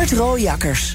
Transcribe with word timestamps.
Art. 0.00 0.94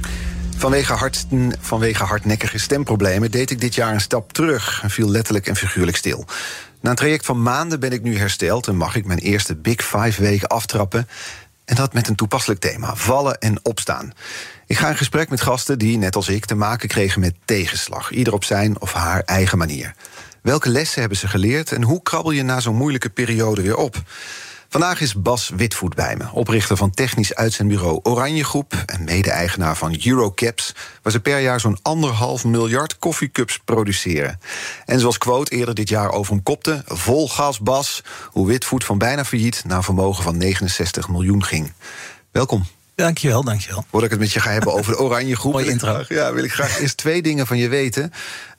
Vanwege, 0.57 0.93
hard, 0.93 1.25
vanwege 1.59 2.03
hardnekkige 2.03 2.57
stemproblemen 2.57 3.31
deed 3.31 3.51
ik 3.51 3.61
dit 3.61 3.75
jaar 3.75 3.93
een 3.93 4.01
stap 4.01 4.33
terug 4.33 4.79
en 4.83 4.89
viel 4.89 5.09
letterlijk 5.09 5.47
en 5.47 5.55
figuurlijk 5.55 5.97
stil. 5.97 6.25
Na 6.79 6.89
een 6.89 6.95
traject 6.95 7.25
van 7.25 7.41
maanden 7.41 7.79
ben 7.79 7.91
ik 7.91 8.01
nu 8.01 8.17
hersteld 8.17 8.67
en 8.67 8.75
mag 8.75 8.95
ik 8.95 9.05
mijn 9.05 9.19
eerste 9.19 9.55
Big 9.55 9.85
Five 9.85 10.21
weken 10.21 10.47
aftrappen. 10.47 11.07
En 11.65 11.75
dat 11.75 11.93
met 11.93 12.07
een 12.07 12.15
toepasselijk 12.15 12.59
thema: 12.59 12.95
vallen 12.95 13.37
en 13.39 13.59
opstaan. 13.63 14.13
Ik 14.65 14.77
ga 14.77 14.89
in 14.89 14.97
gesprek 14.97 15.29
met 15.29 15.41
gasten 15.41 15.79
die, 15.79 15.97
net 15.97 16.15
als 16.15 16.29
ik, 16.29 16.45
te 16.45 16.55
maken 16.55 16.87
kregen 16.87 17.21
met 17.21 17.35
tegenslag, 17.45 18.11
ieder 18.11 18.33
op 18.33 18.43
zijn 18.43 18.81
of 18.81 18.93
haar 18.93 19.21
eigen 19.21 19.57
manier. 19.57 19.93
Welke 20.41 20.69
lessen 20.69 20.99
hebben 20.99 21.17
ze 21.17 21.27
geleerd 21.27 21.71
en 21.71 21.83
hoe 21.83 22.01
krabbel 22.01 22.31
je 22.31 22.43
na 22.43 22.59
zo'n 22.59 22.75
moeilijke 22.75 23.09
periode 23.09 23.61
weer 23.61 23.77
op? 23.77 24.03
Vandaag 24.75 25.01
is 25.01 25.21
Bas 25.21 25.51
Witvoet 25.55 25.95
bij 25.95 26.15
me, 26.15 26.25
oprichter 26.31 26.77
van 26.77 26.91
technisch 26.91 27.35
uitzendbureau 27.35 27.99
Oranje 28.03 28.43
Groep 28.43 28.73
en 28.85 29.03
mede-eigenaar 29.03 29.77
van 29.77 29.97
Eurocaps, 30.03 30.75
waar 31.01 31.11
ze 31.11 31.19
per 31.19 31.39
jaar 31.39 31.59
zo'n 31.59 31.77
anderhalf 31.81 32.45
miljard 32.45 32.99
koffiecups 32.99 33.59
produceren. 33.65 34.39
En 34.85 34.99
zoals 34.99 35.17
quote 35.17 35.55
eerder 35.55 35.75
dit 35.75 35.89
jaar 35.89 36.11
over 36.11 36.33
hem 36.33 36.43
kopte, 36.43 36.83
vol 36.85 37.29
gas 37.29 37.59
Bas, 37.59 38.03
hoe 38.31 38.47
Witvoet 38.47 38.83
van 38.83 38.97
bijna 38.97 39.25
failliet 39.25 39.63
naar 39.65 39.77
een 39.77 39.83
vermogen 39.83 40.23
van 40.23 40.37
69 40.37 41.09
miljoen 41.09 41.43
ging. 41.43 41.73
Welkom. 42.31 42.65
Dankjewel, 42.95 43.43
dankjewel. 43.43 43.85
Voordat 43.89 44.03
ik 44.03 44.09
het 44.09 44.19
met 44.19 44.31
je 44.31 44.39
ga 44.39 44.51
hebben 44.51 44.73
over 44.73 44.91
de 44.91 44.99
Oranje 44.99 45.35
Groep... 45.35 45.53
Mooie 45.53 45.69
intro. 45.69 45.93
Graag, 45.93 46.09
ja, 46.09 46.33
wil 46.33 46.43
ik 46.43 46.53
graag 46.53 46.79
eerst 46.79 46.97
twee 46.97 47.21
dingen 47.21 47.47
van 47.47 47.57
je 47.57 47.67
weten. 47.67 48.13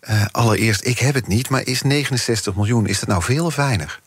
Uh, 0.08 0.24
allereerst, 0.30 0.86
ik 0.86 0.98
heb 0.98 1.14
het 1.14 1.26
niet, 1.26 1.48
maar 1.48 1.66
is 1.66 1.82
69 1.82 2.54
miljoen, 2.54 2.86
is 2.86 2.98
dat 2.98 3.08
nou 3.08 3.22
veel 3.22 3.44
of 3.44 3.56
weinig? 3.56 4.00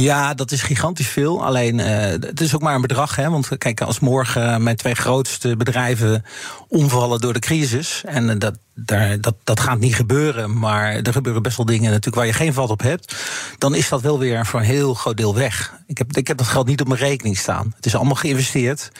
Ja, 0.00 0.34
dat 0.34 0.50
is 0.50 0.62
gigantisch 0.62 1.08
veel. 1.08 1.44
Alleen, 1.44 1.78
uh, 1.78 1.86
het 2.06 2.40
is 2.40 2.54
ook 2.54 2.62
maar 2.62 2.74
een 2.74 2.80
bedrag. 2.80 3.16
Hè? 3.16 3.30
Want 3.30 3.58
kijk, 3.58 3.80
als 3.80 4.00
morgen 4.00 4.62
mijn 4.62 4.76
twee 4.76 4.94
grootste 4.94 5.56
bedrijven 5.56 6.24
omvallen 6.68 7.20
door 7.20 7.32
de 7.32 7.38
crisis. 7.38 8.02
En 8.06 8.38
dat, 8.38 8.58
daar, 8.84 9.20
dat, 9.20 9.34
dat 9.44 9.60
gaat 9.60 9.78
niet 9.78 9.94
gebeuren. 9.94 10.58
Maar 10.58 10.92
er 10.92 11.12
gebeuren 11.12 11.42
best 11.42 11.56
wel 11.56 11.66
dingen 11.66 11.90
natuurlijk 11.90 12.16
waar 12.16 12.26
je 12.26 12.32
geen 12.32 12.52
vat 12.52 12.70
op 12.70 12.82
hebt. 12.82 13.16
Dan 13.58 13.74
is 13.74 13.88
dat 13.88 14.00
wel 14.00 14.18
weer 14.18 14.46
voor 14.46 14.60
een 14.60 14.66
heel 14.66 14.94
groot 14.94 15.16
deel 15.16 15.34
weg. 15.34 15.78
Ik 15.86 15.98
heb, 15.98 16.16
ik 16.16 16.28
heb 16.28 16.36
dat 16.36 16.46
geld 16.46 16.66
niet 16.66 16.80
op 16.80 16.88
mijn 16.88 17.00
rekening 17.00 17.38
staan. 17.38 17.72
Het 17.76 17.86
is 17.86 17.94
allemaal 17.94 18.14
geïnvesteerd. 18.14 18.90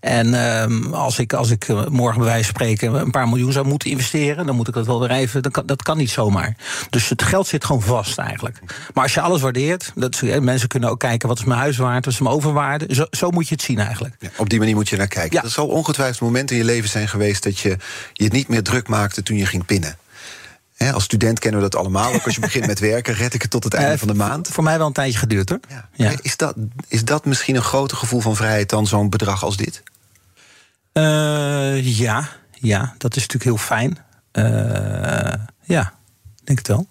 En 0.00 0.34
um, 0.34 0.94
als 0.94 1.18
ik, 1.18 1.32
als 1.32 1.50
ik 1.50 1.68
eh, 1.68 1.86
morgen 1.86 2.18
bij 2.18 2.28
wijze 2.28 2.44
van 2.44 2.54
spreken 2.54 2.94
een 2.94 3.10
paar 3.10 3.28
miljoen 3.28 3.52
zou 3.52 3.66
moeten 3.66 3.90
investeren, 3.90 4.46
dan 4.46 4.56
moet 4.56 4.68
ik 4.68 4.74
dat 4.74 4.86
wel 4.86 5.00
weer 5.00 5.10
even. 5.10 5.42
Dat 5.42 5.52
kan, 5.52 5.66
dat 5.66 5.82
kan 5.82 5.96
niet 5.96 6.10
zomaar. 6.10 6.56
Dus 6.90 7.08
het 7.08 7.22
geld 7.22 7.46
zit 7.46 7.64
gewoon 7.64 7.82
vast 7.82 8.18
eigenlijk. 8.18 8.60
Maar 8.94 9.02
als 9.04 9.14
je 9.14 9.20
alles 9.20 9.40
waardeert, 9.40 9.92
dat, 9.94 10.22
mensen 10.40 10.68
kunnen 10.68 10.90
ook 10.90 10.98
kijken 10.98 11.28
wat 11.28 11.38
is 11.38 11.44
mijn 11.44 11.60
huis 11.60 11.76
waard, 11.76 12.04
wat 12.04 12.14
is 12.14 12.20
mijn 12.20 12.34
overwaarde. 12.34 12.94
Zo, 12.94 13.06
zo 13.10 13.30
moet 13.30 13.48
je 13.48 13.54
het 13.54 13.62
zien 13.62 13.78
eigenlijk. 13.78 14.14
Ja, 14.18 14.28
op 14.36 14.48
die 14.48 14.58
manier 14.58 14.74
moet 14.74 14.88
je 14.88 14.96
naar 14.96 15.06
kijken. 15.06 15.36
Ja. 15.36 15.42
Er 15.42 15.50
zal 15.50 15.66
ongetwijfeld 15.66 16.20
momenten 16.20 16.56
in 16.56 16.62
je 16.62 16.68
leven 16.68 16.88
zijn 16.88 17.08
geweest 17.08 17.42
dat 17.42 17.58
je 17.58 17.76
je 18.12 18.28
niet 18.28 18.48
meer 18.48 18.62
druk 18.62 18.88
maakte 18.88 19.22
toen 19.30 19.38
je 19.38 19.46
ging 19.46 19.64
pinnen. 19.64 19.96
als 20.92 21.04
student 21.04 21.38
kennen 21.38 21.60
we 21.60 21.68
dat 21.68 21.80
allemaal. 21.80 22.12
Ook 22.12 22.24
als 22.24 22.34
je 22.34 22.40
begint 22.40 22.66
met 22.66 22.78
werken, 22.78 23.14
red 23.14 23.34
ik 23.34 23.42
het 23.42 23.50
tot 23.50 23.64
het 23.64 23.74
einde 23.74 23.92
uh, 23.92 23.98
van 23.98 24.08
de 24.08 24.14
maand. 24.14 24.48
Voor 24.48 24.64
mij 24.64 24.78
wel 24.78 24.86
een 24.86 24.92
tijdje 24.92 25.18
geduurd 25.18 25.48
hoor. 25.48 25.60
Ja. 25.68 25.88
Ja. 25.92 26.12
Is, 26.22 26.36
dat, 26.36 26.54
is 26.88 27.04
dat 27.04 27.24
misschien 27.24 27.56
een 27.56 27.62
groter 27.62 27.96
gevoel 27.96 28.20
van 28.20 28.36
vrijheid 28.36 28.68
dan 28.68 28.86
zo'n 28.86 29.10
bedrag 29.10 29.44
als 29.44 29.56
dit? 29.56 29.82
Uh, 30.92 31.98
ja, 31.98 32.28
ja, 32.52 32.94
dat 32.98 33.16
is 33.16 33.26
natuurlijk 33.26 33.44
heel 33.44 33.66
fijn. 33.66 33.98
Uh, 34.32 35.32
ja, 35.62 35.92
denk 36.44 36.58
het 36.58 36.68
wel 36.68 36.88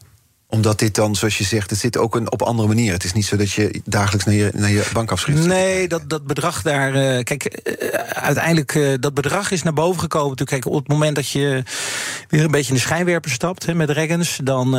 omdat 0.52 0.80
dit 0.80 0.96
dan, 0.96 1.16
zoals 1.16 1.38
je 1.38 1.44
zegt, 1.44 1.70
het 1.70 1.80
zit 1.80 1.98
ook 1.98 2.16
een, 2.16 2.32
op 2.32 2.42
andere 2.42 2.68
manier. 2.68 2.94
Het 2.94 3.04
is 3.04 3.14
niet 3.14 3.26
zo 3.26 3.36
dat 3.36 3.52
je 3.52 3.82
dagelijks 3.86 4.26
naar 4.26 4.36
je, 4.36 4.52
naar 4.56 4.70
je 4.70 4.84
bankafschrift 4.94 5.46
Nee, 5.46 5.88
dat, 5.88 6.02
dat 6.08 6.26
bedrag 6.26 6.62
daar. 6.62 6.96
Uh, 6.96 7.24
kijk, 7.24 7.62
uh, 7.64 7.90
uiteindelijk, 8.00 8.76
uh, 8.76 8.94
dat 9.00 9.14
bedrag 9.14 9.52
is 9.52 9.64
naar 9.64 9.74
boven 9.74 10.00
gekomen. 10.00 10.36
Kijk, 10.46 10.66
op 10.66 10.74
het 10.74 10.88
moment 10.88 11.16
dat 11.16 11.30
je 11.30 11.64
weer 12.28 12.44
een 12.44 12.52
beetje 12.52 12.70
in 12.70 12.76
de 12.76 12.82
schijnwerper 12.82 13.32
stapt 13.32 13.66
hè, 13.66 13.74
met 13.74 13.88
Dragons, 13.88 14.40
dan, 14.44 14.72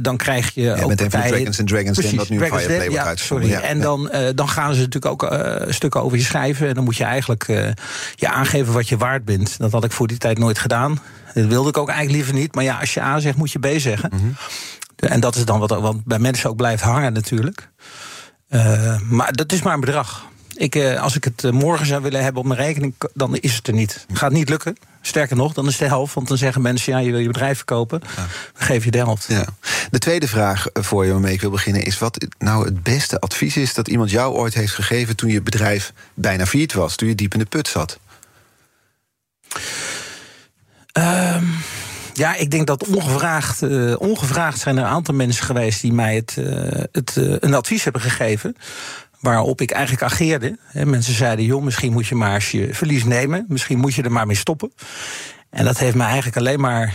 dan 0.00 0.16
krijg 0.16 0.54
je. 0.54 0.62
Ja, 0.62 0.80
ook 0.80 0.88
met 0.88 0.96
partijen, 0.96 1.30
Dragons 1.30 1.58
en 1.58 1.66
Dragons 1.66 1.96
Den, 1.98 2.16
dat 2.16 2.28
nu 2.28 2.38
Dragon's 2.38 2.62
Fireplay 2.62 2.88
wordt 2.88 3.02
ja, 3.02 3.08
uitgezonden. 3.08 3.48
Sorry. 3.48 3.62
Ja, 3.62 3.68
en 3.70 3.80
dan, 3.80 4.10
dan 4.34 4.48
gaan 4.48 4.74
ze 4.74 4.80
natuurlijk 4.80 5.22
ook 5.22 5.38
stukken 5.72 6.02
over 6.02 6.18
je 6.18 6.24
schrijven. 6.24 6.68
En 6.68 6.74
dan 6.74 6.84
moet 6.84 6.96
je 6.96 7.04
eigenlijk 7.04 7.46
je 8.14 8.28
aangeven 8.28 8.72
wat 8.72 8.88
je 8.88 8.96
waard 8.96 9.24
bent. 9.24 9.58
Dat 9.58 9.72
had 9.72 9.84
ik 9.84 9.92
voor 9.92 10.06
die 10.06 10.18
tijd 10.18 10.38
nooit 10.38 10.58
gedaan. 10.58 11.00
Dat 11.34 11.46
wilde 11.46 11.68
ik 11.68 11.76
ook 11.76 11.88
eigenlijk 11.88 12.18
liever 12.18 12.40
niet. 12.40 12.54
Maar 12.54 12.64
ja, 12.64 12.78
als 12.80 12.94
je 12.94 13.00
A 13.00 13.20
zegt, 13.20 13.36
moet 13.36 13.52
je 13.52 13.58
B 13.58 13.66
zeggen. 13.76 14.10
Mm 14.12 14.18
-hmm. 14.18 14.36
En 15.08 15.20
dat 15.20 15.36
is 15.36 15.44
dan 15.44 15.58
wat, 15.58 15.70
wat 15.70 16.04
bij 16.04 16.18
mensen 16.18 16.50
ook 16.50 16.56
blijft 16.56 16.82
hangen 16.82 17.12
natuurlijk. 17.12 17.70
Uh, 18.50 19.00
maar 19.00 19.32
dat 19.32 19.52
is 19.52 19.62
maar 19.62 19.74
een 19.74 19.80
bedrag. 19.80 20.26
Ik, 20.54 20.74
uh, 20.74 21.02
als 21.02 21.16
ik 21.16 21.24
het 21.24 21.42
uh, 21.42 21.52
morgen 21.52 21.86
zou 21.86 22.02
willen 22.02 22.22
hebben 22.22 22.42
op 22.42 22.48
mijn 22.48 22.60
rekening, 22.60 22.94
dan 23.14 23.36
is 23.36 23.56
het 23.56 23.66
er 23.66 23.72
niet. 23.72 24.06
Gaat 24.12 24.32
niet 24.32 24.48
lukken. 24.48 24.76
Sterker 25.00 25.36
nog, 25.36 25.52
dan 25.52 25.64
is 25.64 25.70
het 25.70 25.80
de 25.80 25.86
helft. 25.86 26.14
Want 26.14 26.28
dan 26.28 26.36
zeggen 26.36 26.62
mensen, 26.62 26.92
ja, 26.92 26.98
je 26.98 27.10
wil 27.10 27.20
je 27.20 27.26
bedrijf 27.26 27.56
verkopen. 27.56 28.00
Ja. 28.02 28.14
Dan 28.14 28.66
geef 28.66 28.84
je 28.84 28.90
de 28.90 28.98
helft. 28.98 29.26
Ja. 29.28 29.44
De 29.90 29.98
tweede 29.98 30.28
vraag 30.28 30.66
voor 30.72 31.04
je 31.04 31.12
waarmee 31.12 31.32
ik 31.32 31.40
wil 31.40 31.50
beginnen... 31.50 31.84
is 31.84 31.98
wat 31.98 32.26
nou 32.38 32.64
het 32.64 32.82
beste 32.82 33.20
advies 33.20 33.56
is 33.56 33.74
dat 33.74 33.88
iemand 33.88 34.10
jou 34.10 34.34
ooit 34.34 34.54
heeft 34.54 34.72
gegeven... 34.72 35.16
toen 35.16 35.30
je 35.30 35.42
bedrijf 35.42 35.92
bijna 36.14 36.46
failliet 36.46 36.72
was, 36.72 36.96
toen 36.96 37.08
je 37.08 37.14
diep 37.14 37.32
in 37.32 37.38
de 37.38 37.44
put 37.44 37.68
zat? 37.68 37.98
Um 40.92 41.54
ja, 42.16 42.34
ik 42.34 42.50
denk 42.50 42.66
dat 42.66 42.86
ongevraagd, 42.86 43.62
uh, 43.62 44.00
ongevraagd 44.00 44.58
zijn 44.58 44.76
er 44.76 44.82
een 44.82 44.90
aantal 44.90 45.14
mensen 45.14 45.44
geweest 45.44 45.80
die 45.80 45.92
mij 45.92 46.14
het, 46.14 46.36
uh, 46.38 46.46
het, 46.92 47.16
uh, 47.18 47.36
een 47.40 47.54
advies 47.54 47.84
hebben 47.84 48.02
gegeven. 48.02 48.56
Waarop 49.20 49.60
ik 49.60 49.70
eigenlijk 49.70 50.02
ageerde. 50.02 50.58
He, 50.60 50.86
mensen 50.86 51.14
zeiden: 51.14 51.44
joh, 51.44 51.62
misschien 51.62 51.92
moet 51.92 52.06
je 52.06 52.14
maar 52.14 52.48
je 52.52 52.74
verlies 52.74 53.04
nemen. 53.04 53.44
Misschien 53.48 53.78
moet 53.78 53.94
je 53.94 54.02
er 54.02 54.12
maar 54.12 54.26
mee 54.26 54.36
stoppen. 54.36 54.72
En 55.50 55.64
dat 55.64 55.78
heeft 55.78 55.94
me 55.94 56.04
eigenlijk 56.04 56.36
alleen 56.36 56.60
maar. 56.60 56.94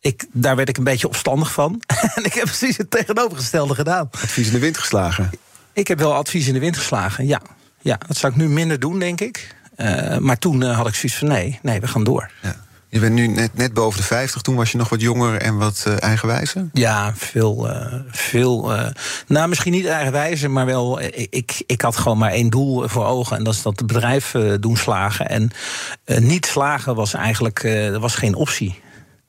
Ik, 0.00 0.26
daar 0.32 0.56
werd 0.56 0.68
ik 0.68 0.76
een 0.76 0.84
beetje 0.84 1.08
opstandig 1.08 1.52
van. 1.52 1.82
en 2.14 2.24
ik 2.24 2.32
heb 2.32 2.44
precies 2.44 2.76
het 2.76 2.90
tegenovergestelde 2.90 3.74
gedaan. 3.74 4.08
Advies 4.10 4.46
in 4.46 4.52
de 4.52 4.58
wind 4.58 4.78
geslagen? 4.78 5.30
Ik 5.72 5.88
heb 5.88 5.98
wel 5.98 6.14
advies 6.14 6.46
in 6.46 6.52
de 6.52 6.60
wind 6.60 6.76
geslagen, 6.76 7.26
ja. 7.26 7.40
ja 7.80 7.98
dat 8.06 8.16
zou 8.16 8.32
ik 8.32 8.38
nu 8.38 8.48
minder 8.48 8.78
doen, 8.78 8.98
denk 8.98 9.20
ik. 9.20 9.54
maar 10.20 10.38
toen 10.38 10.62
had 10.62 10.88
ik 10.88 10.94
zoiets 10.94 11.18
van: 11.18 11.28
nee, 11.28 11.58
nee, 11.62 11.80
we 11.80 11.88
gaan 11.88 12.04
door. 12.04 12.30
Ja. 12.42 12.65
Je 12.96 13.02
bent 13.02 13.14
nu 13.14 13.26
net, 13.26 13.54
net 13.54 13.74
boven 13.74 14.00
de 14.00 14.06
50. 14.06 14.42
Toen 14.42 14.54
was 14.54 14.72
je 14.72 14.78
nog 14.78 14.88
wat 14.88 15.00
jonger 15.00 15.40
en 15.40 15.56
wat 15.56 15.84
uh, 15.88 16.02
eigenwijzer? 16.02 16.68
Ja, 16.72 17.12
veel. 17.16 17.68
Uh, 17.68 17.94
veel 18.10 18.76
uh, 18.76 18.86
nou, 19.26 19.48
misschien 19.48 19.72
niet 19.72 19.86
eigenwijzer, 19.86 20.50
maar 20.50 20.66
wel. 20.66 21.00
Ik, 21.30 21.62
ik 21.66 21.80
had 21.80 21.96
gewoon 21.96 22.18
maar 22.18 22.30
één 22.30 22.50
doel 22.50 22.88
voor 22.88 23.04
ogen. 23.04 23.36
En 23.36 23.44
dat 23.44 23.54
is 23.54 23.62
dat 23.62 23.78
het 23.78 23.86
bedrijf 23.86 24.34
doen 24.60 24.76
slagen. 24.76 25.28
En 25.28 25.50
niet 26.04 26.46
slagen 26.46 26.94
was 26.94 27.14
eigenlijk 27.14 27.68
was 27.98 28.14
geen 28.14 28.34
optie. 28.34 28.80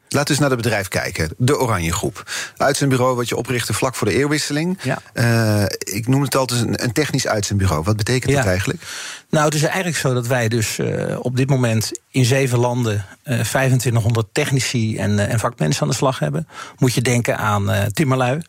Laten 0.09 0.23
we 0.23 0.29
eens 0.29 0.40
naar 0.40 0.50
het 0.50 0.62
bedrijf 0.62 0.88
kijken. 0.88 1.29
De 1.38 1.59
Oranje 1.59 1.94
Groep. 1.94 2.31
Uitzendbureau 2.57 3.16
wat 3.16 3.29
je 3.29 3.35
oprichtte 3.35 3.73
vlak 3.73 3.95
voor 3.95 4.07
de 4.07 4.13
eeuwwisseling. 4.13 4.79
Ja. 4.81 5.00
Uh, 5.13 5.63
ik 5.79 6.07
noem 6.07 6.22
het 6.22 6.35
altijd 6.35 6.62
een, 6.62 6.84
een 6.84 6.91
technisch 6.91 7.28
uitzendbureau. 7.28 7.84
Wat 7.84 7.97
betekent 7.97 8.31
ja. 8.31 8.38
dat 8.38 8.47
eigenlijk? 8.47 8.81
Nou, 9.29 9.46
het 9.46 9.53
is 9.53 9.63
eigenlijk 9.63 9.97
zo 9.97 10.13
dat 10.13 10.28
wij 10.28 10.47
dus 10.47 10.78
uh, 10.78 11.16
op 11.20 11.37
dit 11.37 11.49
moment 11.49 11.91
in 12.11 12.26
zeven 12.26 12.59
landen 12.59 13.05
uh, 13.23 13.40
2500 13.40 14.28
technici 14.31 14.97
en, 14.97 15.29
en 15.29 15.40
vakmensen 15.40 15.81
aan 15.81 15.90
de 15.90 15.96
slag 15.96 16.20
hebben. 16.20 16.47
Moet 16.78 16.93
je 16.93 17.02
denken 17.02 17.37
aan 17.37 17.91
timmerlui. 17.93 18.41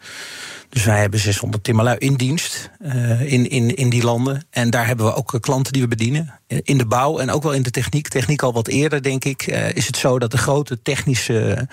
Dus 0.69 0.85
wij 0.85 1.01
hebben 1.01 1.21
600 1.21 1.65
timmerlui 1.65 1.97
in 1.99 2.15
dienst 2.15 2.71
uh, 2.81 3.33
in, 3.33 3.51
in, 3.51 3.77
in 3.77 3.91
die 3.91 4.05
landen. 4.05 4.47
En 4.51 4.71
daar 4.71 4.87
hebben 4.87 5.07
we 5.07 5.15
ook 5.15 5.39
klanten 5.41 5.73
die 5.73 5.83
we 5.83 5.89
bedienen. 5.89 6.41
In 6.47 6.79
de 6.79 6.87
bouw 6.87 7.19
en 7.19 7.31
ook 7.31 7.43
wel 7.43 7.53
in 7.53 7.63
de 7.63 7.71
techniek. 7.71 8.09
Techniek 8.09 8.43
al 8.43 8.53
wat 8.53 8.69
eerder, 8.69 9.03
denk 9.03 9.25
ik. 9.25 9.47
Is 9.75 9.87
het 9.87 9.97
zo 9.97 10.19
dat 10.19 10.31
de 10.31 10.39
grote 10.39 10.83
technische 10.83 11.69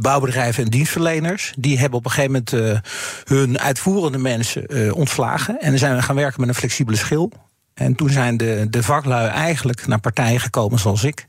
bouwbedrijven 0.00 0.64
en 0.64 0.70
dienstverleners. 0.70 1.52
die 1.58 1.78
hebben 1.78 1.98
op 1.98 2.04
een 2.04 2.10
gegeven 2.10 2.44
moment 2.50 2.84
hun 3.24 3.58
uitvoerende 3.58 4.18
mensen 4.18 4.94
ontslagen. 4.94 5.60
En 5.60 5.70
dan 5.70 5.78
zijn 5.78 5.96
we 5.96 6.02
gaan 6.02 6.16
werken 6.16 6.40
met 6.40 6.48
een 6.48 6.54
flexibele 6.54 6.96
schil. 6.96 7.32
En 7.74 7.94
toen 7.94 8.10
zijn 8.10 8.36
de, 8.36 8.66
de 8.70 8.82
vaklui 8.82 9.28
eigenlijk 9.28 9.86
naar 9.86 10.00
partijen 10.00 10.40
gekomen 10.40 10.78
zoals 10.78 11.04
ik. 11.04 11.26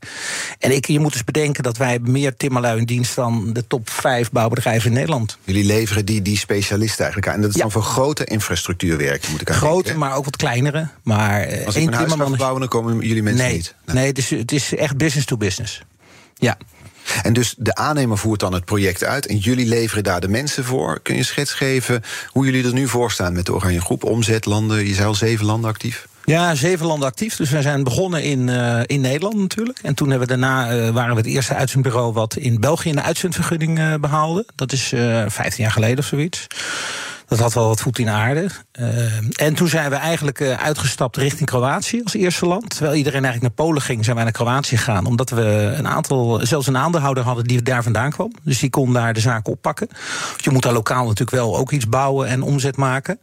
En 0.58 0.74
ik, 0.74 0.86
je 0.86 1.00
moet 1.00 1.12
eens 1.14 1.24
bedenken 1.24 1.62
dat 1.62 1.76
wij 1.76 1.98
meer 2.02 2.36
timmerlui 2.36 2.78
in 2.78 2.84
dienst 2.84 3.14
dan 3.14 3.52
de 3.52 3.66
top 3.66 3.90
vijf 3.90 4.30
bouwbedrijven 4.30 4.88
in 4.90 4.96
Nederland. 4.96 5.38
Jullie 5.44 5.64
leveren 5.64 6.04
die, 6.04 6.22
die 6.22 6.38
specialisten 6.38 6.98
eigenlijk 7.04 7.28
aan. 7.28 7.34
En 7.34 7.40
dat 7.40 7.50
is 7.50 7.56
Ja. 7.56 7.62
dan 7.62 7.70
voor 7.70 7.82
grote 7.82 8.24
infrastructuurwerken, 8.24 9.30
moet 9.30 9.40
ik 9.40 9.50
aan 9.50 9.56
Grote, 9.56 9.82
denken, 9.82 10.00
maar 10.00 10.14
ook 10.16 10.24
wat 10.24 10.36
kleinere. 10.36 10.88
Maar 11.02 11.40
eh? 11.40 11.66
Als 11.66 11.74
één 11.74 11.90
timmerman 11.90 12.28
verbouwen, 12.28 12.60
dan 12.60 12.68
komen 12.68 13.06
jullie 13.06 13.22
mensen 13.22 13.44
nee, 13.46 13.54
niet. 13.54 13.74
nee, 13.84 14.06
het, 14.06 14.18
is, 14.18 14.30
het 14.30 14.52
is 14.52 14.74
echt 14.74 14.96
business 14.96 15.26
to 15.26 15.36
business. 15.36 15.82
Ja. 16.34 16.56
En 17.22 17.32
dus 17.32 17.54
de 17.58 17.74
aannemer 17.74 18.18
voert 18.18 18.40
dan 18.40 18.52
het 18.52 18.64
project 18.64 19.04
uit 19.04 19.26
en 19.26 19.36
jullie 19.38 19.66
leveren 19.66 20.04
daar 20.04 20.20
de 20.20 20.28
mensen 20.28 20.64
voor. 20.64 21.00
Kun 21.02 21.14
je 21.14 21.20
een 21.20 21.26
schets 21.26 21.52
geven 21.52 22.02
hoe 22.28 22.44
jullie 22.44 22.64
er 22.64 22.72
nu 22.72 22.88
voor 22.88 23.10
staan 23.10 23.32
met 23.32 23.46
de 23.46 23.54
Oranje 23.54 23.80
Groep? 23.80 24.04
Omzet, 24.04 24.44
landen, 24.46 24.86
je 24.86 24.94
zei 24.94 25.06
al 25.06 25.14
zeven 25.14 25.46
landen 25.46 25.70
actief. 25.70 26.06
Ja, 26.26 26.54
zeven 26.54 26.86
landen 26.86 27.08
actief. 27.08 27.36
Dus 27.36 27.50
wij 27.50 27.62
zijn 27.62 27.84
begonnen 27.84 28.22
in, 28.22 28.48
eh, 28.48 28.80
in 28.86 29.00
Nederland 29.00 29.36
natuurlijk. 29.36 29.78
En 29.82 29.94
toen 29.94 30.10
hebben 30.10 30.28
we 30.28 30.38
daarna 30.38 30.70
eh, 30.70 30.90
waren 30.90 31.14
we 31.14 31.20
het 31.20 31.30
eerste 31.30 31.54
uitzendbureau 31.54 32.12
wat 32.12 32.36
in 32.36 32.60
België 32.60 32.90
een 32.90 33.02
uitzendvergunning 33.02 33.78
eh, 33.78 33.94
behaalde. 34.00 34.46
Dat 34.54 34.72
is 34.72 34.92
eh 34.92 35.24
15 35.28 35.62
jaar 35.62 35.72
geleden 35.72 35.98
of 35.98 36.04
zoiets. 36.04 36.46
Dat 37.28 37.38
had 37.38 37.54
wel 37.54 37.68
wat 37.68 37.80
voet 37.80 37.98
in 37.98 38.08
aarde. 38.08 38.46
Eh, 38.72 39.46
en 39.46 39.54
toen 39.54 39.68
zijn 39.68 39.90
we 39.90 39.96
eigenlijk 39.96 40.40
eh, 40.40 40.52
uitgestapt 40.52 41.16
richting 41.16 41.48
Kroatië 41.48 42.00
als 42.02 42.14
eerste 42.14 42.46
land. 42.46 42.70
Terwijl 42.70 42.94
iedereen 42.94 43.24
eigenlijk 43.24 43.56
naar 43.56 43.66
Polen 43.66 43.82
ging, 43.82 44.04
zijn 44.04 44.16
wij 44.16 44.24
naar 44.24 44.32
Kroatië 44.32 44.76
gegaan. 44.76 45.06
Omdat 45.06 45.30
we 45.30 45.74
een 45.76 45.88
aantal, 45.88 46.40
zelfs 46.42 46.66
een 46.66 46.76
aandeelhouder 46.76 47.24
hadden 47.24 47.44
die 47.44 47.62
daar 47.62 47.82
vandaan 47.82 48.10
kwam. 48.10 48.32
Dus 48.42 48.58
die 48.58 48.70
kon 48.70 48.92
daar 48.92 49.14
de 49.14 49.20
zaken 49.20 49.52
oppakken. 49.52 49.88
Want 50.28 50.44
je 50.44 50.50
moet 50.50 50.62
daar 50.62 50.72
lokaal 50.72 51.02
natuurlijk 51.02 51.30
wel 51.30 51.56
ook 51.56 51.72
iets 51.72 51.88
bouwen 51.88 52.28
en 52.28 52.42
omzet 52.42 52.76
maken. 52.76 53.20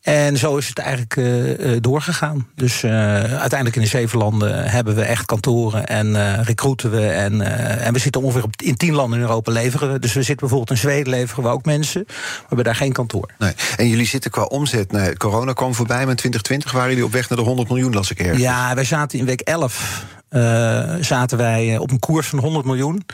En 0.00 0.36
zo 0.36 0.56
is 0.56 0.68
het 0.68 0.78
eigenlijk 0.78 1.16
eh, 1.16 1.76
doorgegaan. 1.80 2.46
Dus 2.54 2.84
uiteindelijk 2.84 3.76
in 3.76 3.82
de 3.82 3.88
zeven 3.88 4.18
landen 4.18 4.70
hebben 4.70 4.94
we 4.94 5.02
echt 5.02 5.26
kantoren 5.26 5.86
en 5.86 6.42
recruiten 6.44 6.90
we. 6.90 7.06
En, 7.06 7.40
en 7.80 7.92
we 7.92 7.98
zitten 7.98 8.22
ongeveer 8.22 8.44
op, 8.44 8.62
in 8.62 8.76
tien 8.76 8.94
landen 8.94 9.18
in 9.18 9.24
Europa 9.24 9.52
leveren 9.52 9.92
we. 9.92 9.98
Dus 9.98 10.12
we 10.12 10.22
zitten 10.22 10.48
bijvoorbeeld 10.48 10.70
in 10.70 10.88
Zweden 10.88 11.10
leveren 11.12 11.44
we 11.44 11.50
ook 11.50 11.64
mensen. 11.64 12.02
Maar 12.06 12.36
we 12.38 12.46
hebben 12.46 12.64
daar 12.64 12.74
geen 12.74 12.92
kantoor. 12.92 13.30
Nee. 13.40 13.52
En 13.76 13.88
jullie 13.88 14.06
zitten 14.06 14.30
qua 14.30 14.42
omzet, 14.42 14.92
nee, 14.92 15.16
corona 15.16 15.52
kwam 15.52 15.74
voorbij, 15.74 16.00
maar 16.00 16.10
in 16.10 16.16
2020 16.16 16.72
waren 16.72 16.88
jullie 16.88 17.04
op 17.04 17.12
weg 17.12 17.28
naar 17.28 17.38
de 17.38 17.44
100 17.44 17.68
miljoen, 17.68 17.92
las 17.92 18.10
ik 18.10 18.18
ergens. 18.18 18.40
Ja, 18.40 18.74
wij 18.74 18.84
zaten 18.84 19.18
in 19.18 19.24
week 19.24 19.40
11 19.40 20.04
eh, 20.30 20.94
zaten 21.00 21.38
wij 21.38 21.74
eh, 21.74 21.80
op 21.80 21.90
een 21.90 21.98
koers 21.98 22.26
van 22.26 22.38
100 22.38 22.64
miljoen. 22.64 23.06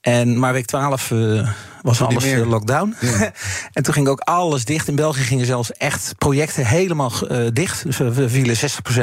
En, 0.00 0.38
maar 0.38 0.52
week 0.52 0.66
12 0.66 1.10
eh, 1.10 1.48
was 1.82 2.00
alles 2.00 2.24
meer. 2.24 2.46
lockdown. 2.46 2.94
Ja. 3.00 3.32
en 3.72 3.82
toen 3.82 3.94
ging 3.94 4.08
ook 4.08 4.20
alles 4.20 4.64
dicht. 4.64 4.88
In 4.88 4.94
België 4.94 5.22
gingen 5.22 5.46
zelfs 5.46 5.72
echt 5.72 6.14
projecten 6.18 6.66
helemaal 6.66 7.12
dicht. 7.52 7.84
Dus 7.84 7.96
we, 7.96 8.28
vielen 8.28 8.56
60% 8.56 8.60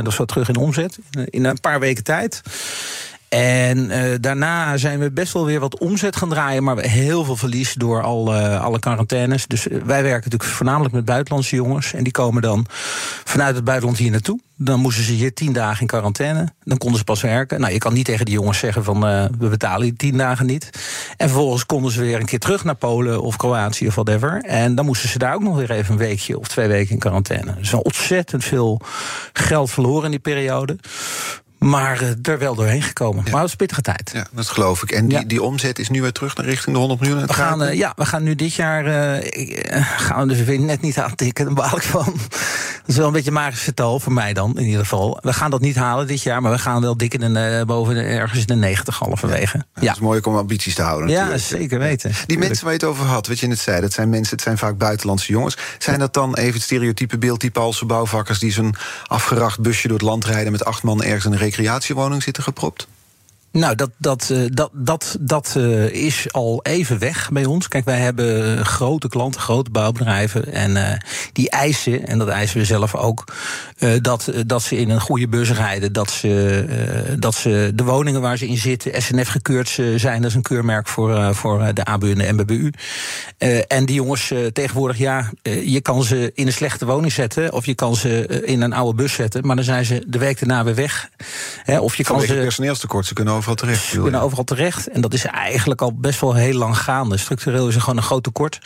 of 0.07 0.13
zo 0.13 0.25
terug 0.25 0.49
in 0.49 0.55
omzet. 0.55 0.97
In 1.25 1.45
een 1.45 1.59
paar 1.59 1.79
weken 1.79 2.03
tijd. 2.03 2.41
En 3.31 3.89
eh, 3.89 4.15
daarna 4.19 4.77
zijn 4.77 4.99
we 4.99 5.11
best 5.11 5.33
wel 5.33 5.45
weer 5.45 5.59
wat 5.59 5.79
omzet 5.79 6.15
gaan 6.15 6.29
draaien, 6.29 6.63
maar 6.63 6.77
heel 6.77 7.23
veel 7.23 7.35
verlies 7.35 7.73
door 7.73 8.01
al, 8.01 8.35
eh, 8.35 8.63
alle 8.63 8.79
quarantaines. 8.79 9.47
Dus 9.47 9.67
eh, 9.67 9.77
wij 9.77 10.03
werken 10.03 10.23
natuurlijk 10.23 10.43
voornamelijk 10.43 10.93
met 10.93 11.05
buitenlandse 11.05 11.55
jongens. 11.55 11.93
En 11.93 12.03
die 12.03 12.11
komen 12.11 12.41
dan 12.41 12.65
vanuit 13.23 13.55
het 13.55 13.63
buitenland 13.63 13.99
hier 13.99 14.11
naartoe. 14.11 14.39
Dan 14.57 14.79
moesten 14.79 15.03
ze 15.03 15.11
hier 15.11 15.33
tien 15.33 15.53
dagen 15.53 15.81
in 15.81 15.87
quarantaine. 15.87 16.47
Dan 16.63 16.77
konden 16.77 16.97
ze 16.97 17.03
pas 17.03 17.21
werken. 17.21 17.59
Nou, 17.59 17.73
je 17.73 17.79
kan 17.79 17.93
niet 17.93 18.05
tegen 18.05 18.25
die 18.25 18.33
jongens 18.33 18.59
zeggen 18.59 18.83
van 18.83 18.99
we 19.39 19.47
betalen 19.49 19.81
die 19.81 19.95
tien 19.95 20.17
dagen 20.17 20.45
niet. 20.45 20.69
En 21.17 21.29
vervolgens 21.29 21.65
konden 21.65 21.91
ze 21.91 22.01
weer 22.01 22.19
een 22.19 22.25
keer 22.25 22.39
terug 22.39 22.63
naar 22.63 22.75
Polen 22.75 23.21
of 23.21 23.35
Kroatië 23.35 23.87
of 23.87 23.95
whatever. 23.95 24.41
En 24.41 24.75
dan 24.75 24.85
moesten 24.85 25.09
ze 25.09 25.17
daar 25.17 25.33
ook 25.33 25.43
nog 25.43 25.55
weer 25.55 25.71
even 25.71 25.91
een 25.91 25.97
weekje 25.97 26.39
of 26.39 26.47
twee 26.47 26.67
weken 26.67 26.93
in 26.93 26.99
quarantaine. 26.99 27.55
Dus 27.57 27.73
ontzettend 27.73 28.43
veel 28.43 28.81
geld 29.33 29.71
verloren 29.71 30.05
in 30.05 30.11
die 30.11 30.19
periode. 30.19 30.77
Maar 31.65 32.01
eh, 32.01 32.09
er 32.31 32.39
wel 32.39 32.55
doorheen 32.55 32.81
gekomen. 32.81 33.23
Maar 33.31 33.43
een 33.43 33.49
pittige 33.57 33.81
tijd. 33.81 34.11
Ja, 34.13 34.25
dat 34.31 34.47
geloof 34.47 34.83
ik. 34.83 34.91
En 34.91 35.07
die, 35.07 35.17
Ja. 35.17 35.23
die 35.23 35.41
omzet 35.43 35.79
is 35.79 35.89
nu 35.89 36.01
weer 36.01 36.11
terug 36.11 36.35
naar 36.35 36.45
richting 36.45 36.73
de 36.75 36.79
100 36.79 36.99
miljoen. 37.01 37.25
We 37.27 37.33
gaan, 37.33 37.63
eh, 37.63 37.77
ja, 37.77 37.93
we 37.95 38.05
gaan 38.05 38.23
nu 38.23 38.35
dit 38.35 38.53
jaar. 38.53 38.85
eh, 38.85 39.85
gaan 39.97 40.27
we 40.27 40.33
dus 40.35 40.43
weer 40.45 40.59
net 40.59 40.81
niet 40.81 40.97
aantikken. 40.97 41.45
Daar 41.45 41.53
baal 41.53 41.75
ik 41.77 41.83
van. 41.83 42.15
Dat 42.81 42.89
is 42.89 42.95
wel 42.95 43.07
een 43.07 43.13
beetje 43.13 43.27
een 43.27 43.33
magisch 43.33 43.63
getal 43.63 43.99
voor 43.99 44.13
mij 44.13 44.33
dan, 44.33 44.57
in 44.57 44.65
ieder 44.65 44.79
geval. 44.79 45.17
We 45.21 45.33
gaan 45.33 45.51
dat 45.51 45.61
niet 45.61 45.75
halen 45.75 46.07
dit 46.07 46.21
jaar, 46.21 46.41
maar 46.41 46.51
we 46.51 46.57
gaan 46.57 46.81
wel 46.81 46.97
dik 46.97 47.13
in 47.13 47.33
de, 47.33 47.39
eh, 47.39 47.65
boven 47.65 47.95
de, 47.95 48.01
ergens 48.01 48.39
in 48.39 48.45
de 48.45 48.55
90 48.55 48.99
halverwege. 48.99 49.57
Ja, 49.57 49.63
Ja, 49.81 49.87
Het 49.87 49.95
is 49.95 50.03
mooi 50.03 50.19
om 50.23 50.35
ambities 50.35 50.75
te 50.75 50.81
houden. 50.81 51.09
ja, 51.09 51.15
natuurlijk. 51.15 51.43
zeker 51.43 51.79
weten. 51.79 52.11
Die 52.25 52.37
mensen 52.37 52.63
waar 52.63 52.73
je 52.73 52.79
het 52.79 52.87
over 52.87 53.05
had, 53.05 53.27
wat 53.27 53.39
je 53.39 53.47
net 53.47 53.59
zei, 53.59 53.81
dat 53.81 53.93
zijn 53.93 54.09
mensen, 54.09 54.35
het 54.35 54.41
zijn 54.41 54.57
vaak 54.57 54.77
buitenlandse 54.77 55.31
jongens. 55.31 55.57
Zijn 55.77 55.99
dat 55.99 56.13
dan 56.13 56.35
even 56.35 56.53
het 56.53 56.61
stereotype 56.61 57.17
beeldtype 57.17 57.59
Poolse 57.59 57.85
bouwvakkers 57.85 58.39
die 58.39 58.51
zo'n 58.51 58.75
afgeracht 59.05 59.59
busje 59.59 59.87
door 59.87 59.97
het 59.97 60.05
land 60.05 60.25
rijden 60.25 60.51
met 60.51 60.65
acht 60.65 60.83
man 60.83 61.03
ergens 61.03 61.25
in 61.25 61.31
een 61.31 61.37
recreatiewoning 61.37 62.23
zitten 62.23 62.43
gepropt? 62.43 62.87
Nou, 63.51 63.75
dat, 63.75 63.89
dat, 63.97 64.29
eh, 64.29 64.39
dat, 64.47 64.69
dat, 64.73 65.17
dat 65.19 65.53
eh, 65.57 65.85
is 65.85 66.27
al 66.31 66.59
even 66.63 66.99
weg 66.99 67.29
bij 67.31 67.45
ons. 67.45 67.67
Kijk, 67.67 67.85
wij 67.85 67.99
hebben 67.99 68.65
grote 68.65 69.09
klanten, 69.09 69.41
grote 69.41 69.69
bouwbedrijven. 69.69 70.53
En 70.53 70.77
eh, 70.77 70.97
die 71.33 71.49
eisen, 71.49 72.07
en 72.07 72.17
dat 72.17 72.27
eisen 72.27 72.57
we 72.57 72.65
zelf 72.65 72.95
ook, 72.95 73.23
dat, 74.01 74.31
dat 74.45 74.61
ze 74.61 74.77
in 74.77 74.89
een 74.89 75.01
goede 75.01 75.27
bus 75.27 75.51
rijden. 75.51 75.93
Dat 75.93 76.11
ze, 76.11 77.15
dat 77.19 77.35
ze 77.35 77.71
de 77.75 77.83
woningen 77.83 78.21
waar 78.21 78.37
ze 78.37 78.47
in 78.47 78.57
zitten, 78.57 79.01
SNF 79.01 79.27
gekeurd 79.27 79.79
zijn. 79.95 80.21
Dat 80.21 80.29
is 80.29 80.35
een 80.35 80.41
keurmerk 80.41 80.87
voor, 80.87 81.35
voor 81.35 81.73
de 81.73 81.85
ABU 81.85 82.11
en 82.11 82.17
de 82.17 82.33
MBBU. 82.33 82.71
En 83.67 83.85
die 83.85 83.95
jongens 83.95 84.33
tegenwoordig, 84.53 84.97
ja, 84.97 85.29
je 85.63 85.81
kan 85.81 86.03
ze 86.03 86.31
in 86.33 86.47
een 86.47 86.53
slechte 86.53 86.85
woning 86.85 87.11
zetten. 87.11 87.53
Of 87.53 87.65
je 87.65 87.75
kan 87.75 87.95
ze 87.95 88.41
in 88.45 88.61
een 88.61 88.73
oude 88.73 88.95
bus 88.95 89.13
zetten. 89.13 89.45
Maar 89.45 89.55
dan 89.55 89.65
zijn 89.65 89.85
ze 89.85 90.03
de 90.07 90.17
week 90.17 90.39
daarna 90.39 90.63
weer 90.63 90.75
weg. 90.75 91.09
Hè, 91.63 91.79
of 91.79 91.95
je 91.95 92.03
kan 92.03 92.21
ze. 92.21 92.33
personeelstekort, 92.33 93.05
ze 93.05 93.13
kunnen 93.13 93.33
overal 93.41 93.55
terecht. 93.55 93.87
Je? 93.87 94.01
kunnen 94.01 94.21
overal 94.21 94.43
terecht. 94.43 94.87
En 94.87 95.01
dat 95.01 95.13
is 95.13 95.25
eigenlijk 95.25 95.81
al 95.81 95.93
best 95.93 96.19
wel 96.21 96.33
heel 96.33 96.57
lang 96.57 96.77
gaande. 96.77 97.17
Structureel 97.17 97.67
is 97.67 97.75
er 97.75 97.81
gewoon 97.81 97.97
een 97.97 98.03
groot 98.03 98.23
tekort. 98.23 98.59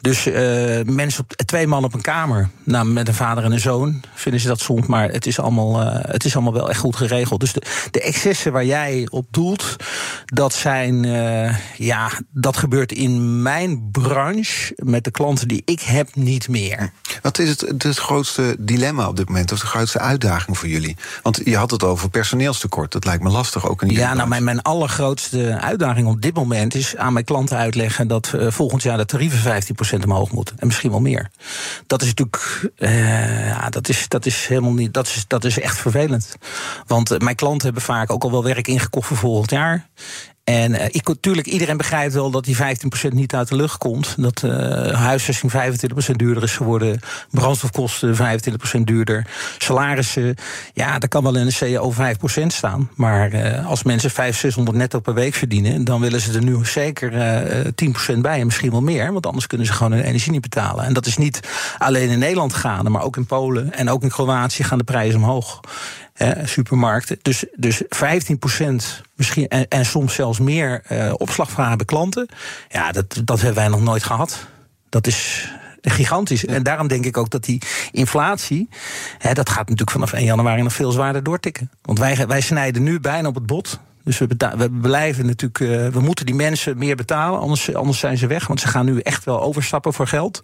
Dus 0.00 0.26
eh, 0.26 0.80
mensen 0.84 1.22
op 1.22 1.32
twee 1.32 1.66
man 1.66 1.84
op 1.84 1.94
een 1.94 2.00
kamer. 2.00 2.48
Nou, 2.64 2.86
met 2.86 3.08
een 3.08 3.14
vader 3.14 3.44
en 3.44 3.52
een 3.52 3.60
zoon 3.60 4.02
vinden 4.14 4.40
ze 4.40 4.48
dat 4.48 4.60
soms. 4.60 4.86
Maar 4.86 5.08
het 5.10 5.26
is 5.26 5.38
allemaal, 5.40 5.80
eh, 5.80 6.10
het 6.12 6.24
is 6.24 6.34
allemaal 6.34 6.52
wel 6.52 6.68
echt 6.70 6.78
goed 6.80 6.96
geregeld. 6.96 7.40
Dus 7.40 7.52
de, 7.52 7.62
de 7.90 8.00
excessen 8.02 8.52
waar 8.52 8.64
jij 8.64 9.06
op 9.10 9.26
doelt, 9.30 9.76
dat 10.24 10.54
zijn. 10.54 11.04
eh, 11.04 11.56
ja, 11.76 12.10
dat 12.30 12.56
gebeurt 12.56 12.92
in 12.92 13.42
mijn 13.42 13.88
branche. 13.90 14.72
Met 14.76 15.04
de 15.04 15.10
klanten 15.10 15.48
die 15.48 15.62
ik 15.64 15.80
heb, 15.80 16.14
niet 16.14 16.48
meer. 16.48 16.92
Wat 17.22 17.38
is 17.38 17.48
het, 17.48 17.82
het 17.82 17.98
grootste 17.98 18.56
dilemma 18.58 19.08
op 19.08 19.16
dit 19.16 19.28
moment, 19.28 19.52
of 19.52 19.60
de 19.60 19.66
grootste 19.66 19.98
uitdaging 19.98 20.58
voor 20.58 20.68
jullie? 20.68 20.96
Want 21.22 21.40
je 21.44 21.56
had 21.56 21.70
het 21.70 21.84
over 21.84 22.10
personeelstekort. 22.10 22.92
Dat 22.92 23.04
lijkt 23.04 23.22
me 23.22 23.30
lastig 23.30 23.68
ook 23.68 23.82
in 23.82 23.88
die 23.88 23.98
Ja, 23.98 24.14
nou, 24.14 24.28
mijn, 24.28 24.44
mijn 24.44 24.62
allergrootste 24.62 25.58
uitdaging 25.60 26.06
op 26.06 26.22
dit 26.22 26.34
moment 26.34 26.74
is 26.74 26.96
aan 26.96 27.12
mijn 27.12 27.24
klanten 27.24 27.56
uitleggen 27.56 28.08
dat 28.08 28.32
eh, 28.32 28.50
volgend 28.50 28.82
jaar 28.82 28.96
de 28.96 29.04
tarieven 29.04 29.62
15% 30.00 30.04
omhoog 30.04 30.30
moeten. 30.30 30.58
En 30.58 30.66
misschien 30.66 30.90
wel 30.90 31.00
meer. 31.00 31.30
Dat 31.86 32.02
is 32.02 32.08
natuurlijk, 32.08 32.70
eh, 32.76 33.46
ja, 33.46 33.70
dat 33.70 33.88
is, 33.88 34.08
dat 34.08 34.26
is 34.26 34.46
helemaal 34.46 34.72
niet, 34.72 34.94
dat 34.94 35.06
is, 35.06 35.24
dat 35.26 35.44
is 35.44 35.60
echt 35.60 35.78
vervelend. 35.78 36.36
Want 36.86 37.10
eh, 37.10 37.18
mijn 37.18 37.36
klanten 37.36 37.64
hebben 37.64 37.82
vaak 37.82 38.10
ook 38.10 38.22
al 38.22 38.30
wel 38.30 38.44
werk 38.44 38.68
ingekocht 38.68 39.06
voor 39.06 39.16
volgend 39.16 39.50
jaar. 39.50 39.88
En 40.44 40.74
eh, 40.74 40.86
ik, 40.90 41.08
natuurlijk, 41.08 41.46
iedereen 41.46 41.76
begrijpt 41.76 42.14
wel 42.14 42.30
dat 42.30 42.44
die 42.44 42.56
15% 42.56 42.60
niet 43.08 43.34
uit 43.34 43.48
de 43.48 43.56
lucht 43.56 43.78
komt. 43.78 44.14
Dat 44.18 44.42
eh 44.42 44.92
huisvesting 44.92 45.52
25% 45.52 46.10
duurder 46.10 46.42
is 46.42 46.56
geworden. 46.56 47.00
Brandstofkosten 47.30 48.16
25% 48.16 48.80
duurder. 48.84 49.26
Salarissen, 49.58 50.34
ja, 50.72 50.98
dat 50.98 51.08
kan 51.08 51.22
wel 51.22 51.36
in 51.36 51.46
een 51.46 51.52
CEO 51.52 51.92
5% 51.92 52.46
staan. 52.46 52.90
Maar 52.94 53.32
eh, 53.32 53.66
als 53.66 53.82
mensen 53.82 54.10
500, 54.10 54.40
600 54.40 54.76
netto 54.76 55.00
per 55.00 55.14
week 55.14 55.34
verdienen... 55.34 55.84
dan 55.84 56.00
willen 56.00 56.20
ze 56.20 56.32
er 56.32 56.44
nu 56.44 56.64
zeker 56.64 57.14
eh 57.16 58.14
10% 58.14 58.18
bij 58.18 58.40
en 58.40 58.46
misschien 58.46 58.70
wel 58.70 58.82
meer. 58.82 59.12
Want 59.12 59.26
anders 59.26 59.46
kunnen 59.46 59.66
ze 59.66 59.72
gewoon 59.72 59.92
hun 59.92 60.04
energie 60.04 60.32
niet 60.32 60.40
betalen. 60.40 60.84
En 60.84 60.92
dat 60.92 61.06
is 61.06 61.16
niet 61.16 61.40
alleen 61.78 62.08
in 62.08 62.18
Nederland 62.18 62.54
gaande, 62.54 62.90
maar 62.90 63.02
ook 63.02 63.16
in 63.16 63.26
Polen... 63.26 63.72
en 63.72 63.90
ook 63.90 64.02
in 64.02 64.08
Kroatië 64.08 64.64
gaan 64.64 64.78
de 64.78 64.84
prijzen 64.84 65.20
omhoog. 65.20 65.60
Hè, 66.12 66.46
supermarkten. 66.46 67.18
Dus, 67.22 67.44
dus 67.54 67.82
15% 67.82 67.86
misschien, 69.14 69.48
en, 69.48 69.68
en 69.68 69.84
soms 69.84 70.14
zelfs 70.14 70.38
meer 70.38 70.82
eh 70.86 71.12
opslagvragen 71.16 71.68
hebben 71.68 71.86
klanten. 71.86 72.28
Ja, 72.68 72.92
dat, 72.92 73.20
dat 73.24 73.40
hebben 73.40 73.62
wij 73.62 73.68
nog 73.68 73.82
nooit 73.82 74.04
gehad. 74.04 74.46
Dat 74.88 75.06
is 75.06 75.50
gigantisch. 75.82 76.44
En 76.44 76.62
daarom 76.62 76.88
denk 76.88 77.04
ik 77.04 77.16
ook 77.16 77.30
dat 77.30 77.44
die 77.44 77.62
inflatie... 77.90 78.68
Hè, 79.18 79.32
dat 79.32 79.48
gaat 79.48 79.68
natuurlijk 79.68 79.90
vanaf 79.90 80.12
1 80.12 80.24
januari 80.24 80.62
nog 80.62 80.72
veel 80.72 80.90
zwaarder 80.90 81.22
doortikken. 81.22 81.70
Want 81.82 81.98
wij, 81.98 82.26
wij 82.26 82.40
snijden 82.40 82.82
nu 82.82 83.00
bijna 83.00 83.28
op 83.28 83.34
het 83.34 83.46
bot. 83.46 83.80
Dus 84.04 84.18
we, 84.18 84.26
we 84.56 84.70
blijven 84.70 85.26
natuurlijk, 85.26 85.60
eh, 85.60 85.88
we 85.88 86.00
moeten 86.00 86.26
die 86.26 86.34
mensen 86.34 86.78
meer 86.78 86.96
betalen, 86.96 87.40
anders, 87.40 87.74
anders 87.74 87.98
zijn 87.98 88.18
ze 88.18 88.26
weg. 88.26 88.46
Want 88.46 88.60
ze 88.60 88.68
gaan 88.68 88.84
nu 88.84 88.98
echt 88.98 89.24
wel 89.24 89.42
overstappen 89.42 89.92
voor 89.92 90.06
geld. 90.06 90.40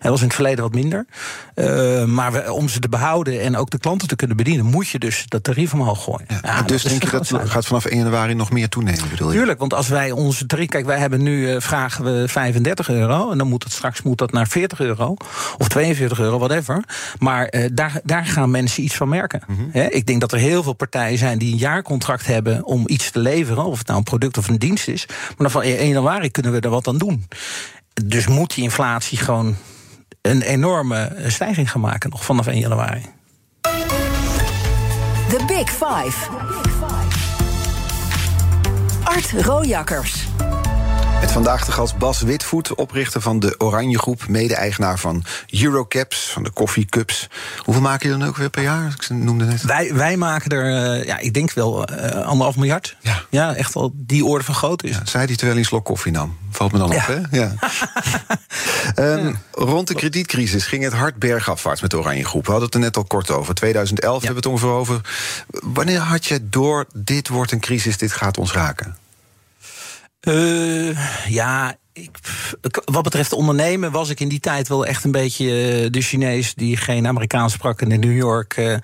Dat 0.00 0.10
was 0.10 0.20
in 0.20 0.26
het 0.26 0.34
verleden 0.34 0.62
wat 0.64 0.74
minder. 0.74 1.06
Eh, 1.54 2.04
maar 2.04 2.32
we, 2.32 2.52
om 2.52 2.68
ze 2.68 2.78
te 2.78 2.88
behouden 2.88 3.40
en 3.40 3.56
ook 3.56 3.70
de 3.70 3.78
klanten 3.78 4.08
te 4.08 4.16
kunnen 4.16 4.36
bedienen, 4.36 4.66
moet 4.66 4.88
je 4.88 4.98
dus 4.98 5.24
dat 5.28 5.44
tarief 5.44 5.72
omhoog 5.72 6.02
gooien. 6.02 6.26
Ja, 6.42 6.62
dus 6.62 6.82
denk 6.82 7.02
je 7.02 7.10
dat 7.10 7.26
grootste 7.26 7.48
gaat 7.48 7.66
vanaf 7.66 7.84
1 7.84 7.98
januari 7.98 8.34
nog 8.34 8.50
meer 8.50 8.68
toenemen, 8.68 9.08
bedoel 9.10 9.30
je? 9.30 9.36
Tuurlijk, 9.36 9.58
want 9.58 9.74
als 9.74 9.88
wij 9.88 10.10
onze 10.10 10.46
tarief. 10.46 10.68
Kijk, 10.68 10.86
wij 10.86 10.98
hebben 10.98 11.22
nu 11.22 11.50
eh, 11.50 11.60
vragen 11.60 12.04
we 12.04 12.28
35 12.28 12.88
euro. 12.88 13.30
En 13.30 13.38
dan 13.38 13.48
moet 13.48 13.64
het 13.64 13.72
straks 13.72 14.02
moet 14.02 14.18
dat 14.18 14.32
naar 14.32 14.48
40 14.48 14.80
euro. 14.80 15.14
Of 15.58 15.68
42 15.68 16.18
euro, 16.18 16.38
whatever. 16.38 16.84
Maar 17.18 17.54
daar, 17.72 18.00
daar 18.04 18.26
gaan 18.26 18.50
mensen 18.50 18.82
iets 18.82 18.94
van 18.94 19.08
merken. 19.08 19.42
Hè, 19.70 19.86
ik 19.86 20.06
denk 20.06 20.20
dat 20.20 20.32
er 20.32 20.38
heel 20.38 20.62
veel 20.62 20.72
partijen 20.72 21.18
zijn 21.18 21.38
die 21.38 21.52
een 21.52 21.58
jaarcontract 21.58 22.26
hebben 22.26 22.64
om 22.72 22.82
iets 22.86 23.10
te 23.10 23.18
leveren. 23.18 23.64
Of 23.64 23.78
het 23.78 23.86
nou 23.86 23.98
een 23.98 24.04
product 24.04 24.38
of 24.38 24.48
een 24.48 24.58
dienst 24.58 24.88
is. 24.88 25.06
Maar 25.08 25.36
dan 25.36 25.50
van 25.50 25.62
1 25.62 25.88
januari 25.88 26.30
kunnen 26.30 26.52
we 26.52 26.60
er 26.60 26.70
wat 26.70 26.86
aan 26.86 26.98
doen. 26.98 27.28
Dus 28.04 28.26
moet 28.26 28.54
die 28.54 28.64
inflatie 28.64 29.18
gewoon 29.18 29.56
een 30.20 30.42
enorme 30.42 31.16
stijging 31.26 31.70
gaan 31.70 31.80
maken. 31.80 32.10
Nog 32.10 32.24
vanaf 32.24 32.46
1 32.46 32.58
januari. 32.58 33.02
The 35.28 35.44
Big 35.46 35.70
Five. 35.70 36.28
Art 39.04 39.30
Rojakkers. 39.30 40.26
Met 41.22 41.32
vandaag 41.32 41.64
de 41.64 41.72
gast 41.72 41.98
Bas 41.98 42.20
Witvoet, 42.20 42.74
oprichter 42.74 43.20
van 43.20 43.38
de 43.40 43.54
Oranje 43.58 43.98
Groep, 43.98 44.28
mede-eigenaar 44.28 44.98
van 44.98 45.24
Eurocaps, 45.50 46.30
van 46.30 46.42
de 46.42 46.52
Coffee 46.52 46.84
Cups. 46.84 47.28
Hoeveel 47.58 47.82
maken 47.82 48.10
je 48.10 48.18
dan 48.18 48.28
ook 48.28 48.36
weer 48.36 48.50
per 48.50 48.62
jaar? 48.62 48.94
Ik 48.98 49.08
noemde 49.08 49.44
net. 49.44 49.62
Wij, 49.62 49.94
wij 49.94 50.16
maken 50.16 50.50
er, 50.50 50.96
eh, 50.96 51.06
ja, 51.06 51.18
ik 51.18 51.34
denk 51.34 51.52
wel 51.52 51.84
eh, 51.84 52.26
anderhalf 52.26 52.56
miljard. 52.56 52.96
Ja. 53.00 53.22
ja, 53.30 53.54
echt 53.54 53.74
wel 53.74 53.92
die 53.94 54.24
orde 54.24 54.44
van 54.44 54.54
grootte 54.54 54.88
is. 54.88 54.94
Ja, 54.96 55.00
zei 55.04 55.24
hij 55.24 55.34
terwijl 55.34 55.50
hij 55.50 55.60
een 55.60 55.68
slok 55.68 55.84
koffie 55.84 56.12
nam. 56.12 56.36
Valt 56.50 56.72
me 56.72 56.78
dan 56.78 56.92
op, 56.94 57.06
hè? 57.06 57.20
Ja. 57.30 57.52
Ehm, 58.94 59.34
Rond 59.52 59.88
de 59.88 59.94
kredietcrisis 59.94 60.66
ging 60.66 60.84
het 60.84 60.92
hard 60.92 61.18
bergafwaarts 61.18 61.80
met 61.80 61.90
de 61.90 61.98
Oranje 61.98 62.24
Groep. 62.24 62.44
We 62.44 62.50
hadden 62.50 62.66
het 62.66 62.76
er 62.76 62.84
net 62.84 62.96
al 62.96 63.04
kort 63.04 63.30
over. 63.30 63.54
2011 63.54 64.22
hebben 64.22 64.42
we 64.42 64.48
het 64.48 64.60
ongeveer 64.60 64.78
over. 64.78 65.00
Wanneer 65.48 65.98
had 65.98 66.26
je 66.26 66.48
door, 66.48 66.86
dit 66.94 67.28
wordt 67.28 67.52
een 67.52 67.60
crisis, 67.60 67.98
dit 67.98 68.12
gaat 68.12 68.38
ons 68.38 68.52
raken? 68.52 68.96
Eh, 70.22 71.28
ja, 71.28 71.76
ik, 71.92 72.10
wat 72.84 73.02
betreft 73.02 73.32
ondernemen 73.32 73.90
was 73.90 74.08
ik 74.08 74.20
in 74.20 74.28
die 74.28 74.40
tijd 74.40 74.68
wel 74.68 74.86
echt 74.86 75.04
een 75.04 75.10
beetje 75.10 75.46
eh, 75.46 75.90
de 75.90 76.00
Chinees 76.00 76.54
die 76.54 76.76
geen 76.76 77.06
Amerikaans 77.06 77.52
sprak 77.52 77.80
en 77.80 77.92
in 77.92 78.00
New 78.00 78.16
York 78.16 78.56
eh, 78.56 78.76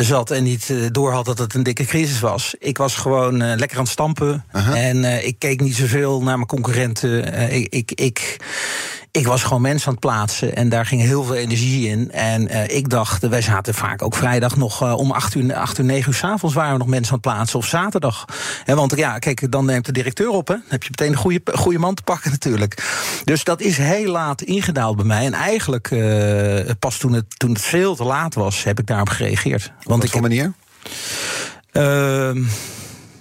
zat 0.00 0.30
en 0.30 0.42
niet 0.42 0.70
eh, 0.70 0.76
door 0.90 1.12
had 1.12 1.24
dat 1.24 1.38
het 1.38 1.54
een 1.54 1.62
dikke 1.62 1.84
crisis 1.84 2.20
was. 2.20 2.54
Ik 2.58 2.78
was 2.78 2.94
gewoon 2.96 3.56
lekker 3.56 3.76
aan 3.76 3.82
het 3.82 3.92
stampen 3.92 4.44
en 4.74 5.26
ik 5.26 5.38
keek 5.38 5.60
niet 5.60 5.76
zoveel 5.76 6.22
naar 6.22 6.36
mijn 6.36 6.48
concurrenten. 6.48 7.32
Ik, 7.52 7.68
ik, 7.68 7.92
ik, 7.92 8.36
ik 9.16 9.26
was 9.26 9.42
gewoon 9.42 9.62
mensen 9.62 9.86
aan 9.86 9.92
het 9.92 10.02
plaatsen 10.02 10.56
en 10.56 10.68
daar 10.68 10.86
ging 10.86 11.02
heel 11.02 11.24
veel 11.24 11.34
energie 11.34 11.88
in. 11.88 12.12
En 12.12 12.48
eh, 12.48 12.76
ik 12.76 12.88
dacht, 12.88 13.28
wij 13.28 13.42
zaten 13.42 13.74
vaak 13.74 14.02
ook 14.02 14.14
vrijdag 14.14 14.56
nog 14.56 14.82
eh, 14.82 14.96
om 14.96 15.10
8 15.10 15.34
uur, 15.34 15.54
8 15.54 15.78
uur, 15.78 15.84
9 15.84 16.08
uur 16.08 16.14
s'avonds 16.14 16.54
waren 16.54 16.72
we 16.72 16.78
nog 16.78 16.86
mensen 16.86 17.12
aan 17.12 17.18
het 17.22 17.32
plaatsen. 17.32 17.58
Of 17.58 17.66
zaterdag. 17.66 18.24
Hè, 18.64 18.74
want 18.74 18.96
ja, 18.96 19.18
kijk, 19.18 19.52
dan 19.52 19.64
neemt 19.64 19.86
de 19.86 19.92
directeur 19.92 20.28
op. 20.28 20.48
Hè. 20.48 20.54
Dan 20.54 20.64
heb 20.68 20.82
je 20.82 20.88
meteen 20.90 21.12
een 21.12 21.18
goede, 21.18 21.40
goede 21.52 21.78
man 21.78 21.94
te 21.94 22.02
pakken 22.02 22.30
natuurlijk. 22.30 22.82
Dus 23.24 23.44
dat 23.44 23.60
is 23.60 23.76
heel 23.76 24.10
laat 24.10 24.42
ingedaald 24.42 24.96
bij 24.96 25.04
mij. 25.04 25.24
En 25.24 25.32
eigenlijk 25.32 25.90
eh, 25.90 26.74
pas 26.78 26.98
toen 26.98 27.12
het, 27.12 27.38
toen 27.38 27.50
het 27.50 27.62
veel 27.62 27.94
te 27.94 28.04
laat 28.04 28.34
was, 28.34 28.64
heb 28.64 28.78
ik 28.78 28.86
daarop 28.86 29.08
gereageerd. 29.08 29.72
Want 29.82 29.86
Op 29.86 29.94
ik 29.94 30.00
wat 30.00 30.10
voor 30.10 30.20
manier? 30.20 30.52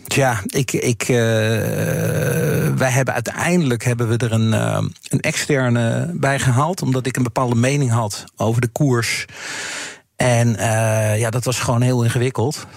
Tja, 0.07 0.43
ik, 0.47 0.71
ik, 0.71 1.01
eh, 1.01 1.07
wij 2.75 2.89
hebben 2.89 3.13
uiteindelijk 3.13 3.83
hebben 3.83 4.07
we 4.07 4.17
er 4.17 4.31
een, 4.31 4.53
eh, 4.53 4.83
een 5.07 5.19
externe 5.19 6.11
bij 6.13 6.39
gehaald, 6.39 6.81
omdat 6.81 7.05
ik 7.05 7.17
een 7.17 7.23
bepaalde 7.23 7.55
mening 7.55 7.91
had 7.91 8.23
over 8.35 8.61
de 8.61 8.67
koers. 8.67 9.25
En 10.15 10.55
eh, 10.55 11.19
ja, 11.19 11.29
dat 11.29 11.43
was 11.43 11.59
gewoon 11.59 11.81
heel 11.81 12.03
ingewikkeld. 12.03 12.67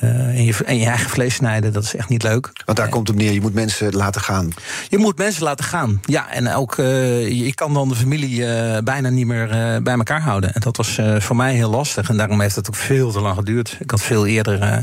Eh, 0.00 0.08
en, 0.10 0.44
je, 0.44 0.54
en 0.64 0.78
je 0.78 0.86
eigen 0.86 1.10
vlees 1.10 1.34
snijden, 1.34 1.72
dat 1.72 1.82
is 1.84 1.94
echt 1.96 2.08
niet 2.08 2.22
leuk. 2.22 2.50
Want 2.64 2.78
daar 2.78 2.88
komt 2.88 3.08
het 3.08 3.16
op 3.16 3.22
neer, 3.22 3.32
je 3.32 3.40
moet 3.40 3.54
mensen 3.54 3.92
laten 3.94 4.20
gaan. 4.20 4.50
Je 4.88 4.98
moet 4.98 5.18
mensen 5.18 5.42
laten 5.42 5.64
gaan. 5.64 6.00
Ja, 6.04 6.30
en 6.30 6.52
ook 6.54 6.78
eh, 6.78 7.28
je 7.44 7.54
kan 7.54 7.74
dan 7.74 7.88
de 7.88 7.94
familie 7.94 8.46
eh, 8.46 8.82
bijna 8.82 9.08
niet 9.08 9.26
meer 9.26 9.50
eh, 9.50 9.82
bij 9.82 9.94
elkaar 9.94 10.20
houden. 10.20 10.54
En 10.54 10.60
dat 10.60 10.76
was 10.76 10.98
eh, 10.98 11.20
voor 11.20 11.36
mij 11.36 11.54
heel 11.54 11.70
lastig. 11.70 12.08
En 12.08 12.16
daarom 12.16 12.40
heeft 12.40 12.56
het 12.56 12.68
ook 12.68 12.76
veel 12.76 13.12
te 13.12 13.20
lang 13.20 13.36
geduurd. 13.36 13.76
Ik 13.80 13.90
had 13.90 14.02
veel 14.02 14.26
eerder. 14.26 14.60
eh, 14.60 14.76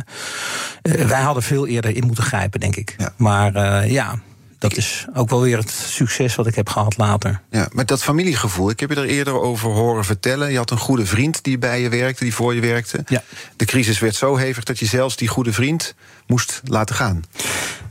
eh, 1.02 1.08
wij 1.08 1.22
hadden 1.22 1.44
veel 1.44 1.68
eerder 1.68 1.96
in 1.96 2.06
moeten 2.06 2.24
grijpen, 2.24 2.60
denk 2.60 2.76
ik. 2.76 2.96
Ja. 2.98 3.14
Maar 3.18 3.56
eh, 3.56 3.92
ja, 3.92 4.20
dat 4.62 4.78
is 4.78 5.06
ook 5.14 5.30
wel 5.30 5.42
weer 5.42 5.58
het 5.58 5.70
succes 5.72 6.36
wat 6.36 6.48
ik 6.48 6.56
heb 6.56 6.70
gehad 6.70 6.98
later. 6.98 7.42
Ja, 7.50 7.68
met 7.72 7.88
dat 7.88 8.04
familiegevoel. 8.04 8.70
Ik 8.70 8.80
heb 8.80 8.90
je 8.90 8.96
er 8.96 9.06
eerder 9.06 9.42
over 9.42 9.70
horen 9.72 10.06
vertellen. 10.06 10.52
Je 10.52 10.58
had 10.58 10.72
een 10.72 10.78
goede 10.78 11.06
vriend 11.06 11.44
die 11.44 11.58
bij 11.58 11.82
je 11.82 11.90
werkte, 11.90 12.24
die 12.24 12.34
voor 12.34 12.56
je 12.56 12.62
werkte. 12.62 13.04
Ja. 13.08 13.24
De 13.56 13.66
crisis 13.66 14.00
werd 14.00 14.16
zo 14.16 14.36
hevig 14.36 14.64
dat 14.64 14.80
je 14.80 14.86
zelfs 14.86 15.16
die 15.16 15.28
goede 15.28 15.54
vriend 15.54 15.96
moest 16.28 16.62
laten 16.64 16.96
gaan. 16.96 17.24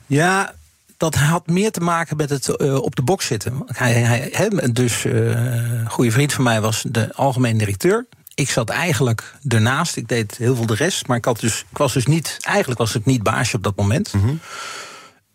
Ja, 0.06 0.54
dat 0.96 1.14
had 1.14 1.46
meer 1.46 1.70
te 1.70 1.80
maken 1.80 2.16
met 2.16 2.30
het 2.30 2.48
eh, 2.56 2.74
op 2.74 2.96
de 2.96 3.02
box 3.02 3.26
zitten. 3.26 3.62
Hij, 3.66 3.92
hij, 3.92 4.28
hij- 4.32 4.72
dus 4.72 5.04
eh, 5.04 5.12
een 5.14 5.90
goede 5.90 6.10
vriend 6.10 6.32
van 6.32 6.44
mij 6.44 6.60
was 6.60 6.84
de 6.88 7.14
algemeen 7.14 7.58
directeur. 7.58 8.06
Ik 8.34 8.50
zat 8.50 8.68
eigenlijk 8.68 9.34
ernaast. 9.48 9.96
Ik 9.96 10.08
deed 10.08 10.36
heel 10.36 10.56
veel 10.56 10.66
de 10.66 10.74
rest. 10.74 11.06
Maar 11.06 11.16
ik, 11.16 11.24
had 11.24 11.40
dus, 11.40 11.64
ik 11.70 11.78
was 11.78 11.92
dus 11.92 12.06
niet. 12.06 12.36
Eigenlijk 12.40 12.78
was 12.80 12.94
ik 12.94 13.04
niet 13.04 13.22
baasje 13.22 13.56
op 13.56 13.62
dat 13.62 13.76
moment. 13.76 14.12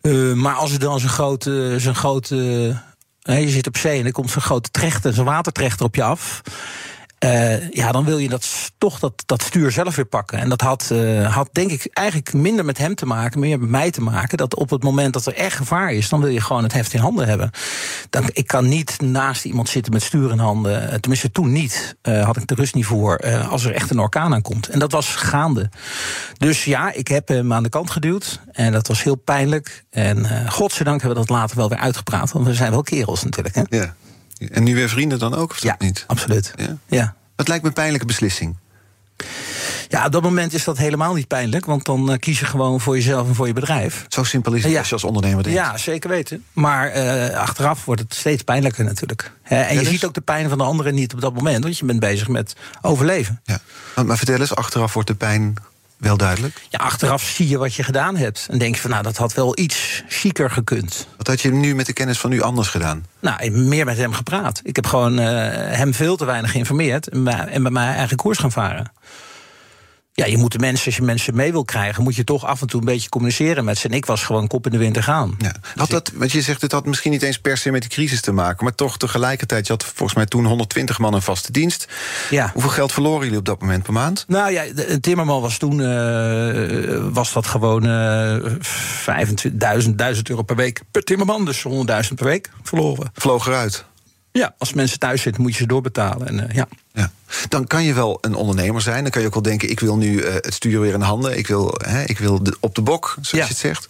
Eh, 0.06 0.32
maar 0.32 0.54
als 0.54 0.72
er 0.72 0.78
dan 0.78 1.00
zo'n 1.00 1.08
grote. 1.08 1.74
Zo'n 1.78 1.94
grote 1.94 2.36
je 3.20 3.48
zit 3.48 3.66
op 3.66 3.76
zee 3.76 3.98
en 3.98 4.06
er 4.06 4.12
komt 4.12 4.30
zo'n 4.30 4.42
grote 4.42 4.70
trechter, 4.70 5.12
zo'n 5.12 5.24
watertrechter 5.24 5.86
op 5.86 5.94
je 5.94 6.02
af. 6.02 6.42
Eh, 7.18 7.70
ja, 7.70 7.92
dan 7.92 8.04
wil 8.04 8.18
je 8.18 8.28
dat, 8.28 8.72
toch 8.78 8.98
dat, 8.98 9.22
dat 9.26 9.42
stuur 9.42 9.70
zelf 9.70 9.96
weer 9.96 10.04
pakken. 10.04 10.38
En 10.38 10.48
dat 10.48 10.60
had, 10.60 10.90
eh, 10.90 11.34
had 11.34 11.48
denk 11.52 11.70
ik 11.70 11.88
eigenlijk 11.92 12.32
minder 12.32 12.64
met 12.64 12.78
hem 12.78 12.94
te 12.94 13.06
maken, 13.06 13.40
meer 13.40 13.58
met 13.58 13.68
mij 13.68 13.90
te 13.90 14.00
maken. 14.00 14.38
Dat 14.38 14.54
op 14.54 14.70
het 14.70 14.82
moment 14.82 15.12
dat 15.12 15.26
er 15.26 15.34
echt 15.34 15.56
gevaar 15.56 15.92
is, 15.92 16.08
dan 16.08 16.20
wil 16.20 16.28
je 16.28 16.40
gewoon 16.40 16.62
het 16.62 16.72
heft 16.72 16.92
in 16.92 17.00
handen 17.00 17.26
hebben. 17.28 17.50
Dan, 18.10 18.24
ik 18.32 18.46
kan 18.46 18.68
niet 18.68 19.00
naast 19.00 19.44
iemand 19.44 19.68
zitten 19.68 19.92
met 19.92 20.02
stuur 20.02 20.30
in 20.30 20.38
handen. 20.38 20.90
Eh, 20.90 20.94
Tenminste, 20.98 21.30
toen 21.30 21.52
niet. 21.52 21.96
Had 22.02 22.36
ik 22.36 22.46
de 22.46 22.54
rust 22.54 22.74
niet 22.74 22.86
voor. 22.86 23.18
als 23.48 23.64
er 23.64 23.72
echt 23.74 23.90
een 23.90 23.98
orkaan 23.98 24.34
aankomt. 24.34 24.68
En 24.68 24.78
dat 24.78 24.92
was 24.92 25.14
gaande. 25.14 25.70
Dus 26.38 26.64
ja, 26.64 26.92
ik 26.92 27.08
heb 27.08 27.28
hem 27.28 27.52
aan 27.52 27.62
de 27.62 27.68
kant 27.68 27.90
geduwd. 27.90 28.40
En 28.52 28.72
dat 28.72 28.88
was 28.88 29.02
heel 29.02 29.14
pijnlijk. 29.16 29.84
En 29.90 30.50
godzijdank 30.50 31.00
hebben 31.02 31.20
we 31.20 31.26
dat 31.26 31.36
later 31.36 31.56
wel 31.56 31.68
weer 31.68 31.78
uitgepraat. 31.78 32.32
Want 32.32 32.46
we 32.46 32.54
zijn 32.54 32.70
wel 32.70 32.82
kerels 32.82 33.24
natuurlijk. 33.24 33.54
Hè? 33.54 33.62
Ja. 33.68 33.94
En 34.50 34.62
nu 34.62 34.74
weer 34.74 34.88
vrienden 34.88 35.18
dan 35.18 35.34
ook, 35.34 35.50
of 35.50 35.62
Ja, 35.62 35.70
dat 35.70 35.80
niet? 35.80 36.04
absoluut. 36.06 36.52
Ja. 36.56 36.76
ja. 36.86 37.14
Dat 37.36 37.48
lijkt 37.48 37.62
me 37.62 37.68
een 37.68 37.74
pijnlijke 37.74 38.06
beslissing. 38.06 38.56
Ja, 39.88 40.06
op 40.06 40.12
dat 40.12 40.22
moment 40.22 40.52
is 40.54 40.64
dat 40.64 40.78
helemaal 40.78 41.14
niet 41.14 41.26
pijnlijk. 41.28 41.64
Want 41.64 41.84
dan 41.84 42.12
eh, 42.12 42.18
kies 42.18 42.38
je 42.38 42.44
gewoon 42.46 42.80
voor 42.80 42.94
jezelf 42.96 43.28
en 43.28 43.34
voor 43.34 43.46
je 43.46 43.52
bedrijf. 43.52 44.04
Zo 44.08 44.24
simpel 44.24 44.52
is 44.52 44.62
het 44.62 44.72
Ja. 44.72 44.78
als 44.78 44.88
je 44.88 44.94
als 44.94 45.04
ondernemer 45.04 45.42
denkt. 45.42 45.58
Ja, 45.58 45.76
zeker 45.76 46.10
weten. 46.10 46.44
Maar 46.52 46.88
eh, 46.88 47.38
achteraf 47.38 47.84
wordt 47.84 48.00
het 48.00 48.14
steeds 48.14 48.42
pijnlijker 48.42 48.84
natuurlijk. 48.84 49.32
Hè, 49.42 49.60
en 49.60 49.74
je 49.74 49.80
dus? 49.80 49.88
ziet 49.88 50.04
ook 50.04 50.14
de 50.14 50.20
pijn 50.20 50.48
van 50.48 50.58
de 50.58 50.64
anderen 50.64 50.94
niet 50.94 51.14
op 51.14 51.20
dat 51.20 51.34
moment. 51.34 51.62
Want 51.64 51.78
je 51.78 51.84
bent 51.84 52.00
bezig 52.00 52.28
met 52.28 52.56
overleven. 52.82 53.40
Ja. 53.44 53.58
Maar, 53.94 54.06
maar 54.06 54.16
vertel 54.16 54.40
eens, 54.40 54.54
achteraf 54.54 54.92
wordt 54.92 55.08
de 55.08 55.14
pijn 55.14 55.54
wel 55.96 56.16
duidelijk. 56.16 56.62
Ja, 56.68 56.78
achteraf 56.78 57.22
zie 57.22 57.48
je 57.48 57.58
wat 57.58 57.74
je 57.74 57.82
gedaan 57.82 58.16
hebt. 58.16 58.46
En 58.50 58.58
denk 58.58 58.74
je 58.74 58.80
van, 58.80 58.90
nou, 58.90 59.02
dat 59.02 59.16
had 59.16 59.34
wel 59.34 59.58
iets 59.58 60.02
chiquer 60.08 60.50
gekund. 60.50 61.06
Wat 61.16 61.26
had 61.26 61.40
je 61.40 61.52
nu 61.52 61.74
met 61.74 61.86
de 61.86 61.92
kennis 61.92 62.18
van 62.18 62.30
nu 62.30 62.40
anders 62.40 62.68
gedaan? 62.68 63.06
Nou, 63.20 63.50
meer 63.50 63.84
met 63.84 63.96
hem 63.96 64.12
gepraat. 64.12 64.60
Ik 64.62 64.76
heb 64.76 64.86
gewoon 64.86 65.18
eh, 65.18 65.26
hem 65.76 65.94
veel 65.94 66.16
te 66.16 66.24
weinig 66.24 66.50
geïnformeerd. 66.50 67.08
En 67.08 67.24
bij, 67.24 67.34
en 67.34 67.62
bij 67.62 67.72
mijn 67.72 67.96
eigen 67.96 68.16
koers 68.16 68.38
gaan 68.38 68.52
varen. 68.52 68.92
Ja, 70.18 70.26
je 70.26 70.36
moet 70.36 70.52
de 70.52 70.58
mensen, 70.58 70.86
als 70.86 70.96
je 70.96 71.02
mensen 71.02 71.34
mee 71.34 71.52
wil 71.52 71.64
krijgen, 71.64 72.02
moet 72.02 72.14
je 72.16 72.24
toch 72.24 72.44
af 72.44 72.60
en 72.60 72.66
toe 72.66 72.80
een 72.80 72.86
beetje 72.86 73.08
communiceren 73.08 73.64
met 73.64 73.78
ze. 73.78 73.88
En 73.88 73.94
ik 73.94 74.06
was 74.06 74.24
gewoon 74.24 74.46
kop 74.46 74.66
in 74.66 74.72
de 74.72 74.78
winter 74.78 75.02
gaan. 75.02 75.34
Ja. 75.38 75.54
Had 75.74 75.90
dat, 75.90 76.12
want 76.14 76.32
je 76.32 76.40
zegt 76.40 76.62
het 76.62 76.72
had 76.72 76.86
misschien 76.86 77.10
niet 77.10 77.22
eens 77.22 77.38
per 77.38 77.56
se 77.56 77.70
met 77.70 77.80
die 77.80 77.90
crisis 77.90 78.20
te 78.20 78.32
maken, 78.32 78.64
maar 78.64 78.74
toch 78.74 78.98
tegelijkertijd, 78.98 79.66
je 79.66 79.72
had 79.72 79.84
volgens 79.84 80.14
mij 80.14 80.26
toen 80.26 80.44
120 80.44 80.98
man 80.98 81.14
een 81.14 81.22
vaste 81.22 81.52
dienst. 81.52 81.88
Ja. 82.30 82.50
Hoeveel 82.52 82.70
geld 82.70 82.92
verloren 82.92 83.22
jullie 83.22 83.38
op 83.38 83.44
dat 83.44 83.60
moment 83.60 83.82
per 83.82 83.92
maand? 83.92 84.24
Nou 84.28 84.52
ja, 84.52 84.64
de, 84.74 84.90
een 84.90 85.00
timmerman 85.00 85.40
was 85.40 85.58
toen 85.58 85.80
eh, 85.80 87.06
was 87.12 87.32
dat 87.32 87.46
gewoon 87.46 87.86
eh 87.86 88.52
25.000 89.84 89.94
1000 89.94 90.30
euro 90.30 90.42
per 90.42 90.56
week 90.56 90.80
per 90.90 91.02
timmerman. 91.02 91.44
Dus 91.44 91.64
100.000 91.68 92.14
per 92.14 92.24
week 92.24 92.50
verloren. 92.62 93.10
Vloog 93.14 93.46
eruit. 93.46 93.84
Ja, 94.36 94.54
als 94.58 94.72
mensen 94.72 94.98
thuis 94.98 95.22
zitten, 95.22 95.42
moet 95.42 95.52
je 95.52 95.58
ze 95.58 95.66
doorbetalen. 95.66 96.26
En, 96.28 96.48
eh, 96.48 96.54
ja. 96.54 96.66
Ja. 96.92 97.10
Dan 97.48 97.66
kan 97.66 97.82
je 97.84 97.94
wel 97.94 98.18
een 98.20 98.34
ondernemer 98.34 98.80
zijn. 98.80 99.02
Dan 99.02 99.10
kan 99.10 99.20
je 99.20 99.26
ook 99.26 99.34
wel 99.34 99.42
denken: 99.42 99.70
ik 99.70 99.80
wil 99.80 99.96
nu 99.96 100.20
eh, 100.20 100.34
het 100.34 100.54
stuur 100.54 100.80
weer 100.80 100.94
in 100.94 101.00
handen. 101.00 101.38
Ik 101.38 101.46
wil, 101.46 101.74
hè, 101.84 102.02
ik 102.04 102.18
wil 102.18 102.42
de- 102.42 102.56
op 102.60 102.74
de 102.74 102.82
bok, 102.82 103.08
zoals 103.14 103.30
Ja. 103.30 103.38
je 103.38 103.44
het 103.48 103.56
zegt. 103.56 103.88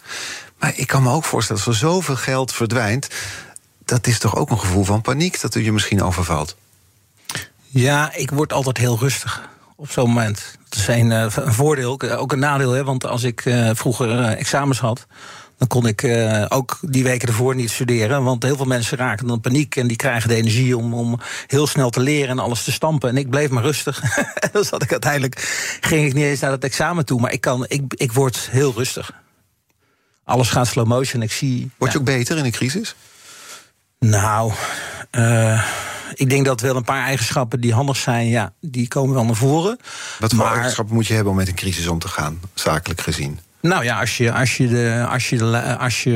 Maar 0.58 0.72
ik 0.76 0.86
kan 0.86 1.02
me 1.02 1.10
ook 1.10 1.24
voorstellen, 1.24 1.62
als 1.64 1.74
er 1.74 1.80
zoveel 1.88 2.16
geld 2.16 2.52
verdwijnt. 2.52 3.08
dat 3.84 4.06
is 4.06 4.18
toch 4.18 4.36
ook 4.36 4.50
een 4.50 4.58
gevoel 4.58 4.84
van 4.84 5.00
paniek 5.02 5.40
dat 5.40 5.54
u 5.54 5.64
je 5.64 5.72
misschien 5.72 6.02
overvalt. 6.02 6.56
ja, 7.68 8.14
ik 8.14 8.30
word 8.30 8.52
altijd 8.52 8.76
heel 8.78 8.98
rustig 8.98 9.48
op 9.76 9.90
zo'n 9.90 10.08
moment. 10.08 10.56
Het 10.64 10.74
is 10.78 10.86
een, 10.88 11.10
een 11.10 11.30
voordeel, 11.32 12.00
ook 12.16 12.32
een 12.32 12.38
nadeel. 12.38 12.70
Hè, 12.72 12.84
want 12.84 13.06
als 13.06 13.22
ik 13.22 13.42
vroeger 13.72 14.24
examens 14.24 14.78
had, 14.78 15.06
dan 15.58 15.68
kon 15.68 15.86
ik 15.86 16.02
uh, 16.02 16.44
ook 16.48 16.78
die 16.80 17.02
weken 17.02 17.28
ervoor 17.28 17.54
niet 17.54 17.70
studeren. 17.70 18.24
Want 18.24 18.42
heel 18.42 18.56
veel 18.56 18.66
mensen 18.66 18.98
raken 18.98 19.26
dan 19.26 19.40
paniek 19.40 19.76
en 19.76 19.86
die 19.86 19.96
krijgen 19.96 20.28
de 20.28 20.34
energie 20.34 20.76
om, 20.76 20.94
om 20.94 21.20
heel 21.46 21.66
snel 21.66 21.90
te 21.90 22.00
leren 22.00 22.28
en 22.28 22.38
alles 22.38 22.64
te 22.64 22.72
stampen. 22.72 23.08
En 23.08 23.16
ik 23.16 23.30
bleef 23.30 23.50
maar 23.50 23.62
rustig. 23.62 24.02
en 24.44 24.48
dan 24.52 24.64
zat 24.64 24.82
ik 24.82 24.90
uiteindelijk, 24.90 25.38
ging 25.80 26.06
ik 26.06 26.14
niet 26.14 26.24
eens 26.24 26.40
naar 26.40 26.50
het 26.50 26.64
examen 26.64 27.04
toe. 27.04 27.20
Maar 27.20 27.32
ik, 27.32 27.40
kan, 27.40 27.64
ik, 27.68 27.82
ik 27.88 28.12
word 28.12 28.48
heel 28.50 28.72
rustig. 28.76 29.12
Alles 30.24 30.48
gaat 30.48 30.66
slow 30.66 30.86
motion. 30.86 31.22
Ik 31.22 31.32
zie. 31.32 31.70
Word 31.76 31.92
je 31.92 31.98
ook 31.98 32.04
beter 32.04 32.36
in 32.36 32.44
een 32.44 32.50
crisis? 32.50 32.94
Nou, 33.98 34.52
uh, 35.12 35.66
ik 36.14 36.30
denk 36.30 36.44
dat 36.44 36.60
wel 36.60 36.76
een 36.76 36.84
paar 36.84 37.04
eigenschappen 37.04 37.60
die 37.60 37.74
handig 37.74 37.96
zijn, 37.96 38.28
ja, 38.28 38.52
die 38.60 38.88
komen 38.88 39.14
wel 39.14 39.24
naar 39.24 39.34
voren. 39.34 39.78
Wat 40.18 40.30
voor 40.30 40.44
maar, 40.44 40.54
eigenschappen 40.54 40.94
moet 40.94 41.06
je 41.06 41.14
hebben 41.14 41.32
om 41.32 41.38
met 41.38 41.48
een 41.48 41.54
crisis 41.54 41.86
om 41.86 41.98
te 41.98 42.08
gaan, 42.08 42.40
zakelijk 42.54 43.00
gezien? 43.00 43.40
Nou 43.66 43.84
ja, 43.84 44.00
als 44.00 44.16
je, 44.16 44.32
als 44.32 44.56
je, 44.56 44.68
de, 44.68 45.06
als 45.10 45.28
je, 45.28 45.76
als 45.78 46.02
je, 46.02 46.10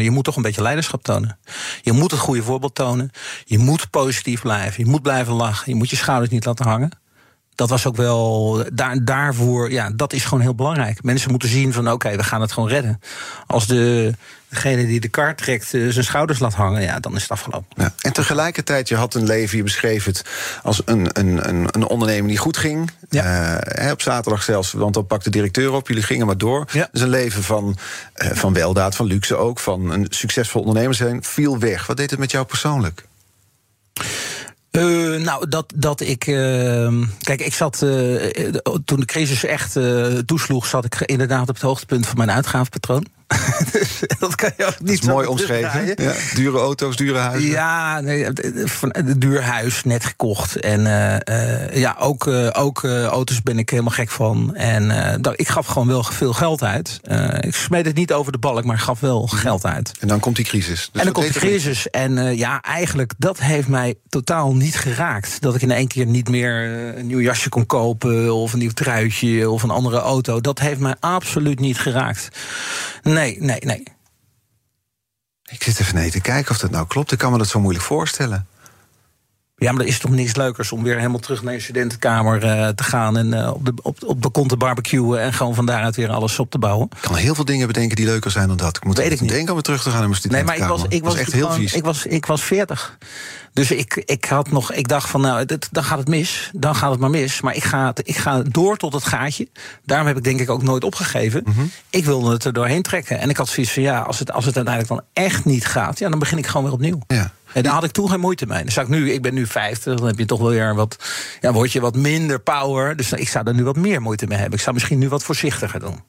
je 0.00 0.10
moet 0.10 0.24
toch 0.24 0.36
een 0.36 0.42
beetje 0.42 0.62
leiderschap 0.62 1.02
tonen. 1.02 1.38
Je 1.82 1.92
moet 1.92 2.10
het 2.10 2.20
goede 2.20 2.42
voorbeeld 2.42 2.74
tonen. 2.74 3.10
Je 3.44 3.58
moet 3.58 3.90
positief 3.90 4.40
blijven. 4.40 4.84
Je 4.84 4.90
moet 4.90 5.02
blijven 5.02 5.32
lachen. 5.32 5.72
Je 5.72 5.78
moet 5.78 5.90
je 5.90 5.96
schouders 5.96 6.30
niet 6.30 6.44
laten 6.44 6.66
hangen 6.66 6.90
dat 7.54 7.68
was 7.68 7.86
ook 7.86 7.96
wel 7.96 8.64
daar, 8.72 9.04
daarvoor, 9.04 9.70
ja, 9.70 9.90
dat 9.90 10.12
is 10.12 10.24
gewoon 10.24 10.40
heel 10.40 10.54
belangrijk. 10.54 11.02
Mensen 11.02 11.30
moeten 11.30 11.48
zien 11.48 11.72
van 11.72 11.90
oké, 11.90 12.16
we 12.16 12.22
gaan 12.22 12.40
het 12.40 12.52
gewoon 12.52 12.68
redden. 12.68 13.00
Als 13.46 13.66
de, 13.66 14.14
degene 14.48 14.86
die 14.86 15.00
de 15.00 15.08
kaart 15.08 15.38
trekt 15.38 15.72
uh, 15.72 15.92
zijn 15.92 16.04
schouders 16.04 16.38
laat 16.38 16.54
hangen, 16.54 16.82
ja, 16.82 17.00
dan 17.00 17.16
is 17.16 17.22
het 17.22 17.30
afgelopen. 17.30 17.68
Ja. 17.76 17.94
En 18.00 18.12
tegelijkertijd, 18.12 18.88
je 18.88 18.96
had 18.96 19.14
een 19.14 19.26
leven, 19.26 19.56
je 19.56 19.62
beschreef 19.62 20.04
het 20.04 20.24
als 20.62 20.82
een, 20.84 21.08
een, 21.12 21.48
een, 21.48 21.66
een 21.70 21.86
onderneming 21.86 22.28
die 22.28 22.38
goed 22.38 22.56
ging. 22.56 22.90
Ja. 23.08 23.82
Uh, 23.84 23.90
op 23.90 24.02
zaterdag 24.02 24.42
zelfs, 24.42 24.72
want 24.72 24.94
dan 24.94 25.06
pakte 25.06 25.30
de 25.30 25.36
directeur 25.36 25.72
op, 25.72 25.88
jullie 25.88 26.02
gingen 26.02 26.26
maar 26.26 26.38
door. 26.38 26.66
Ja. 26.72 26.88
Dus 26.92 27.00
een 27.00 27.08
leven 27.08 27.42
van, 27.42 27.76
uh, 28.16 28.30
van 28.32 28.52
weldaad, 28.52 28.96
van 28.96 29.06
luxe 29.06 29.36
ook, 29.36 29.58
van 29.58 29.90
een 29.90 30.06
succesvol 30.10 30.60
ondernemer 30.60 30.94
zijn, 30.94 31.24
viel 31.24 31.58
weg. 31.58 31.86
Wat 31.86 31.96
deed 31.96 32.10
het 32.10 32.18
met 32.18 32.30
jou 32.30 32.44
persoonlijk? 32.44 33.04
Uh, 34.76 35.20
nou, 35.20 35.48
dat, 35.48 35.72
dat 35.76 36.00
ik. 36.00 36.26
Uh, 36.26 37.02
kijk, 37.20 37.40
ik 37.40 37.54
zat. 37.54 37.82
Uh, 37.82 38.22
toen 38.84 39.00
de 39.00 39.06
crisis 39.06 39.44
echt 39.44 39.78
toesloeg, 40.26 40.66
zat 40.66 40.84
ik 40.84 41.00
inderdaad 41.00 41.48
op 41.48 41.54
het 41.54 41.60
hoogtepunt 41.60 42.06
van 42.06 42.16
mijn 42.16 42.30
uitgavenpatroon. 42.30 43.06
dus 43.72 44.02
dat 44.18 44.34
kan 44.34 44.50
je 44.56 44.66
ook 44.66 44.80
niet 44.80 45.04
zo 45.04 45.10
mooi 45.10 45.26
omschreven. 45.26 45.94
Ja, 45.96 46.12
dure 46.34 46.58
auto's, 46.58 46.96
dure 46.96 47.18
huizen. 47.18 47.50
Ja, 47.50 48.00
nee, 48.00 48.26
een 48.80 49.18
duur 49.18 49.42
huis, 49.42 49.84
net 49.84 50.04
gekocht. 50.04 50.60
En 50.60 50.80
uh, 50.80 51.76
ja, 51.76 51.96
ook, 51.98 52.26
uh, 52.26 52.50
ook 52.52 52.84
auto's 52.84 53.42
ben 53.42 53.58
ik 53.58 53.70
helemaal 53.70 53.92
gek 53.92 54.10
van. 54.10 54.54
En 54.54 55.20
ik 55.36 55.48
gaf 55.48 55.66
gewoon 55.66 55.88
wel 55.88 56.02
veel 56.02 56.32
geld 56.32 56.62
uit. 56.62 57.00
ik 57.40 57.54
smeet 57.54 57.86
het 57.86 57.96
niet 57.96 58.12
over 58.12 58.32
de 58.32 58.38
balk, 58.38 58.64
maar 58.64 58.78
gaf 58.78 59.00
wel 59.00 59.22
mhm. 59.22 59.36
geld 59.36 59.66
uit. 59.66 59.92
En 60.00 60.08
dan 60.08 60.20
komt 60.20 60.36
die 60.36 60.44
crisis. 60.44 60.88
Dus 60.92 61.00
en 61.00 61.04
dan 61.04 61.12
komt 61.12 61.32
de 61.32 61.38
crisis. 61.38 61.90
En 61.90 62.36
ja, 62.36 62.60
eigenlijk, 62.60 63.12
dat 63.18 63.40
heeft 63.40 63.68
mij 63.68 63.94
totaal 64.08 64.54
niet 64.54 64.76
geraakt. 64.76 65.40
Dat 65.40 65.54
ik 65.54 65.62
in 65.62 65.70
één 65.70 65.88
keer 65.88 66.06
niet 66.06 66.28
meer 66.28 66.54
een 66.96 67.06
nieuw 67.06 67.20
jasje 67.20 67.48
kon 67.48 67.66
kopen... 67.66 68.34
of 68.34 68.52
een 68.52 68.58
nieuw 68.58 68.70
truitje 68.70 69.50
of 69.50 69.62
een 69.62 69.70
andere 69.70 69.98
auto. 69.98 70.40
Dat 70.40 70.58
heeft 70.58 70.80
mij 70.80 70.94
absoluut 71.00 71.60
niet 71.60 71.78
geraakt. 71.78 72.28
Nee, 73.02 73.23
nee, 73.32 73.58
nee. 73.60 73.82
Ik 75.50 75.62
zit 75.62 75.80
even 75.80 75.94
nee 75.94 76.10
te 76.10 76.20
kijken 76.20 76.50
of 76.50 76.58
dat 76.58 76.70
nou 76.70 76.86
klopt. 76.86 77.12
Ik 77.12 77.18
kan 77.18 77.32
me 77.32 77.38
dat 77.38 77.48
zo 77.48 77.60
moeilijk 77.60 77.84
voorstellen. 77.84 78.48
Ja, 79.56 79.72
maar 79.72 79.80
er 79.80 79.88
is 79.88 79.98
toch 79.98 80.10
niks 80.10 80.36
leukers 80.36 80.72
om 80.72 80.82
weer 80.82 80.96
helemaal 80.96 81.18
terug 81.18 81.42
naar 81.42 81.52
je 81.52 81.60
studentenkamer 81.60 82.44
uh, 82.44 82.68
te 82.68 82.82
gaan 82.82 83.16
en 83.16 83.26
uh, 83.26 83.50
op, 83.54 83.64
de, 83.64 83.72
op, 83.82 84.04
op 84.04 84.20
balkon 84.20 84.48
te 84.48 84.56
barbecuen 84.56 85.20
en 85.20 85.32
gewoon 85.32 85.54
van 85.54 85.66
daaruit 85.66 85.96
weer 85.96 86.10
alles 86.10 86.38
op 86.38 86.50
te 86.50 86.58
bouwen. 86.58 86.88
Ik 86.96 87.00
kan 87.00 87.14
heel 87.16 87.34
veel 87.34 87.44
dingen 87.44 87.66
bedenken 87.66 87.96
die 87.96 88.04
leuker 88.06 88.30
zijn 88.30 88.48
dan 88.48 88.56
dat. 88.56 88.76
Ik 88.76 88.84
moet 88.84 88.96
Weet 88.96 89.12
ik 89.12 89.20
niet. 89.20 89.30
denken 89.30 89.48
om 89.48 89.54
weer 89.54 89.62
terug 89.62 89.82
te 89.82 89.88
gaan 89.88 89.98
naar 89.98 90.08
mijn 90.08 90.20
studentenkamer. 90.20 90.60
Nee, 90.60 90.68
maar 90.68 90.78
ik 90.78 90.90
was, 90.90 90.96
ik 90.96 91.04
was, 91.04 91.12
was 91.12 91.22
echt 91.22 91.32
heel 91.32 91.50
vies. 91.50 91.74
Ik 91.74 91.84
was, 91.84 92.06
ik 92.06 92.26
was 92.26 92.42
40. 92.42 92.98
Dus 93.52 93.70
ik, 93.70 94.02
ik 94.04 94.24
had 94.24 94.50
nog, 94.50 94.72
ik 94.72 94.88
dacht 94.88 95.10
van 95.10 95.20
nou, 95.20 95.44
dit, 95.44 95.68
dan 95.70 95.84
gaat 95.84 95.98
het 95.98 96.08
mis. 96.08 96.50
Dan 96.52 96.74
gaat 96.74 96.90
het 96.90 97.00
maar 97.00 97.10
mis. 97.10 97.40
Maar 97.40 97.56
ik 97.56 97.64
ga, 97.64 97.92
ik 98.02 98.16
ga 98.16 98.42
door 98.42 98.76
tot 98.76 98.92
het 98.92 99.04
gaatje. 99.04 99.48
Daarom 99.84 100.06
heb 100.06 100.16
ik 100.16 100.24
denk 100.24 100.40
ik 100.40 100.50
ook 100.50 100.62
nooit 100.62 100.84
opgegeven. 100.84 101.42
Mm 101.44 101.70
Ik 101.90 102.04
wilde 102.04 102.32
het 102.32 102.44
er 102.44 102.52
doorheen 102.52 102.82
trekken. 102.82 103.18
En 103.18 103.30
ik 103.30 103.36
had 103.36 103.48
zoiets 103.48 103.72
van 103.72 103.82
ja, 103.82 104.00
als 104.00 104.18
het, 104.18 104.32
als 104.32 104.44
het 104.44 104.56
uiteindelijk 104.56 104.94
dan 104.94 105.24
echt 105.24 105.44
niet 105.44 105.66
gaat, 105.66 105.98
ja, 105.98 106.08
dan 106.08 106.18
begin 106.18 106.38
ik 106.38 106.46
gewoon 106.46 106.64
weer 106.64 106.72
opnieuw. 106.72 106.98
Ja. 107.06 107.32
En 107.54 107.62
daar 107.62 107.72
had 107.72 107.84
ik 107.84 107.90
toen 107.90 108.08
geen 108.08 108.20
moeite 108.20 108.46
mee. 108.46 108.62
Dan 108.62 108.72
zou 108.72 108.86
ik 108.86 108.92
nu, 108.92 109.12
ik 109.12 109.22
ben 109.22 109.34
nu 109.34 109.46
50, 109.46 109.96
dan 109.96 110.06
heb 110.06 110.18
je 110.18 110.24
toch 110.24 110.40
wel 110.40 110.50
weer 110.50 110.74
wat, 110.74 110.96
ja, 111.40 111.52
word 111.52 111.72
je 111.72 111.80
wat 111.80 111.96
minder 111.96 112.40
power. 112.40 112.96
Dus 112.96 113.12
ik 113.12 113.28
zou 113.28 113.46
er 113.46 113.54
nu 113.54 113.64
wat 113.64 113.76
meer 113.76 114.02
moeite 114.02 114.26
mee 114.26 114.38
hebben. 114.38 114.56
Ik 114.56 114.64
zou 114.64 114.74
misschien 114.74 114.98
nu 114.98 115.08
wat 115.08 115.22
voorzichtiger 115.22 115.80
doen. 115.80 116.02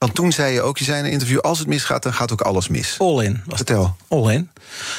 Want 0.00 0.14
toen 0.14 0.32
zei 0.32 0.52
je 0.52 0.62
ook, 0.62 0.78
je 0.78 0.84
zei 0.84 0.98
in 0.98 1.04
een 1.04 1.10
interview... 1.10 1.38
als 1.38 1.58
het 1.58 1.68
misgaat, 1.68 2.02
dan 2.02 2.12
gaat 2.12 2.32
ook 2.32 2.40
alles 2.40 2.68
mis. 2.68 2.96
All 2.98 3.24
in. 3.24 3.42
Was 3.46 3.56
Vertel. 3.56 3.96
All 4.08 4.32
in. 4.32 4.50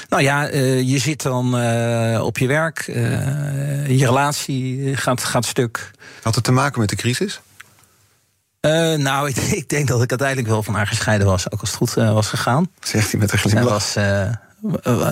Nou 0.10 0.24
ja, 0.24 0.52
uh, 0.52 0.82
je 0.82 0.98
zit 0.98 1.22
dan 1.22 1.62
uh, 1.62 2.24
op 2.24 2.38
je 2.38 2.48
werk. 2.48 2.88
Uh, 2.88 2.96
je 3.88 4.06
relatie 4.06 4.92
gaat, 4.98 5.24
gaat 5.24 5.46
stuk. 5.46 5.92
Had 6.22 6.36
het 6.36 6.44
te 6.44 6.52
maken 6.52 6.80
met 6.80 6.90
de 6.90 6.96
crisis? 6.96 7.42
nou, 8.98 9.28
ik, 9.30 9.36
ik, 9.36 9.70
denk 9.70 9.88
dat 9.88 10.04
ik 10.04 10.10
uiteindelijk 10.10 10.48
wel 10.48 10.64
van 10.64 10.74
haar 10.74 10.88
gescheiden 10.88 11.28
was. 11.28 11.52
Ook 11.52 11.60
als 11.60 11.70
het 11.70 11.78
goed 11.78 11.94
was 11.94 12.28
gegaan. 12.28 12.72
Zegt 12.80 13.12
hij 13.12 13.20
met 13.20 13.32
een 13.32 13.40
glimlach. 13.40 13.70
was, 13.70 13.96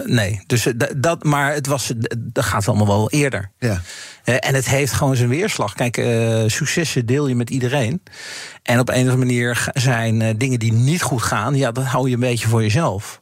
nee, 0.06 0.42
dus 0.46 0.68
dat, 0.98 1.24
maar 1.24 1.54
het 1.54 1.68
was, 1.68 1.94
dat 2.18 2.46
gaat 2.46 2.68
allemaal 2.68 2.88
wel 2.88 3.10
eerder. 3.10 3.52
Ja. 3.60 3.82
en 4.24 4.56
het 4.56 4.68
heeft 4.68 4.92
gewoon 4.92 5.16
zijn 5.16 5.30
weerslag. 5.30 5.74
Kijk, 5.74 5.96
successen 6.48 7.06
deel 7.06 7.28
je 7.28 7.36
met 7.36 7.50
iedereen. 7.50 8.04
En 8.64 8.80
op 8.80 8.90
een 8.90 8.94
of 8.94 9.00
andere 9.00 9.18
manier 9.18 9.68
zijn 9.74 10.38
dingen 10.38 10.60
die 10.60 10.74
niet 10.74 11.02
goed 11.02 11.22
gaan, 11.22 11.56
ja, 11.56 11.72
dat 11.72 11.84
hou 11.84 12.08
je 12.08 12.14
een 12.14 12.20
beetje 12.20 12.48
voor 12.48 12.62
jezelf. 12.62 13.22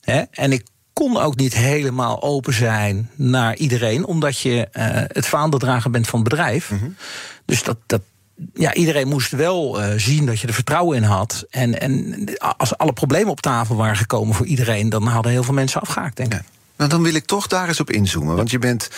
Hè? 0.00 0.22
En 0.30 0.52
ik 0.52 0.66
kon 0.92 1.16
ook 1.16 1.36
niet 1.36 1.54
helemaal 1.54 2.22
open 2.22 2.54
zijn 2.54 3.10
naar 3.14 3.56
iedereen, 3.56 4.04
omdat 4.04 4.40
je 4.40 4.68
het 5.12 5.26
vaandeldrager 5.26 5.90
bent 5.90 6.08
van 6.08 6.20
het 6.20 6.28
bedrijf. 6.28 6.70
Mm 6.70 6.78
-hmm. 6.78 6.96
Dus 7.44 7.62
dat, 7.62 7.78
dat, 7.86 8.00
ja, 8.54 8.74
iedereen 8.74 9.08
moest 9.08 9.30
wel 9.30 9.80
uh, 9.80 9.92
zien 9.96 10.26
dat 10.26 10.40
je 10.40 10.46
er 10.46 10.54
vertrouwen 10.54 10.96
in 10.96 11.02
had. 11.02 11.46
En, 11.50 11.80
en 11.80 12.24
als 12.56 12.78
alle 12.78 12.92
problemen 12.92 13.30
op 13.30 13.40
tafel 13.40 13.76
waren 13.76 13.96
gekomen 13.96 14.34
voor 14.34 14.46
iedereen, 14.46 14.88
dan 14.88 15.06
hadden 15.06 15.32
heel 15.32 15.42
veel 15.42 15.54
mensen 15.54 15.80
afgehaakt, 15.80 16.16
denk 16.16 16.34
ik. 16.34 16.38
Ja. 16.38 16.54
Nou, 16.76 16.90
dan 16.90 17.02
wil 17.02 17.14
ik 17.14 17.24
toch 17.24 17.46
daar 17.46 17.68
eens 17.68 17.80
op 17.80 17.90
inzoomen. 17.90 18.36
Want 18.36 18.50
je 18.50 18.58
bent 18.58 18.88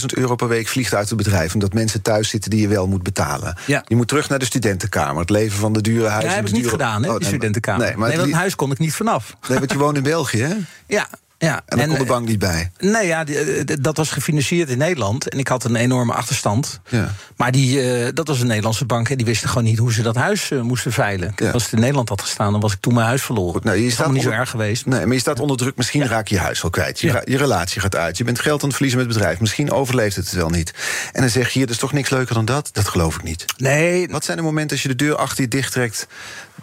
100.000 0.00 0.06
euro 0.06 0.34
per 0.34 0.48
week 0.48 0.68
vliegt 0.68 0.94
uit 0.94 1.08
het 1.08 1.18
bedrijf... 1.18 1.54
omdat 1.54 1.72
mensen 1.72 2.02
thuis 2.02 2.28
zitten 2.28 2.50
die 2.50 2.60
je 2.60 2.68
wel 2.68 2.86
moet 2.86 3.02
betalen. 3.02 3.56
Ja. 3.66 3.84
Je 3.86 3.96
moet 3.96 4.08
terug 4.08 4.28
naar 4.28 4.38
de 4.38 4.44
studentenkamer. 4.44 5.20
Het 5.20 5.30
leven 5.30 5.58
van 5.58 5.72
de 5.72 5.80
dure 5.80 6.08
huizen. 6.08 6.30
Ja, 6.30 6.36
dat 6.36 6.44
heb 6.44 6.54
ik 6.56 6.62
niet 6.62 6.70
gedaan, 6.70 7.02
hè, 7.02 7.10
oh, 7.10 7.16
die 7.16 7.26
studentenkamer. 7.26 7.86
Nee, 7.86 7.96
maar 7.96 8.08
nee, 8.08 8.18
dat 8.18 8.30
huis 8.30 8.54
kon 8.54 8.70
ik 8.70 8.78
niet 8.78 8.94
vanaf. 8.94 9.36
Nee, 9.48 9.58
want 9.58 9.72
je 9.72 9.78
woont 9.78 9.96
in 9.96 10.02
België, 10.02 10.42
hè? 10.42 10.54
Ja, 10.86 11.08
ja, 11.46 11.62
en 11.66 11.78
daar 11.78 11.86
kon 11.86 11.98
de 11.98 12.04
bank 12.04 12.26
niet 12.28 12.38
bij? 12.38 12.70
Nee, 12.78 13.06
ja, 13.06 13.26
eh, 13.26 13.64
dat 13.80 13.96
was 13.96 14.10
gefinancierd 14.10 14.68
in 14.68 14.78
Nederland. 14.78 15.28
En 15.28 15.38
ik 15.38 15.48
had 15.48 15.64
een 15.64 15.76
enorme 15.76 16.12
achterstand. 16.12 16.80
Ja. 16.88 17.14
Maar 17.36 17.52
die, 17.52 18.00
uh, 18.00 18.08
dat 18.14 18.28
was 18.28 18.40
een 18.40 18.46
Nederlandse 18.46 18.84
bank. 18.84 19.08
En 19.08 19.16
die 19.16 19.26
wisten 19.26 19.48
gewoon 19.48 19.64
niet 19.64 19.78
hoe 19.78 19.92
ze 19.92 20.02
dat 20.02 20.14
huis 20.14 20.50
uh, 20.50 20.60
moesten 20.60 20.92
veilen. 20.92 21.32
Ja. 21.36 21.50
Als 21.50 21.62
het 21.62 21.72
in 21.72 21.80
Nederland 21.80 22.08
had 22.08 22.20
gestaan, 22.20 22.52
dan 22.52 22.60
was 22.60 22.72
ik 22.72 22.80
toen 22.80 22.94
mijn 22.94 23.06
huis 23.06 23.22
verloren. 23.22 23.52
Goed, 23.52 23.64
nou, 23.64 23.78
je 23.78 23.90
staat 23.90 24.12
niet 24.12 24.22
zo 24.22 24.30
erg 24.30 24.50
geweest. 24.50 24.86
Nee, 24.86 25.04
maar 25.04 25.14
je 25.14 25.20
staat 25.20 25.40
onder 25.40 25.56
druk. 25.56 25.76
Misschien 25.76 26.06
raak 26.06 26.28
je 26.28 26.34
je 26.34 26.40
huis 26.40 26.62
wel 26.62 26.70
kwijt. 26.70 27.00
Je, 27.00 27.22
je, 27.24 27.36
relatie 27.36 27.80
gaat 27.80 27.96
uit. 27.96 28.16
Je 28.16 28.24
bent 28.24 28.40
geld 28.40 28.62
aan 28.62 28.66
het 28.68 28.76
verliezen 28.76 29.00
met 29.00 29.08
het 29.08 29.18
bedrijf. 29.18 29.40
Misschien 29.40 29.72
overleeft 29.72 30.16
het 30.16 30.32
wel 30.32 30.50
niet. 30.50 30.72
En 31.12 31.20
dan 31.20 31.30
zeg 31.30 31.46
je, 31.46 31.52
hier, 31.52 31.66
dat 31.66 31.74
is 31.74 31.80
toch 31.80 31.92
niks 31.92 32.10
leuker 32.10 32.34
dan 32.34 32.44
dat? 32.44 32.68
Dat 32.72 32.88
geloof 32.88 33.14
ik 33.14 33.22
niet. 33.22 33.44
Nee. 33.56 34.08
Wat 34.08 34.24
zijn 34.24 34.36
de 34.36 34.42
momenten 34.42 34.70
als 34.70 34.82
je 34.82 34.88
de 34.88 34.96
deur 34.96 35.16
achter 35.16 35.42
je 35.42 35.48
dichttrekt 35.48 36.06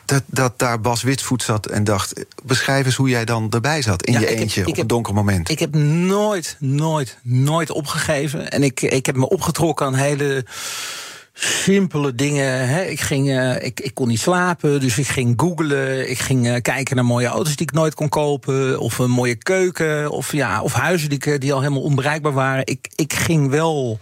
dat, 0.06 0.24
dat 0.26 0.60
daar 0.60 0.82
Bas 0.82 1.02
Witvoet 1.02 1.44
zat 1.44 1.66
en 1.66 1.84
dacht... 1.84 2.26
beschrijf 2.44 2.86
eens 2.86 2.96
hoe 2.96 3.10
jij 3.10 3.26
dan 3.26 3.48
erbij 3.50 3.82
zat 3.82 4.04
in 4.04 4.20
je 4.20 4.28
eentje 4.28 4.68
op 4.68 4.78
een 4.78 4.88
donker 4.88 5.14
moment. 5.14 5.50
Ik 5.50 5.60
heb 5.60 5.76
nooit, 5.76 6.56
nooit, 6.60 7.18
nooit 7.24 7.72
opgegeven. 7.72 8.52
En 8.52 8.64
ik, 8.64 8.82
ik 8.82 9.06
heb 9.06 9.16
me 9.16 9.30
opgetrokken 9.30 9.86
aan 9.86 9.96
hele 9.96 10.46
simpele 11.34 12.16
dingen. 12.16 12.90
Ik, 12.92 13.00
ging, 13.00 13.28
uh, 13.28 13.64
ik, 13.64 13.80
ik 13.80 13.94
kon 13.94 14.08
niet 14.08 14.20
slapen, 14.20 14.80
dus 14.80 14.98
ik 14.98 15.08
ging 15.08 15.34
googlen. 15.38 16.10
Ik 16.10 16.20
ging 16.20 16.48
uh, 16.48 16.56
kijken 16.62 16.96
naar 16.96 17.06
mooie 17.06 17.28
auto's 17.28 17.56
die 17.56 17.68
ik 17.68 17.74
nooit 17.74 17.94
kon 17.94 18.10
kopen. 18.10 18.80
Of 18.80 18.98
een 18.98 19.12
mooie 19.12 19.36
keuken. 19.36 20.12
Of, 20.12 20.32
ja, 20.32 20.62
of 20.62 20.74
huizen 20.74 21.10
die, 21.10 21.38
die 21.38 21.54
al 21.54 21.62
helemaal 21.62 21.82
onbereikbaar 21.82 22.34
waren. 22.34 22.66
Ik, 22.66 22.90
ik 22.96 23.14
ging 23.14 23.50
wel... 23.50 24.00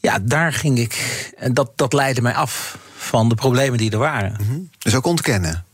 Ja, 0.00 0.18
daar 0.22 0.52
ging 0.52 0.78
ik. 0.78 1.32
En 1.36 1.54
dat, 1.54 1.72
dat 1.76 1.92
leidde 1.92 2.22
mij 2.22 2.34
af 2.34 2.78
van 2.96 3.28
de 3.28 3.34
problemen 3.34 3.78
die 3.78 3.90
er 3.90 3.98
waren. 3.98 4.36
Mm 4.40 4.46
-hmm. 4.46 4.70
Dus 4.78 4.94
ook 4.94 5.06
ontkennen? 5.06 5.64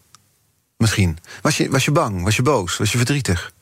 Misschien. 0.77 1.19
Was 1.43 1.57
je, 1.57 1.71
was 1.71 1.85
je 1.85 1.91
bang? 1.91 2.23
Was 2.23 2.37
je 2.37 2.43
boos? 2.43 2.77
Was 2.77 2.93
je 2.93 2.97
verdrietig? 2.97 3.53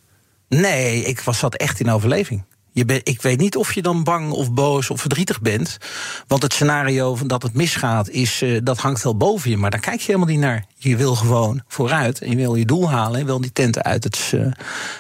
Nee, 0.49 1.05
ik 1.05 1.21
was, 1.21 1.39
zat 1.39 1.55
echt 1.55 1.81
in 1.81 1.91
overleving. 1.91 2.45
Je 2.73 2.85
ben, 2.85 3.01
ik 3.03 3.23
weet 3.23 3.39
niet 3.39 3.57
of 3.57 3.73
je 3.73 3.83
dan 3.83 4.05
bang 4.05 4.31
of 4.31 4.53
boos 4.53 4.91
of 4.91 5.01
verdrietig 5.01 5.41
bent. 5.41 5.79
Want 6.27 6.43
het 6.43 6.53
scenario 6.53 7.15
van 7.15 7.27
dat 7.27 7.43
het 7.43 7.55
misgaat, 7.55 8.09
is, 8.09 8.43
uh, 8.43 8.61
dat 8.63 8.79
hangt 8.79 9.03
wel 9.03 9.17
boven 9.17 9.51
je. 9.51 9.57
Maar 9.57 9.71
daar 9.71 9.81
kijk 9.81 10.01
je 10.01 10.07
helemaal 10.07 10.29
niet 10.29 10.39
naar. 10.39 10.65
Je 10.77 10.97
wil 10.97 11.15
gewoon 11.15 11.63
vooruit 11.69 12.21
en 12.21 12.31
je 12.31 12.37
wil 12.37 12.55
je 12.55 12.65
doel 12.65 12.91
halen. 12.91 13.13
En 13.13 13.19
je 13.19 13.25
wil 13.25 13.41
die 13.41 13.53
tenten 13.53 13.83
uit 13.83 14.05
het, 14.05 14.31
uh, 14.35 14.47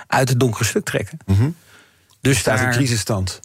uit 0.06 0.28
het 0.28 0.40
donkere 0.40 0.64
stuk 0.64 0.84
trekken. 0.84 1.18
Mm 1.26 1.36
-hmm. 1.36 1.54
Dus 2.20 2.42
daar... 2.42 2.64
een 2.64 2.70
crisisstand. 2.70 3.40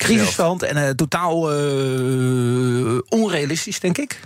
Crisisstand 0.00 0.62
en 0.62 0.76
uh, 0.76 0.88
totaal 0.88 1.52
uh, 1.52 2.98
onrealistisch, 3.08 3.80
denk 3.80 3.98
ik. 3.98 4.20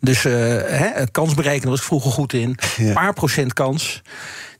Dus 0.00 0.24
uh, 0.24 0.32
hè, 0.66 1.06
kans 1.10 1.34
berekenen 1.34 1.68
was 1.68 1.78
ik 1.78 1.84
vroeger 1.84 2.10
goed 2.10 2.32
in. 2.32 2.58
Een 2.76 2.84
ja. 2.86 2.92
paar 2.92 3.12
procent 3.12 3.52
kans. 3.52 4.02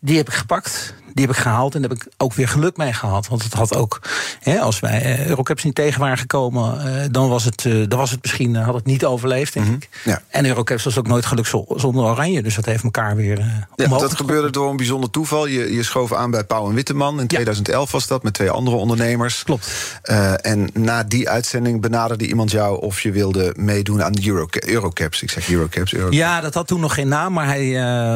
Die 0.01 0.16
heb 0.16 0.29
ik 0.29 0.35
gepakt. 0.35 0.94
Die 1.20 1.28
heb 1.28 1.38
ik 1.38 1.42
gehaald 1.42 1.74
en 1.74 1.80
daar 1.80 1.90
heb 1.90 2.02
ik 2.02 2.12
ook 2.16 2.33
weer 2.33 2.48
geluk 2.48 2.76
mee 2.76 2.92
gehad. 2.92 3.28
Want 3.28 3.42
het 3.42 3.52
had 3.52 3.74
ook, 3.76 4.00
hè, 4.40 4.61
als 4.61 4.80
wij 4.80 5.04
uh, 5.04 5.26
Eurocaps 5.26 5.64
niet 5.64 5.74
tegen 5.74 6.00
waren 6.00 6.18
gekomen, 6.18 6.87
uh, 6.87 7.02
dan, 7.11 7.28
was 7.28 7.44
het, 7.44 7.64
uh, 7.64 7.88
dan 7.88 7.98
was 7.98 8.11
het 8.11 8.22
misschien, 8.22 8.56
had 8.56 8.74
het 8.74 8.85
niet 8.85 9.04
overleefd, 9.04 9.52
denk 9.52 9.66
mm 9.66 9.72
-hmm. 9.72 9.83
ik. 9.83 9.88
Ja. 10.04 10.22
En 10.28 10.46
Eurocaps 10.46 10.85
was 10.85 10.98
ook 10.98 11.06
nooit 11.06 11.26
geluk 11.26 11.46
zonder 11.76 12.04
Oranje. 12.04 12.42
Dus 12.42 12.54
dat 12.54 12.64
heeft 12.64 12.85
elkaar 12.85 13.16
weer. 13.16 13.66
ja, 13.76 13.88
dat 13.88 14.16
gebeurde 14.16 14.50
door 14.50 14.70
een 14.70 14.76
bijzonder 14.76 15.11
toeval. 15.11 15.46
Je, 15.46 15.74
je 15.74 15.83
schoof 15.83 16.12
aan 16.12 16.30
bij 16.30 16.44
Pauw 16.44 16.68
en 16.68 16.74
Witteman. 16.74 17.20
In 17.20 17.26
2011 17.26 17.90
was 17.90 18.06
dat 18.06 18.22
met 18.22 18.35
twee 18.35 18.50
andere 18.50 18.76
ondernemers. 18.76 19.42
Klopt. 19.42 20.00
en 20.42 20.70
na 20.72 21.04
die 21.04 21.28
uitzending 21.28 21.80
benaderde 21.80 22.26
iemand 22.26 22.50
jou 22.50 22.80
of 22.80 23.00
je 23.00 23.12
wilde 23.12 23.54
meedoen 23.56 24.02
aan 24.02 24.12
de 24.12 24.28
Euro, 24.28 24.46
Eurocaps. 24.66 25.22
Ik 25.22 25.30
zeg 25.30 25.50
Eurocaps. 25.50 25.92
Eurocaps. 25.92 26.16
Ja, 26.16 26.40
dat 26.40 26.54
had 26.54 26.66
toen 26.66 26.80
nog 26.80 26.94
geen 26.94 27.09
naam. 27.09 27.33
Maar 27.33 27.46
hij, 27.46 27.68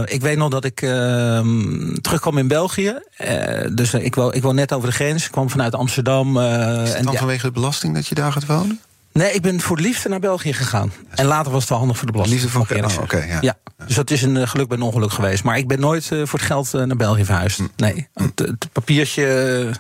ik 0.04 0.20
weet 0.20 0.36
nog 0.36 0.50
dat 0.50 0.64
ik 0.64 0.82
ehm, 0.82 1.94
terugkwam 2.00 2.38
in 2.38 2.48
België. 2.48 2.93
Uh, 3.18 3.76
dus 3.76 3.94
ik 3.94 4.14
woon, 4.14 4.32
ik 4.32 4.42
woon 4.42 4.54
net 4.54 4.72
over 4.72 4.88
de 4.88 4.94
grens. 4.94 5.24
Ik 5.24 5.30
kwam 5.30 5.50
vanuit 5.50 5.74
Amsterdam. 5.74 6.36
Uh, 6.36 6.42
Is 6.82 6.92
het 6.92 7.04
dan 7.04 7.12
en, 7.12 7.18
vanwege 7.18 7.46
de 7.46 7.52
belasting 7.52 7.94
dat 7.94 8.06
je 8.06 8.14
daar 8.14 8.32
gaat 8.32 8.46
wonen? 8.46 8.80
Nee, 9.14 9.32
ik 9.32 9.42
ben 9.42 9.60
voor 9.60 9.76
de 9.76 9.82
liefde 9.82 10.08
naar 10.08 10.20
België 10.20 10.52
gegaan. 10.52 10.92
En 11.10 11.26
later 11.26 11.52
was 11.52 11.60
het 11.60 11.68
wel 11.68 11.78
handig 11.78 11.96
voor 11.96 12.06
de 12.06 12.12
belasting. 12.12 12.40
Liefde 12.40 12.58
voor 12.58 12.66
oh, 12.70 12.84
oké, 12.86 13.02
okay, 13.02 13.28
ja. 13.28 13.38
ja. 13.40 13.56
Dus 13.86 13.96
dat 13.96 14.10
is 14.10 14.22
een 14.22 14.36
uh, 14.36 14.46
geluk 14.46 14.68
bij 14.68 14.76
een 14.76 14.82
ongeluk 14.82 15.12
geweest. 15.12 15.44
Maar 15.44 15.58
ik 15.58 15.68
ben 15.68 15.80
nooit 15.80 16.10
uh, 16.12 16.26
voor 16.26 16.38
het 16.38 16.48
geld 16.48 16.72
uh, 16.74 16.82
naar 16.82 16.96
België 16.96 17.24
verhuisd. 17.24 17.58
Hm. 17.58 17.64
Nee. 17.76 18.08
Het, 18.14 18.38
het, 18.38 18.72
papiertje 18.72 19.70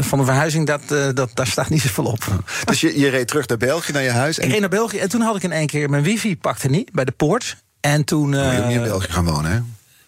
van 0.00 0.18
de 0.18 0.24
verhuizing, 0.24 0.66
dat, 0.66 0.80
dat, 1.14 1.30
daar 1.34 1.46
staat 1.46 1.68
niet 1.68 1.82
zoveel 1.82 2.04
op. 2.04 2.42
Dus 2.64 2.80
je, 2.80 2.98
je 2.98 3.08
reed 3.08 3.28
terug 3.28 3.46
naar 3.46 3.58
België, 3.58 3.92
naar 3.92 4.02
je 4.02 4.10
huis? 4.10 4.38
En... 4.38 4.44
Ik 4.44 4.50
reed 4.50 4.60
naar 4.60 4.68
België 4.68 4.98
en 4.98 5.08
toen 5.08 5.20
had 5.20 5.36
ik 5.36 5.42
in 5.42 5.52
één 5.52 5.66
keer... 5.66 5.90
mijn 5.90 6.02
wifi 6.02 6.36
pakte 6.36 6.68
niet 6.68 6.92
bij 6.92 7.04
de 7.04 7.12
poort. 7.12 7.56
En 7.80 8.04
toen... 8.04 8.28
Moet 8.28 8.52
je 8.52 8.62
niet 8.66 8.76
in 8.76 8.82
België 8.82 9.12
gaan 9.12 9.24
wonen, 9.24 9.50
hè? 9.50 9.58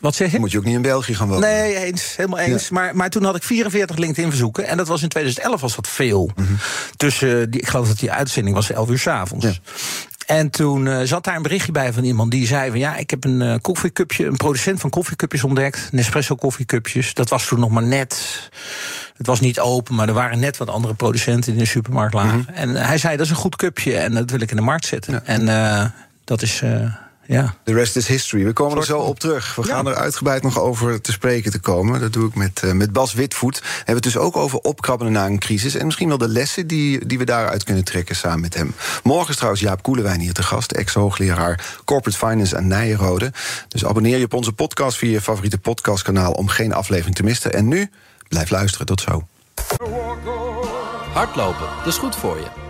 Wat 0.00 0.14
zeg 0.14 0.32
je? 0.32 0.38
Moet 0.38 0.50
je 0.50 0.58
ook 0.58 0.64
niet 0.64 0.74
in 0.74 0.82
België 0.82 1.14
gaan 1.14 1.28
wonen? 1.28 1.48
Nee, 1.48 1.76
eens. 1.76 2.16
Helemaal 2.16 2.38
eens. 2.38 2.62
Ja. 2.62 2.74
Maar, 2.74 2.96
maar 2.96 3.10
toen 3.10 3.24
had 3.24 3.36
ik 3.36 3.42
44 3.42 3.96
LinkedIn-verzoeken. 3.96 4.66
En 4.66 4.76
dat 4.76 4.88
was 4.88 5.02
in 5.02 5.08
2011 5.08 5.60
was 5.60 5.76
dat 5.76 5.88
veel. 5.88 6.30
Mhm. 6.34 6.40
Mm 6.40 6.46
-hmm. 6.46 6.56
Dus 6.96 7.18
die, 7.18 7.60
ik 7.60 7.68
geloof 7.68 7.88
dat 7.88 7.98
die 7.98 8.12
uitzending 8.12 8.56
was 8.56 8.70
11 8.70 8.88
uur 8.88 8.98
s'avonds. 8.98 9.46
Ja. 9.46 9.52
En 10.30 10.50
toen 10.50 10.86
uh, 10.86 11.00
zat 11.02 11.24
daar 11.24 11.36
een 11.36 11.42
berichtje 11.42 11.72
bij 11.72 11.92
van 11.92 12.04
iemand 12.04 12.30
die 12.30 12.46
zei 12.46 12.70
van 12.70 12.78
ja, 12.78 12.96
ik 12.96 13.10
heb 13.10 13.24
een 13.24 13.40
uh, 13.40 13.54
koffiecupje, 13.60 14.26
een 14.26 14.36
producent 14.36 14.80
van 14.80 14.90
koffiecupjes 14.90 15.44
ontdekt, 15.44 15.88
Nespresso 15.92 16.34
koffiecupjes. 16.34 17.14
Dat 17.14 17.28
was 17.28 17.46
toen 17.46 17.60
nog 17.60 17.70
maar 17.70 17.82
net. 17.82 18.50
Het 19.16 19.26
was 19.26 19.40
niet 19.40 19.60
open, 19.60 19.94
maar 19.94 20.08
er 20.08 20.14
waren 20.14 20.38
net 20.38 20.56
wat 20.56 20.68
andere 20.68 20.94
producenten 20.94 21.52
in 21.52 21.58
de 21.58 21.64
supermarkt 21.64 22.14
lagen. 22.14 22.38
Mm 22.38 22.44
-hmm. 22.46 22.54
En 22.54 22.76
hij 22.76 22.98
zei 22.98 23.16
dat 23.16 23.26
is 23.26 23.32
een 23.32 23.38
goed 23.38 23.56
cupje 23.56 23.96
en 23.96 24.14
dat 24.14 24.30
wil 24.30 24.40
ik 24.40 24.50
in 24.50 24.56
de 24.56 24.62
markt 24.62 24.86
zetten. 24.86 25.12
Ja. 25.12 25.22
En 25.24 25.42
uh, 25.42 25.84
dat 26.24 26.42
is. 26.42 26.62
Ja. 27.30 27.54
The 27.64 27.72
rest 27.72 27.96
is 27.96 28.06
history. 28.06 28.44
We 28.44 28.52
komen 28.52 28.78
er 28.78 28.84
zo 28.84 28.98
op 28.98 29.18
terug. 29.18 29.54
We 29.54 29.62
gaan 29.62 29.86
er 29.86 29.94
uitgebreid 29.94 30.42
nog 30.42 30.58
over 30.58 31.00
te 31.00 31.12
spreken 31.12 31.50
te 31.50 31.58
komen. 31.58 32.00
Dat 32.00 32.12
doe 32.12 32.28
ik 32.28 32.34
met, 32.34 32.62
uh, 32.64 32.72
met 32.72 32.92
Bas 32.92 33.12
Witvoet. 33.12 33.60
We 33.60 33.66
hebben 33.76 33.94
het 33.94 34.04
dus 34.04 34.16
ook 34.16 34.36
over 34.36 34.58
opkrabbelen 34.58 35.12
na 35.12 35.26
een 35.26 35.38
crisis. 35.38 35.74
En 35.74 35.84
misschien 35.84 36.08
wel 36.08 36.18
de 36.18 36.28
lessen 36.28 36.66
die, 36.66 37.06
die 37.06 37.18
we 37.18 37.24
daaruit 37.24 37.64
kunnen 37.64 37.84
trekken 37.84 38.16
samen 38.16 38.40
met 38.40 38.54
hem. 38.54 38.74
Morgen 39.02 39.28
is 39.28 39.36
trouwens 39.36 39.62
Jaap 39.62 39.82
Koelewijn 39.82 40.20
hier 40.20 40.32
te 40.32 40.42
gast. 40.42 40.72
Ex-hoogleraar 40.72 41.80
Corporate 41.84 42.18
Finance 42.18 42.56
aan 42.56 42.66
Nijenrode. 42.66 43.32
Dus 43.68 43.84
abonneer 43.84 44.18
je 44.18 44.24
op 44.24 44.34
onze 44.34 44.52
podcast 44.52 44.98
via 44.98 45.10
je 45.10 45.20
favoriete 45.20 45.58
podcastkanaal... 45.58 46.32
om 46.32 46.48
geen 46.48 46.72
aflevering 46.72 47.16
te 47.16 47.22
missen. 47.22 47.52
En 47.52 47.68
nu, 47.68 47.90
blijf 48.28 48.50
luisteren. 48.50 48.86
Tot 48.86 49.00
zo. 49.00 49.26
Hardlopen, 51.12 51.66
dat 51.78 51.86
is 51.86 51.98
goed 51.98 52.16
voor 52.16 52.36
je. 52.36 52.69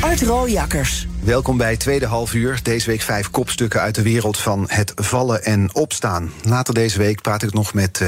Art 0.00 0.22
Rooijakkers. 0.22 1.06
Welkom 1.20 1.56
bij 1.56 1.76
Tweede 1.76 2.06
Half 2.06 2.34
Uur. 2.34 2.60
Deze 2.62 2.86
week 2.86 3.00
vijf 3.00 3.30
kopstukken 3.30 3.80
uit 3.80 3.94
de 3.94 4.02
wereld 4.02 4.38
van 4.38 4.64
het 4.68 4.92
vallen 4.94 5.44
en 5.44 5.74
opstaan. 5.74 6.32
Later 6.42 6.74
deze 6.74 6.98
week 6.98 7.22
praat 7.22 7.42
ik 7.42 7.52
nog 7.52 7.74
met 7.74 8.00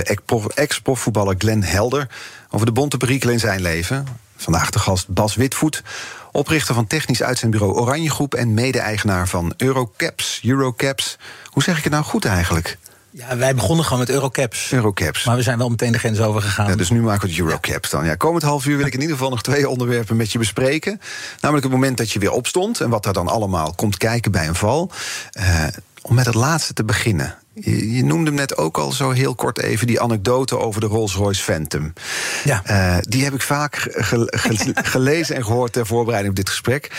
ex-profvoetballer 0.55 1.35
Glenn 1.38 1.62
Helder... 1.62 2.09
over 2.50 2.66
de 2.66 2.72
bonte 2.72 2.96
perikelen 2.96 3.35
in 3.35 3.40
zijn 3.40 3.61
leven. 3.61 4.07
Vandaag 4.37 4.70
de 4.70 4.79
gast 4.79 5.09
Bas 5.09 5.35
Witvoet, 5.35 5.83
oprichter 6.33 6.74
van 6.74 6.87
technisch 6.87 7.22
uitzendbureau 7.22 7.74
Oranje 7.74 8.11
Groep... 8.11 8.35
en 8.35 8.55
mede-eigenaar 8.55 9.29
van 9.29 9.55
Eurocaps. 9.57 10.40
Eurocaps, 10.44 11.18
hoe 11.44 11.62
zeg 11.62 11.79
ik 11.79 11.85
het 11.85 11.92
nou 11.92 12.05
goed 12.05 12.24
eigenlijk? 12.24 12.79
Ja, 13.11 13.37
wij 13.37 13.55
begonnen 13.55 13.85
gewoon 13.85 13.99
met 13.99 14.11
Eurocaps. 14.11 14.73
Eurocaps. 14.73 15.25
Maar 15.25 15.37
we 15.37 15.42
zijn 15.42 15.59
wel 15.59 15.68
meteen 15.68 15.92
de 15.92 15.99
grens 15.99 16.20
over 16.20 16.42
gegaan. 16.42 16.68
Ja, 16.68 16.77
dus 16.77 16.90
nu 16.90 17.01
maken 17.01 17.29
we 17.29 17.35
het 17.35 17.38
Eurocaps 17.38 17.90
dan. 17.90 18.05
Ja, 18.05 18.14
komend 18.14 18.42
half 18.42 18.66
uur 18.66 18.77
wil 18.77 18.87
ik 18.87 18.94
in 18.94 19.01
ieder 19.01 19.16
geval 19.16 19.31
nog 19.31 19.42
twee 19.42 19.68
onderwerpen 19.68 20.16
met 20.16 20.33
je 20.33 20.38
bespreken. 20.38 21.01
Namelijk 21.40 21.66
het 21.66 21.75
moment 21.75 21.96
dat 21.96 22.11
je 22.11 22.18
weer 22.18 22.33
opstond 22.33 22.81
en 22.81 22.90
wat 22.90 23.07
er 23.07 23.12
dan 23.12 23.29
allemaal 23.29 23.73
komt 23.75 23.96
kijken 23.96 24.31
bij 24.31 24.49
een 24.49 24.55
val. 24.55 24.90
Uh, 25.40 25.64
om 26.03 26.14
met 26.14 26.27
het 26.27 26.35
laatste 26.35 26.73
te 26.73 26.85
beginnen. 26.85 27.35
Je, 27.55 27.92
je, 27.92 28.05
noemde 28.05 28.27
hem 28.27 28.35
net 28.35 28.57
ook 28.57 28.79
al 28.79 28.92
zo 28.92 29.11
heel 29.11 29.35
kort 29.35 29.59
even 29.59 29.87
die 29.87 30.01
anekdote 30.01 30.59
over 30.59 30.81
de 30.81 30.87
Rolls-Royce 30.87 31.42
Phantom. 31.42 31.92
Ja. 32.44 32.62
Uh, 32.66 32.96
die 33.01 33.25
heb 33.25 33.35
ik 33.35 33.42
vaak 33.42 33.77
ge 33.77 34.27
ge 34.37 34.73
gelezen 34.96 35.37
en 35.37 35.44
gehoord 35.44 35.73
ter 35.73 35.87
voorbereiding 35.87 36.31
op 36.33 36.38
dit 36.38 36.49
gesprek 36.49 36.90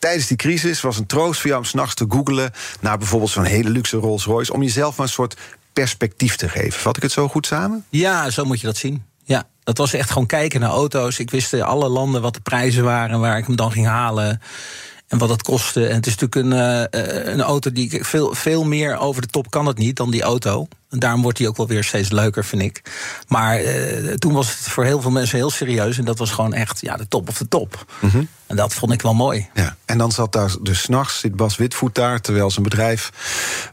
tijdens 0.00 0.26
die 0.26 0.36
crisis 0.36 0.80
was 0.80 0.98
een 0.98 1.06
troost 1.06 1.40
voor 1.40 1.50
jou 1.50 1.62
om 1.62 1.68
s'nachts 1.68 1.94
te 1.94 2.06
googelen 2.08 2.52
naar 2.80 2.98
bijvoorbeeld 2.98 3.30
zo'n 3.30 3.44
hele 3.44 3.70
luxe 3.70 3.96
Rolls 3.96 4.24
Royce. 4.24 4.52
Om 4.52 4.62
jezelf 4.62 4.96
maar 4.96 5.06
een 5.06 5.12
soort 5.12 5.36
perspectief 5.72 6.36
te 6.36 6.48
geven. 6.48 6.80
Vat 6.80 6.96
ik 6.96 7.02
het 7.02 7.12
zo 7.12 7.28
goed 7.28 7.46
samen? 7.46 7.84
Ja, 7.88 8.30
zo 8.30 8.44
moet 8.44 8.60
je 8.60 8.66
dat 8.66 8.76
zien. 8.76 9.04
Ja, 9.24 9.48
dat 9.64 9.78
was 9.78 9.92
echt 9.92 10.10
gewoon 10.10 10.26
kijken 10.26 10.60
naar 10.60 10.70
auto's. 10.70 11.18
Ik 11.18 11.30
wist 11.30 11.52
in 11.52 11.62
alle 11.62 11.88
landen 11.88 12.22
wat 12.22 12.34
de 12.34 12.40
prijzen 12.40 12.84
waren 12.84 13.10
en 13.10 13.20
waar 13.20 13.38
ik 13.38 13.46
hem 13.46 13.56
dan 13.56 13.72
ging 13.72 13.86
halen. 13.86 14.40
En 15.08 15.18
wat 15.18 15.28
het 15.28 15.42
kostte. 15.42 15.86
En 15.86 15.94
het 15.94 16.06
is 16.06 16.16
natuurlijk 16.16 16.54
een, 16.54 16.92
uh, 16.92 17.32
een 17.32 17.40
auto 17.40 17.72
die 17.72 18.04
veel, 18.04 18.34
veel 18.34 18.64
meer 18.64 18.98
over 18.98 19.22
de 19.22 19.28
top 19.28 19.50
kan 19.50 19.66
het 19.66 19.78
niet 19.78 19.96
dan 19.96 20.10
die 20.10 20.22
auto. 20.22 20.68
En 20.90 20.98
daarom 20.98 21.22
wordt 21.22 21.38
hij 21.38 21.48
ook 21.48 21.56
wel 21.56 21.66
weer 21.66 21.84
steeds 21.84 22.10
leuker, 22.10 22.44
vind 22.44 22.62
ik. 22.62 22.82
Maar 23.28 23.62
uh, 23.62 24.12
toen 24.12 24.32
was 24.32 24.48
het 24.48 24.58
voor 24.58 24.84
heel 24.84 25.00
veel 25.00 25.10
mensen 25.10 25.36
heel 25.36 25.50
serieus. 25.50 25.98
En 25.98 26.04
dat 26.04 26.18
was 26.18 26.30
gewoon 26.30 26.52
echt 26.52 26.80
ja, 26.80 26.96
de 26.96 27.08
top 27.08 27.28
of 27.28 27.38
de 27.38 27.48
top. 27.48 27.84
Mm 28.00 28.10
-hmm. 28.10 28.28
En 28.46 28.56
dat 28.56 28.74
vond 28.74 28.92
ik 28.92 29.02
wel 29.02 29.14
mooi. 29.14 29.48
Ja. 29.54 29.76
En 29.84 29.98
dan 29.98 30.12
zat 30.12 30.32
daar 30.32 30.50
dus 30.60 30.80
s'nachts, 30.80 31.18
zit 31.18 31.36
Bas 31.36 31.56
Witvoet 31.56 31.94
daar... 31.94 32.20
terwijl 32.20 32.50
zijn 32.50 32.64
bedrijf, 32.64 33.10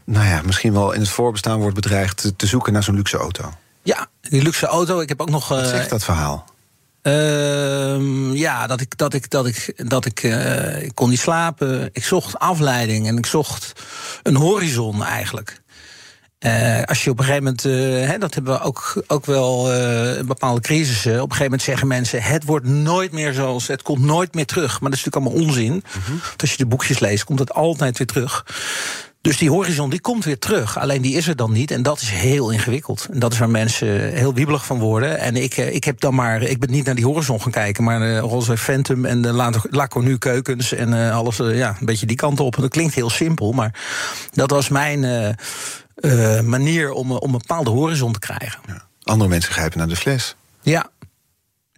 nou 0.04 0.26
ja, 0.26 0.42
misschien 0.44 0.72
wel 0.72 0.92
in 0.92 1.00
het 1.00 1.08
voorbestaan 1.08 1.58
wordt 1.58 1.74
bedreigd... 1.74 2.16
te, 2.16 2.36
te 2.36 2.46
zoeken 2.46 2.72
naar 2.72 2.82
zo'n 2.82 2.94
luxe 2.94 3.16
auto. 3.16 3.52
Ja, 3.82 4.06
die 4.20 4.42
luxe 4.42 4.66
auto. 4.66 5.00
Ik 5.00 5.08
heb 5.08 5.20
ook 5.20 5.30
nog... 5.30 5.48
Wat 5.48 5.62
uh, 5.62 5.68
zegt 5.68 5.90
dat 5.90 6.04
verhaal? 6.04 6.44
Uh, 7.02 8.34
ja, 8.34 8.66
dat 8.66 8.80
ik, 8.80 8.98
dat 8.98 9.14
ik, 9.14 9.30
dat 9.30 9.46
ik, 9.46 9.88
dat 9.88 10.04
ik, 10.04 10.22
uh, 10.22 10.82
ik 10.82 10.94
kon 10.94 11.10
niet 11.10 11.20
slapen. 11.20 11.88
Ik 11.92 12.04
zocht 12.04 12.38
afleiding 12.38 13.06
en 13.06 13.16
ik 13.16 13.26
zocht 13.26 13.72
een 14.22 14.36
horizon 14.36 15.04
eigenlijk. 15.04 15.62
Uh, 16.46 16.82
als 16.82 17.04
je 17.04 17.10
op 17.10 17.18
een 17.18 17.24
gegeven 17.24 17.44
moment, 17.44 17.64
uh, 17.64 18.08
hè, 18.08 18.18
dat 18.18 18.34
hebben 18.34 18.52
we 18.52 18.60
ook, 18.60 19.02
ook 19.06 19.26
wel 19.26 19.74
uh, 19.74 20.20
bepaalde 20.20 20.60
crisissen. 20.60 21.12
Op 21.12 21.18
een 21.18 21.22
gegeven 21.22 21.44
moment 21.44 21.62
zeggen 21.62 21.88
mensen: 21.88 22.22
het 22.22 22.44
wordt 22.44 22.66
nooit 22.66 23.12
meer 23.12 23.32
zoals, 23.32 23.66
het 23.66 23.82
komt 23.82 24.04
nooit 24.04 24.34
meer 24.34 24.46
terug. 24.46 24.80
Maar 24.80 24.90
dat 24.90 24.98
is 24.98 25.04
natuurlijk 25.04 25.32
allemaal 25.32 25.48
onzin. 25.48 25.72
Mhm. 25.72 25.98
Mm 25.98 26.04
-hmm. 26.04 26.20
Als 26.36 26.50
je 26.50 26.56
de 26.56 26.66
boekjes 26.66 26.98
leest, 26.98 27.24
komt 27.24 27.38
het 27.38 27.54
altijd 27.54 27.98
weer 27.98 28.06
terug. 28.06 28.44
Dus 29.20 29.38
die 29.38 29.50
horizon 29.50 29.90
die 29.90 30.00
komt 30.00 30.24
weer 30.24 30.38
terug. 30.38 30.78
Alleen 30.78 31.02
die 31.02 31.16
is 31.16 31.28
er 31.28 31.36
dan 31.36 31.52
niet. 31.52 31.70
En 31.70 31.82
dat 31.82 32.00
is 32.00 32.10
heel 32.10 32.50
ingewikkeld. 32.50 33.06
En 33.12 33.18
dat 33.18 33.32
is 33.32 33.38
waar 33.38 33.50
mensen 33.50 34.12
heel 34.12 34.34
wiebelig 34.34 34.66
van 34.66 34.78
worden. 34.78 35.18
En 35.18 35.36
ik, 35.36 35.56
ik 35.56 35.84
heb 35.84 36.00
dan 36.00 36.14
maar. 36.14 36.42
Ik 36.42 36.58
ben 36.58 36.70
niet 36.70 36.84
naar 36.84 36.94
die 36.94 37.06
horizon 37.06 37.42
gaan 37.42 37.52
kijken. 37.52 37.84
Maar 37.84 37.98
de 37.98 38.18
Rolls 38.18 38.48
Phantom 38.54 39.04
en 39.04 39.22
de 39.22 39.32
Lacornu 39.70 40.18
keukens. 40.18 40.72
En 40.72 40.88
uh, 40.92 41.16
alles. 41.16 41.40
Uh, 41.40 41.56
ja, 41.56 41.76
een 41.80 41.86
beetje 41.86 42.06
die 42.06 42.16
kant 42.16 42.40
op. 42.40 42.56
En 42.56 42.62
dat 42.62 42.70
klinkt 42.70 42.94
heel 42.94 43.10
simpel. 43.10 43.52
Maar 43.52 43.74
dat 44.32 44.50
was 44.50 44.68
mijn. 44.68 45.36
Uh, 46.00 46.36
uh, 46.36 46.40
manier 46.40 46.90
om, 46.92 47.12
om 47.12 47.34
een 47.34 47.38
bepaalde 47.38 47.70
horizon 47.70 48.12
te 48.12 48.18
krijgen. 48.18 48.60
Ja. 48.66 48.82
Andere 49.02 49.28
mensen 49.30 49.52
grijpen 49.52 49.78
naar 49.78 49.88
de 49.88 49.96
fles. 49.96 50.36
Ja. 50.62 50.90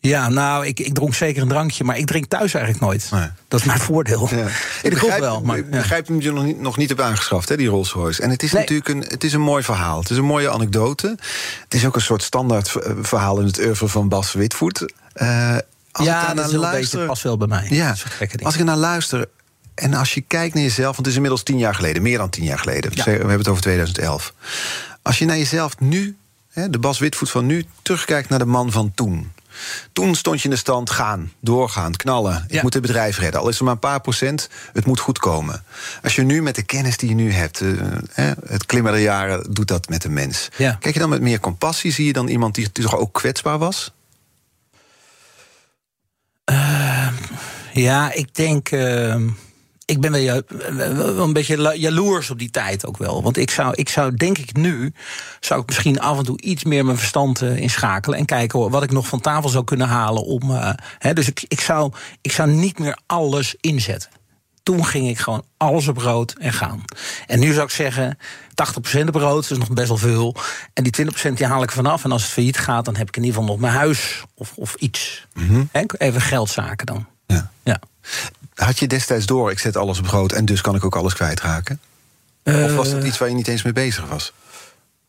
Ja, 0.02 0.28
nou, 0.28 0.66
ik, 0.66 0.80
ik 0.80 0.94
dronk 0.94 1.14
zeker 1.14 1.42
een 1.42 1.48
drankje, 1.48 1.84
maar 1.84 1.98
ik 1.98 2.06
drink 2.06 2.24
thuis 2.26 2.54
eigenlijk 2.54 2.84
nooit. 2.84 3.08
Nee. 3.10 3.28
Dat 3.48 3.60
is 3.60 3.66
mijn 3.66 3.78
voordeel. 3.80 4.28
Ja. 4.30 4.46
Ik 4.82 4.90
begrijp, 4.90 5.20
wel, 5.20 5.40
maar, 5.40 5.58
ik 5.58 5.70
begrijp 5.70 6.06
hem 6.06 6.20
je 6.20 6.32
nog 6.32 6.44
niet, 6.44 6.60
nog 6.60 6.76
niet 6.76 6.88
hebt 6.88 7.00
aangeschaft, 7.00 7.48
hè, 7.48 7.56
die 7.56 7.68
Rolls 7.68 7.92
Royce. 7.92 8.22
En 8.22 8.30
het 8.30 8.42
is 8.42 8.52
Nee. 8.52 8.60
natuurlijk 8.60 8.88
een, 8.88 9.04
het 9.08 9.24
is 9.24 9.32
een 9.32 9.40
mooi 9.40 9.62
verhaal. 9.62 10.00
Het 10.00 10.10
is 10.10 10.16
een 10.16 10.24
mooie 10.24 10.50
anekdote. 10.50 11.16
Het 11.64 11.74
is 11.74 11.86
ook 11.86 11.94
een 11.94 12.00
soort 12.00 12.22
standaard 12.22 12.74
eh, 12.74 12.92
verhaal 13.00 13.40
in 13.40 13.46
het 13.46 13.58
oeuvre 13.58 13.88
van 13.88 14.08
Bas 14.08 14.32
Witvoet. 14.32 14.92
Eh, 15.12 15.50
als 15.92 16.06
ik 16.06 16.12
ja, 16.12 16.26
daar 16.26 16.34
dat 16.34 16.52
een 16.52 16.70
beetje, 16.70 17.06
past 17.06 17.22
wel 17.22 17.36
bij 17.36 17.48
mij. 17.48 17.66
Ja, 17.70 17.94
Dat 18.18 18.42
als 18.42 18.56
ik 18.56 18.64
naar 18.64 18.76
luister. 18.76 19.26
En 19.80 19.94
als 19.94 20.14
je 20.14 20.20
kijkt 20.20 20.54
naar 20.54 20.62
jezelf, 20.62 20.84
want 20.84 20.96
het 20.98 21.06
is 21.06 21.14
inmiddels 21.14 21.42
tien 21.42 21.58
jaar 21.58 21.74
geleden, 21.74 22.02
meer 22.02 22.18
dan 22.18 22.30
tien 22.30 22.44
jaar 22.44 22.58
geleden. 22.58 22.90
Ja. 22.94 23.04
We 23.04 23.10
hebben 23.10 23.38
het 23.38 23.48
over 23.48 23.62
2011. 23.62 24.34
Als 25.02 25.18
je 25.18 25.24
naar 25.24 25.36
jezelf 25.38 25.78
nu, 25.78 26.16
de 26.54 26.78
Bas 26.78 26.98
Witvoet 26.98 27.30
van 27.30 27.46
nu, 27.46 27.64
terugkijkt 27.82 28.28
naar 28.28 28.38
de 28.38 28.44
man 28.44 28.72
van 28.72 28.92
toen. 28.94 29.32
Toen 29.92 30.14
stond 30.14 30.38
je 30.38 30.44
in 30.44 30.50
de 30.50 30.56
stand 30.60 30.90
gaan, 30.90 31.32
doorgaan, 31.40 31.96
knallen. 31.96 32.44
Ik 32.48 32.54
Ja. 32.54 32.62
moet 32.62 32.72
het 32.72 32.82
bedrijf 32.82 33.18
redden. 33.18 33.40
Al 33.40 33.48
is 33.48 33.58
er 33.58 33.64
maar 33.64 33.72
een 33.72 33.78
paar 33.78 34.00
procent, 34.00 34.48
het 34.72 34.86
moet 34.86 35.00
goed 35.00 35.18
komen. 35.18 35.64
Als 36.02 36.14
je 36.14 36.22
nu 36.22 36.42
met 36.42 36.54
de 36.54 36.62
kennis 36.62 36.96
die 36.96 37.08
je 37.08 37.14
nu 37.14 37.32
hebt, 37.32 37.60
eh, 38.14 38.30
het 38.46 38.66
klimmen 38.66 38.92
der 38.92 39.00
jaren 39.02 39.52
doet 39.52 39.68
dat 39.68 39.88
met 39.88 40.04
een 40.04 40.12
mens. 40.12 40.48
Ja. 40.56 40.76
Kijk 40.80 40.94
je 40.94 41.00
dan 41.00 41.08
met 41.08 41.20
meer 41.20 41.40
compassie? 41.40 41.92
Zie 41.92 42.06
je 42.06 42.12
dan 42.12 42.28
iemand 42.28 42.54
die 42.54 42.72
toch 42.72 42.96
ook 42.96 43.12
kwetsbaar 43.12 43.58
was? 43.58 43.92
Ja, 47.72 48.12
ik 48.12 48.34
denk. 48.34 48.68
ehm, 48.70 49.28
ik 49.90 50.00
ben 50.00 50.12
wel, 50.12 51.26
een 51.26 51.32
beetje 51.32 51.78
jaloers 51.78 52.30
op 52.30 52.38
die 52.38 52.50
tijd 52.50 52.86
ook 52.86 52.96
wel. 52.96 53.22
Want 53.22 53.36
ik 53.36 53.50
zou, 53.50 53.72
ik 53.74 53.88
zou 53.88 54.14
denk 54.14 54.38
ik 54.38 54.56
nu. 54.56 54.92
zou 55.40 55.60
ik 55.60 55.66
misschien 55.66 56.00
af 56.00 56.18
en 56.18 56.24
toe 56.24 56.40
iets 56.40 56.64
meer 56.64 56.84
mijn 56.84 56.96
verstand 56.96 57.42
eh, 57.42 57.56
inschakelen. 57.56 58.18
en 58.18 58.24
kijken 58.24 58.70
wat 58.70 58.82
ik 58.82 58.90
nog 58.90 59.06
van 59.06 59.20
tafel 59.20 59.48
zou 59.48 59.64
kunnen 59.64 59.88
halen. 59.88 60.24
Om, 60.24 60.50
eh, 60.50 60.70
hè, 60.98 61.12
dus 61.12 61.28
ik, 61.28 61.44
ik, 61.48 61.60
zou, 61.60 61.92
ik 62.20 62.32
zou 62.32 62.50
niet 62.50 62.78
meer 62.78 62.98
alles 63.06 63.54
inzetten. 63.60 64.10
Toen 64.62 64.84
ging 64.86 65.08
ik 65.08 65.18
gewoon 65.18 65.44
alles 65.56 65.88
op 65.88 65.98
rood 65.98 66.32
en 66.32 66.52
gaan. 66.52 66.84
En 67.26 67.38
nu 67.38 67.52
zou 67.52 67.64
ik 67.64 67.72
zeggen, 67.72 68.18
80% 68.98 69.08
op 69.08 69.14
rood, 69.14 69.48
dat 69.48 69.50
is 69.50 69.58
nog 69.58 69.72
best 69.72 69.88
wel 69.88 69.96
veel. 69.96 70.36
En 70.74 70.84
die 70.84 71.06
20% 71.30 71.32
die 71.32 71.46
haal 71.46 71.62
ik 71.62 71.70
vanaf. 71.70 72.04
En 72.04 72.12
als 72.12 72.22
het 72.22 72.32
failliet 72.32 72.58
gaat, 72.58 72.84
dan 72.84 72.96
heb 72.96 73.08
ik 73.08 73.16
in 73.16 73.22
ieder 73.22 73.40
geval 73.40 73.54
nog 73.54 73.60
mijn 73.60 73.74
huis 73.74 74.24
of, 74.34 74.52
of 74.56 74.74
iets. 74.74 75.26
Hè, 75.72 75.82
Even 75.98 76.20
geldzaken 76.20 76.86
dan. 76.86 77.06
Ja. 77.26 77.50
Ja. 77.62 77.80
Had 78.64 78.78
je 78.78 78.86
destijds 78.86 79.26
door, 79.26 79.50
ik 79.50 79.58
zet 79.58 79.76
alles 79.76 79.98
op 79.98 80.06
rood... 80.06 80.32
en 80.32 80.44
dus 80.44 80.60
kan 80.60 80.74
ik 80.74 80.84
ook 80.84 80.96
alles 80.96 81.14
kwijtraken? 81.14 81.80
of 82.44 82.74
was 82.74 82.90
dat 82.90 83.04
iets 83.04 83.18
waar 83.18 83.28
je 83.28 83.34
niet 83.34 83.48
eens 83.48 83.62
mee 83.62 83.72
bezig 83.72 84.06
was? 84.06 84.32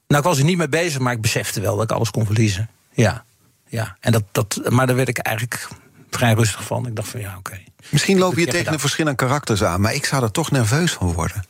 Nou, 0.07 0.21
ik 0.21 0.27
was 0.27 0.37
er 0.37 0.43
niet 0.43 0.57
mee 0.57 0.69
bezig, 0.69 0.99
maar 0.99 1.13
ik 1.13 1.21
besefte 1.21 1.61
wel 1.61 1.75
dat 1.75 1.83
ik 1.83 1.91
alles 1.91 2.11
kon 2.11 2.25
verliezen. 2.25 2.69
Ja, 2.93 3.23
ja. 3.67 3.97
En 3.99 4.11
dat, 4.11 4.23
dat, 4.31 4.61
maar 4.69 4.87
daar 4.87 4.95
werd 4.95 5.07
ik 5.07 5.17
eigenlijk 5.17 5.67
vrij 6.09 6.33
rustig 6.33 6.63
van. 6.63 6.87
Ik 6.87 6.95
dacht 6.95 7.09
van 7.09 7.19
ja, 7.19 7.35
oké. 7.37 7.59
Misschien 7.89 8.17
loop 8.17 8.37
je 8.37 8.47
tegen 8.47 8.73
een 8.73 8.79
verschil 8.79 9.07
aan 9.07 9.15
karakters 9.15 9.63
aan... 9.63 9.81
maar 9.81 9.93
ik 9.93 10.05
zou 10.05 10.23
er 10.23 10.31
toch 10.31 10.51
nerveus 10.51 10.91
van 10.91 11.13
worden. 11.13 11.45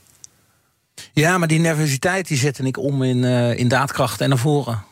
Ja, 1.14 1.38
maar 1.38 1.48
die 1.48 1.60
nervositeit 1.60 2.28
die 2.28 2.38
zette 2.38 2.64
ik 2.64 2.78
om 2.78 3.04
in, 3.04 3.24
eh, 3.24 3.58
in 3.58 3.68
daadkracht 3.68 4.22
en 4.22 4.30
naar 4.30 4.38
voren. 4.38 4.84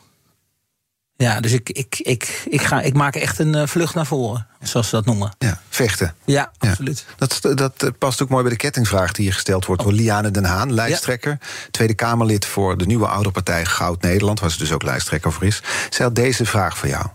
Ja, 1.20 1.40
dus 1.40 1.52
ik, 1.52 1.68
ik, 1.70 1.98
ik, 1.98 2.42
ik, 2.50 2.62
ga, 2.62 2.80
ik 2.80 2.94
maak 2.94 3.14
echt 3.14 3.38
een 3.38 3.54
eh, 3.54 3.66
vlucht 3.66 3.94
naar 3.94 4.06
voren, 4.06 4.46
zoals 4.62 4.88
ze 4.88 4.94
dat 4.94 5.04
noemen. 5.04 5.32
Ja, 5.38 5.60
vechten. 5.68 6.14
Ja, 6.24 6.50
Ja. 6.58 6.68
absoluut. 6.68 7.04
Dat, 7.16 7.38
dat 7.54 7.82
eh, 7.82 7.88
past 7.98 8.22
ook 8.22 8.28
mooi 8.28 8.42
bij 8.42 8.52
de 8.52 8.58
kettingvraag 8.58 9.12
die 9.12 9.24
hier 9.24 9.34
gesteld 9.34 9.66
wordt 9.66 9.82
door 9.82 9.92
Liane 9.92 10.30
Den 10.30 10.44
Haan, 10.44 10.72
lijsttrekker. 10.74 11.38
Tweede 11.70 11.94
Kamerlid 11.94 12.46
voor 12.46 12.78
de 12.78 12.86
nieuwe 12.86 13.06
oude 13.06 13.30
partij 13.30 13.64
Goud 13.64 14.02
Nederland, 14.02 14.40
waar 14.40 14.50
ze 14.50 14.58
dus 14.58 14.72
ook 14.72 14.82
lijsttrekker 14.82 15.32
voor 15.32 15.44
is. 15.44 15.62
Zij 15.90 16.04
had 16.04 16.14
deze 16.14 16.46
vraag 16.46 16.78
voor 16.78 16.88
jou. 16.88 17.06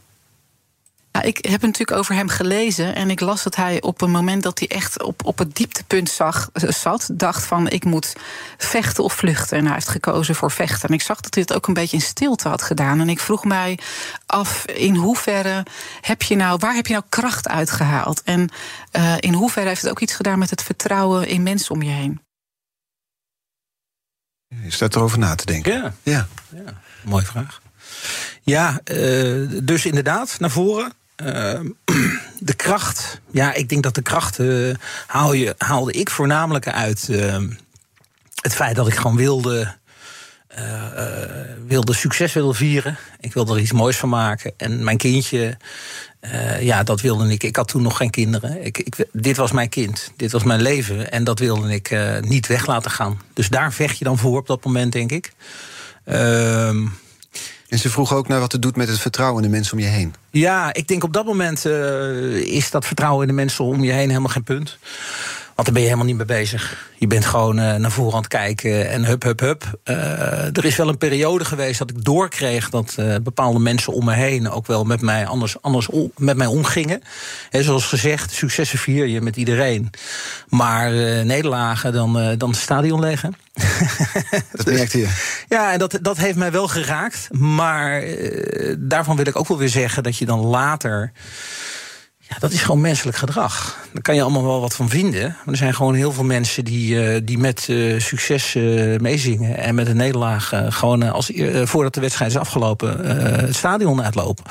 Ja, 1.15 1.21
ik 1.21 1.45
heb 1.49 1.61
natuurlijk 1.61 1.97
over 1.97 2.15
hem 2.15 2.27
gelezen 2.27 2.95
en 2.95 3.09
ik 3.09 3.19
las 3.19 3.43
dat 3.43 3.55
hij 3.55 3.81
op 3.81 4.01
een 4.01 4.11
moment 4.11 4.43
dat 4.43 4.59
hij 4.59 4.67
echt 4.67 5.03
op, 5.03 5.25
op 5.25 5.37
het 5.37 5.55
dieptepunt 5.55 6.09
zag, 6.09 6.49
eh, 6.53 6.69
zat, 6.69 7.09
dacht 7.13 7.43
van 7.45 7.69
ik 7.69 7.85
moet 7.85 8.13
vechten 8.57 9.03
of 9.03 9.13
vluchten. 9.13 9.57
En 9.57 9.65
hij 9.65 9.73
heeft 9.73 9.87
gekozen 9.87 10.35
voor 10.35 10.51
vechten. 10.51 10.89
En 10.89 10.95
ik 10.95 11.01
zag 11.01 11.21
dat 11.21 11.33
hij 11.33 11.43
het 11.47 11.55
ook 11.55 11.67
een 11.67 11.73
beetje 11.73 11.97
in 11.97 12.03
stilte 12.03 12.47
had 12.47 12.61
gedaan. 12.61 12.99
En 12.99 13.09
ik 13.09 13.19
vroeg 13.19 13.45
mij 13.45 13.79
af 14.25 14.65
in 14.65 14.95
hoeverre 14.95 15.65
heb 16.01 16.21
je 16.21 16.35
nou, 16.35 16.57
waar 16.59 16.75
heb 16.75 16.87
je 16.87 16.93
nou 16.93 17.05
kracht 17.09 17.47
uitgehaald? 17.47 18.23
En 18.23 18.49
eh, 18.91 19.15
in 19.19 19.33
hoeverre 19.33 19.67
heeft 19.67 19.81
het 19.81 19.91
ook 19.91 20.01
iets 20.01 20.15
gedaan 20.15 20.39
met 20.39 20.49
het 20.49 20.63
vertrouwen 20.63 21.27
in 21.27 21.43
mensen 21.43 21.71
om 21.71 21.81
je 21.81 21.91
heen? 21.91 22.21
Je 24.63 24.71
staat 24.71 24.95
erover 24.95 25.19
na 25.19 25.35
te 25.35 25.45
denken. 25.45 25.73
Ja. 25.73 25.93
Ja. 26.03 26.27
Ja, 26.49 26.81
mooie 27.03 27.25
vraag. 27.25 27.61
Ja, 28.41 28.79
eh, 28.83 29.63
dus 29.63 29.85
inderdaad, 29.85 30.39
naar 30.39 30.51
voren. 30.51 30.93
Eh, 31.15 31.59
de 32.39 32.53
kracht. 32.55 33.21
Ja, 33.31 33.53
ik 33.53 33.69
denk 33.69 33.83
dat 33.83 33.95
de 33.95 34.01
kracht 34.01 34.39
eh, 34.39 34.73
haal 35.07 35.33
je, 35.33 35.55
haalde 35.57 35.91
ik 35.91 36.09
voornamelijk 36.09 36.67
uit 36.67 37.09
eh, 37.09 37.37
het 38.41 38.53
feit 38.55 38.75
dat 38.75 38.87
ik 38.87 38.95
gewoon 38.95 39.15
wilde. 39.15 39.73
eh, 40.47 41.21
eh, 41.21 41.29
wilde 41.67 41.93
succes 41.93 42.33
wilde 42.33 42.53
vieren. 42.53 42.97
Ik 43.19 43.33
wilde 43.33 43.53
er 43.53 43.59
iets 43.59 43.71
moois 43.71 43.97
van 43.97 44.09
maken. 44.09 44.53
En 44.57 44.83
mijn 44.83 44.97
kindje, 44.97 45.57
ja, 46.59 46.83
dat 46.83 47.01
wilde 47.01 47.31
ik. 47.31 47.43
Ik 47.43 47.55
had 47.55 47.67
toen 47.67 47.81
nog 47.81 47.97
geen 47.97 48.09
kinderen. 48.09 48.65
Ik, 48.65 48.77
ik, 48.77 49.05
dit 49.11 49.37
was 49.37 49.51
mijn 49.51 49.69
kind. 49.69 50.11
Dit 50.15 50.31
was 50.31 50.43
mijn 50.43 50.61
leven. 50.61 51.11
En 51.11 51.23
dat 51.23 51.39
wilde 51.39 51.73
ik 51.73 51.95
niet 52.21 52.47
weg 52.47 52.65
laten 52.67 52.91
gaan. 52.91 53.21
Dus 53.33 53.49
daar 53.49 53.73
vecht 53.73 53.97
je 53.97 54.03
dan 54.03 54.17
voor 54.17 54.37
op 54.37 54.47
dat 54.47 54.65
moment, 54.65 54.91
denk 54.91 55.11
ik. 55.11 55.33
Ehm, 56.05 56.85
En 57.67 57.79
ze 57.79 57.89
vroeg 57.89 58.13
ook 58.13 58.27
naar 58.27 58.39
wat 58.39 58.51
het 58.51 58.61
doet 58.61 58.75
met 58.75 58.87
het 58.87 58.99
vertrouwen 58.99 59.43
in 59.43 59.49
de 59.49 59.55
mensen 59.55 59.73
om 59.73 59.79
je 59.79 59.89
heen. 59.89 60.13
ja, 60.31 60.73
ik 60.73 60.87
denk 60.87 61.03
op 61.03 61.13
dat 61.13 61.25
moment 61.25 61.65
eh, 61.65 62.35
is 62.35 62.71
dat 62.71 62.85
vertrouwen 62.85 63.21
in 63.21 63.27
de 63.27 63.33
mensen 63.33 63.65
om 63.65 63.83
je 63.83 63.91
heen 63.91 64.07
helemaal 64.07 64.31
geen 64.31 64.43
punt. 64.43 64.77
Want 65.55 65.67
daar 65.67 65.75
ben 65.75 65.81
je 65.81 65.89
helemaal 65.89 66.05
niet 66.05 66.27
mee 66.27 66.39
bezig. 66.39 66.89
Je 66.97 67.07
bent 67.07 67.25
gewoon 67.25 67.59
eh, 67.59 67.75
naar 67.75 67.91
voren 67.91 68.13
aan 68.13 68.19
het 68.19 68.27
kijken 68.27 68.89
en 68.89 69.05
hup, 69.05 69.23
hup, 69.23 69.39
hup. 69.39 69.79
Eh, 69.83 70.57
er 70.57 70.65
is 70.65 70.75
wel 70.75 70.89
een 70.89 70.97
periode 70.97 71.45
geweest 71.45 71.79
dat 71.79 71.89
ik 71.89 72.03
doorkreeg 72.03 72.69
dat 72.69 72.93
eh, 72.97 73.15
bepaalde 73.23 73.59
mensen 73.59 73.93
om 73.93 74.05
me 74.05 74.13
heen 74.13 74.49
ook 74.49 74.67
wel 74.67 74.83
met 74.83 75.01
mij 75.01 75.25
anders, 75.25 75.61
anders 75.61 75.89
met 76.17 76.37
mij 76.37 76.47
omgingen. 76.47 77.01
Hè, 77.49 77.63
zoals 77.63 77.85
gezegd, 77.85 78.31
successen 78.31 78.79
vier 78.79 79.07
je 79.07 79.21
met 79.21 79.35
iedereen. 79.35 79.89
Maar 80.49 80.91
nederlagen, 81.25 81.93
dan, 81.93 82.37
dan 82.37 82.49
het 82.49 82.59
stadion 82.59 82.99
leggen. 82.99 83.35
Dat 84.51 84.65
merkte 84.65 84.97
je. 84.97 85.07
Ja, 85.49 85.71
en 85.71 85.79
dat, 85.79 85.99
dat 86.01 86.17
heeft 86.17 86.37
mij 86.37 86.51
wel 86.51 86.67
geraakt. 86.67 87.27
Maar 87.31 88.03
daarvan 88.77 89.15
wil 89.15 89.27
ik 89.27 89.35
ook 89.35 89.47
wel 89.47 89.57
weer 89.57 89.69
zeggen 89.69 90.03
dat 90.03 90.17
je 90.17 90.25
dan 90.25 90.39
later. 90.39 91.11
Ja, 92.29 92.35
dat 92.39 92.51
is 92.51 92.61
gewoon 92.61 92.81
menselijk 92.81 93.17
gedrag. 93.17 93.77
Daar 93.93 94.01
kan 94.01 94.15
je 94.15 94.21
allemaal 94.21 94.43
wel 94.43 94.61
wat 94.61 94.75
van 94.75 94.89
vinden. 94.89 95.21
Maar 95.21 95.53
er 95.53 95.57
zijn 95.57 95.75
gewoon 95.75 95.93
heel 95.93 96.11
veel 96.11 96.23
mensen 96.23 96.65
die, 96.65 97.01
eh, 97.01 97.21
die 97.23 97.37
met 97.37 97.65
eh, 97.69 97.99
succes 97.99 98.55
eh, 98.55 98.63
meezingen. 98.99 99.57
En 99.57 99.75
met 99.75 99.87
een 99.87 99.97
nederlaag 99.97 100.51
gewoon 100.69 101.11
als, 101.11 101.31
voordat 101.63 101.93
de 101.93 102.01
wedstrijd 102.01 102.31
is 102.31 102.37
afgelopen 102.37 103.05
het 103.45 103.55
stadion 103.55 104.03
uitlopen. 104.03 104.43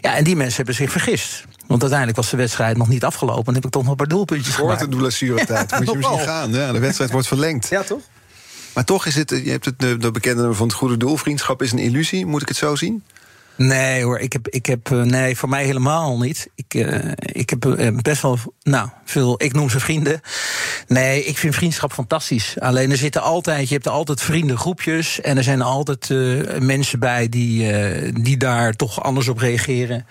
Ja, 0.00 0.16
en 0.16 0.24
die 0.24 0.36
mensen 0.36 0.56
hebben 0.56 0.74
zich 0.74 0.90
vergist. 0.90 1.44
Want 1.66 1.80
uiteindelijk 1.80 2.20
was 2.20 2.30
de 2.30 2.36
wedstrijd 2.36 2.76
nog 2.76 2.88
niet 2.88 3.04
afgelopen. 3.04 3.46
En 3.46 3.54
heb 3.54 3.64
ik 3.64 3.70
toch 3.70 3.82
nog 3.82 3.90
een 3.90 3.96
paar 3.96 4.08
doelpuntjes 4.08 4.54
Voor 4.54 4.70
gemaakt. 4.70 4.90
de 4.90 4.96
blessuretijd 4.96 5.70
moet 5.78 5.90
je 5.90 5.96
misschien 5.96 6.18
gaan. 6.18 6.52
Ja, 6.52 6.72
de 6.72 6.78
wedstrijd 6.78 7.10
wordt 7.10 7.26
verlengd. 7.26 7.68
Ja, 7.68 7.82
toch? 7.82 8.00
Maar 8.74 8.84
toch 8.84 9.06
is 9.06 9.14
het, 9.14 9.30
je 9.30 9.50
hebt 9.50 9.64
het 9.64 9.78
de, 9.78 9.96
de 9.96 10.10
bekende 10.10 10.38
nummer 10.38 10.56
van 10.56 10.66
het 10.66 10.76
goede 10.76 10.96
doel. 10.96 11.16
Vriendschap 11.16 11.62
is 11.62 11.72
een 11.72 11.78
illusie. 11.78 12.26
Moet 12.26 12.42
ik 12.42 12.48
het 12.48 12.56
zo 12.56 12.76
zien? 12.76 13.02
Nee 13.56 14.02
hoor, 14.04 14.18
ik 14.18 14.32
heb, 14.32 14.48
ik 14.48 14.66
heb 14.66 14.90
eh, 14.90 15.00
nee, 15.00 15.36
voor 15.36 15.48
mij 15.48 15.64
helemaal 15.64 16.18
niet. 16.18 16.48
Ik, 16.54 16.74
eh, 16.74 17.12
ik 17.16 17.50
heb 17.50 17.64
eh, 17.64 17.96
best 18.02 18.22
wel, 18.22 18.38
nou, 18.62 18.88
veel, 19.04 19.42
ik 19.42 19.52
noem 19.52 19.70
ze 19.70 19.80
vrienden. 19.80 20.20
Nee, 20.86 21.24
ik 21.24 21.38
vind 21.38 21.54
vriendschap 21.54 21.92
fantastisch. 21.92 22.60
Alleen 22.60 22.90
er 22.90 22.96
zitten 22.96 23.22
altijd, 23.22 23.68
je 23.68 23.74
hebt 23.74 23.88
altijd 23.88 24.22
vriendengroepjes. 24.22 25.20
En 25.20 25.36
er 25.36 25.42
zijn 25.42 25.62
altijd 25.62 26.08
mensen 26.60 26.98
bij 26.98 27.28
die, 27.28 27.72
die 28.22 28.36
daar 28.36 28.72
toch 28.72 29.02
anders 29.02 29.28
op 29.28 29.38
reageren. 29.38 30.06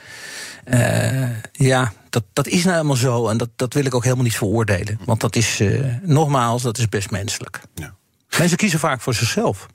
Ja, 1.52 1.94
dat, 2.10 2.24
dat 2.34 2.48
is 2.48 2.64
nou 2.64 2.76
helemaal 2.76 2.96
zo. 2.96 3.28
En 3.28 3.38
dat, 3.38 3.50
dat 3.56 3.74
wil 3.74 3.86
ik 3.86 3.96
ook 3.96 4.04
helemaal 4.04 4.24
niet 4.24 4.38
veroordelen. 4.38 5.00
Want 5.06 5.22
dat 5.22 5.36
is, 5.36 5.62
nogmaals, 6.02 6.62
dat 6.62 6.78
is 6.78 6.90
best 6.90 7.12
menselijk. 7.12 7.62
Ja. 7.76 7.94
Mensen 8.38 8.58
kiezen 8.58 8.80
vaak 8.80 9.02
voor 9.02 9.14
zichzelf. 9.14 9.68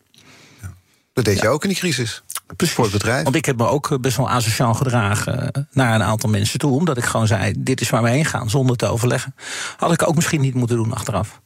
Dat 1.14 1.24
deed 1.24 1.40
je 1.40 1.48
ook 1.48 1.62
in 1.62 1.68
die 1.68 1.79
crisis. 1.79 2.22
Precies. 2.57 2.74
Voor 2.74 2.85
het 2.85 2.92
bedrijf. 2.92 3.22
Want 3.22 3.37
ik 3.37 3.44
heb 3.44 3.57
me 3.57 3.66
ook 3.66 3.90
eh, 3.90 3.98
best 3.98 4.16
wel 4.16 4.30
asociaal 4.30 4.74
gedragen 4.74 5.52
eh, 5.52 5.62
naar 5.72 5.94
een 5.94 6.02
aantal 6.02 6.30
mensen 6.30 6.59
toe. 6.59 6.72
Omdat 6.72 6.96
ik 6.96 7.04
gewoon 7.04 7.26
zei, 7.26 7.54
dit 7.59 7.80
is 7.80 7.90
waar 7.90 8.02
we 8.02 8.11
heen 8.11 8.24
gaan, 8.24 8.50
zonder 8.50 8.76
te 8.76 8.87
overleggen. 8.87 9.35
Had 9.76 9.92
ik 9.92 10.09
ook 10.09 10.14
misschien 10.14 10.40
niet 10.40 10.54
moeten 10.54 10.76
doen 10.76 10.94
achteraf. 10.94 11.40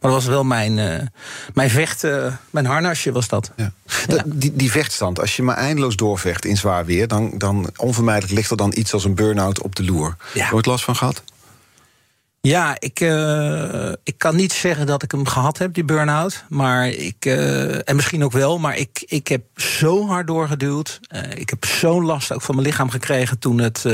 Maar 0.00 0.10
dat 0.10 0.22
was 0.22 0.26
wel 0.26 0.44
mijn, 0.44 0.78
eh, 0.78 1.06
mijn 1.54 1.70
vecht, 1.70 2.02
mijn 2.50 2.66
harnasje 2.66 3.12
was 3.12 3.28
dat. 3.28 3.50
Ja. 3.56 3.72
Dat- 4.06 4.22
Die, 4.26 4.56
die 4.56 4.70
vechtstand, 4.70 5.20
als 5.20 5.36
je 5.36 5.42
maar 5.42 5.56
eindeloos 5.56 5.96
doorvecht 5.96 6.44
in 6.44 6.56
zwaar 6.56 6.84
weer... 6.84 7.08
dan, 7.08 7.32
dan 7.36 7.70
onvermijdelijk 7.76 8.32
ligt 8.34 8.50
er 8.50 8.56
dan 8.56 8.72
iets 8.76 8.92
als 8.92 9.04
een 9.04 9.14
burn-out 9.14 9.62
op 9.62 9.74
de 9.74 9.84
loer. 9.84 10.16
Ja. 10.34 10.50
Nooit 10.50 10.66
last 10.66 10.84
van 10.84 10.96
gehad? 10.96 11.22
Ja, 12.40 12.76
ik, 12.78 13.00
uh, 13.00 13.92
ik 14.02 14.18
kan 14.18 14.36
niet 14.36 14.52
zeggen 14.52 14.86
dat 14.86 15.02
ik 15.02 15.10
hem 15.10 15.26
gehad 15.26 15.58
heb, 15.58 15.74
die 15.74 15.84
burn-out. 15.84 16.44
Maar 16.48 16.88
ik, 16.88 17.26
uh, 17.26 17.88
en 17.88 17.96
misschien 17.96 18.24
ook 18.24 18.32
wel, 18.32 18.58
maar 18.58 18.76
ik, 18.76 19.04
ik 19.06 19.28
heb 19.28 19.42
zo 19.54 20.06
hard 20.06 20.26
doorgeduwd. 20.26 21.00
Uh, 21.14 21.30
ik 21.30 21.50
heb 21.50 21.64
zo'n 21.64 22.04
last 22.04 22.32
ook 22.32 22.42
van 22.42 22.54
mijn 22.54 22.66
lichaam 22.66 22.90
gekregen 22.90 23.38
toen 23.38 23.58
het 23.58 23.84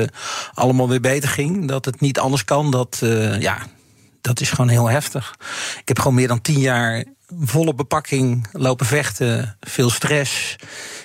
allemaal 0.55 0.89
weer 0.89 1.01
beter 1.01 1.29
ging. 1.29 1.69
Dat 1.69 1.85
het 1.85 2.01
niet 2.01 2.19
anders 2.19 2.45
kan. 2.45 2.71
Dat, 2.71 3.03
ja, 3.39 3.59
dat 4.21 4.41
is 4.41 4.51
gewoon 4.51 4.69
heel 4.69 4.91
heftig. 4.91 5.35
Ik 5.81 5.89
heb 5.89 5.99
gewoon 5.99 6.15
meer 6.15 6.29
dan 6.29 6.41
tien 6.41 6.61
jaar 6.61 7.05
volle 7.41 7.75
bepakking 7.75 8.47
lopen 8.53 8.87
vechten, 8.87 9.57
veel 9.61 9.91
stress. 9.91 10.57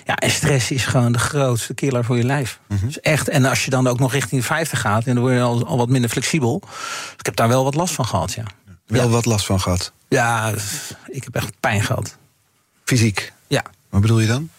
Ja, 0.04 0.16
en 0.16 0.30
stress 0.30 0.70
is 0.70 0.84
gewoon 0.84 1.12
de 1.12 1.18
grootste 1.18 1.74
killer 1.74 2.04
voor 2.04 2.16
je 2.16 2.24
lijf. 2.24 2.60
Mm 2.68 2.78
dus 2.80 3.00
echt, 3.00 3.28
en 3.28 3.44
als 3.44 3.64
je 3.64 3.70
dan 3.70 3.86
ook 3.86 3.98
nog 3.98 4.12
richting 4.12 4.40
de 4.40 4.46
50 4.46 4.80
gaat, 4.80 5.04
en 5.04 5.14
dan 5.14 5.22
word 5.22 5.34
je 5.34 5.42
al, 5.42 5.66
al 5.66 5.76
wat 5.76 5.88
minder 5.88 6.10
flexibel. 6.10 6.58
Dus 6.60 7.14
ik 7.16 7.26
heb 7.26 7.36
daar 7.36 7.48
wel 7.48 7.64
wat 7.64 7.74
last 7.74 7.94
van 7.94 8.06
gehad, 8.06 8.32
ja. 8.32 8.44
Wel 8.86 9.10
wat 9.10 9.24
last 9.24 9.46
van 9.46 9.60
gehad? 9.60 9.92
Ja, 10.08 10.52
ik 11.06 11.24
heb 11.24 11.34
echt 11.34 11.60
pijn 11.60 11.82
gehad. 11.82 12.16
Fysiek? 12.84 13.32
Ja. 13.46 13.64
Wat 13.88 14.00
bedoel 14.00 14.20
je 14.20 14.26
dan? 14.26 14.50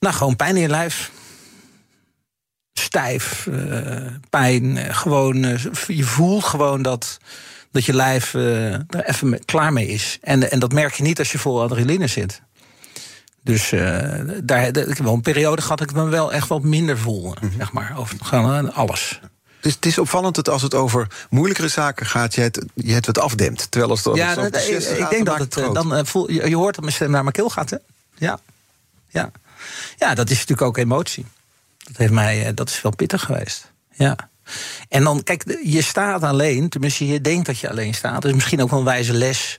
Nou, 0.00 0.14
gewoon 0.14 0.36
pijn 0.36 0.56
in 0.56 0.62
je 0.62 0.68
lijf. 0.68 1.10
Stijf, 2.72 3.46
uh, 3.46 4.06
pijn. 4.30 4.64
Uh, 4.64 4.94
gewoon, 4.96 5.44
uh, 5.44 5.64
je 5.86 6.04
voelt 6.04 6.44
gewoon 6.44 6.82
dat 6.82 7.18
dat 7.70 7.84
je 7.84 7.94
lijf 7.94 8.34
uh, 8.34 8.72
er 8.72 9.04
even 9.04 9.44
klaar 9.44 9.72
mee 9.72 9.88
is. 9.88 10.18
En, 10.20 10.50
en 10.50 10.58
dat 10.58 10.72
merk 10.72 10.94
je 10.94 11.02
niet 11.02 11.18
als 11.18 11.32
je 11.32 11.38
vol 11.38 11.62
adrenaline 11.62 12.06
zit. 12.06 12.42
Dus 13.42 13.72
uh, 13.72 13.80
daar, 14.44 14.66
ik 14.66 14.74
heb 14.76 14.98
wel 14.98 15.14
een 15.14 15.20
periode 15.20 15.62
gehad 15.62 15.78
dat 15.78 15.90
ik 15.90 15.96
me 15.96 16.08
wel 16.08 16.32
echt 16.32 16.48
wat 16.48 16.62
minder 16.62 16.98
voel. 16.98 17.24
Mm 17.24 17.34
-hmm. 17.40 17.52
Zeg 17.56 17.72
maar, 17.72 17.94
over 17.96 18.16
gewoon 18.20 18.72
alles. 18.72 19.20
Dus 19.60 19.74
het 19.74 19.86
is 19.86 19.98
opvallend 19.98 20.34
dat 20.34 20.48
als 20.48 20.62
het 20.62 20.74
over 20.74 21.26
moeilijkere 21.30 21.68
zaken 21.68 22.06
gaat, 22.06 22.34
je 22.34 22.40
het, 22.40 22.64
je 22.74 22.92
het 22.92 23.06
wat 23.06 23.18
afdemt. 23.18 23.70
Terwijl 23.70 23.90
als 23.90 24.04
het 24.04 24.16
ja, 24.16 24.34
dat, 24.34 24.56
ik, 24.56 24.78
ik 24.78 25.10
denk 25.10 25.26
dat 25.26 25.38
het, 25.38 25.54
het 25.54 25.74
dan 25.74 25.96
uh, 25.96 26.00
voel, 26.04 26.30
je, 26.30 26.48
je 26.48 26.56
hoort 26.56 26.74
dat 26.74 26.84
mijn 26.84 26.96
stem 26.96 27.10
naar 27.10 27.22
mijn 27.22 27.34
keel 27.34 27.50
gaat, 27.50 27.70
hè? 27.70 27.76
Ja. 28.14 28.40
Ja. 29.08 29.30
ja, 29.96 30.14
dat 30.14 30.30
is 30.30 30.38
natuurlijk 30.38 30.62
ook 30.68 30.76
emotie. 30.76 31.26
Dat, 31.78 31.96
heeft 31.96 32.12
mij, 32.12 32.54
dat 32.54 32.68
is 32.68 32.82
wel 32.82 32.94
pittig 32.94 33.22
geweest. 33.22 33.72
Ja. 33.92 34.16
En 34.88 35.04
dan, 35.04 35.22
kijk, 35.22 35.58
je 35.64 35.82
staat 35.82 36.22
alleen, 36.22 36.68
tenminste 36.68 37.06
je 37.06 37.20
denkt 37.20 37.46
dat 37.46 37.58
je 37.58 37.70
alleen 37.70 37.94
staat. 37.94 38.24
Is 38.24 38.32
misschien 38.32 38.62
ook 38.62 38.70
wel 38.70 38.78
een 38.78 38.84
wijze 38.84 39.12
les. 39.12 39.56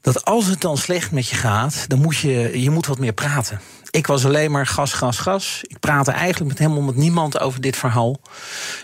Dat 0.00 0.24
als 0.24 0.46
het 0.46 0.60
dan 0.60 0.76
slecht 0.76 1.10
met 1.10 1.28
je 1.28 1.36
gaat, 1.36 1.84
dan 1.88 2.00
moet 2.00 2.16
je, 2.16 2.60
je 2.62 2.70
moet 2.70 2.86
wat 2.86 2.98
meer 2.98 3.12
praten. 3.12 3.60
Ik 3.90 4.06
was 4.06 4.24
alleen 4.24 4.50
maar 4.50 4.66
gas, 4.66 4.92
gas, 4.92 5.18
gas. 5.18 5.60
Ik 5.62 5.80
praatte 5.80 6.10
eigenlijk 6.10 6.50
met 6.50 6.58
helemaal 6.58 6.82
met 6.82 6.96
niemand 6.96 7.40
over 7.40 7.60
dit 7.60 7.76
verhaal. 7.76 8.20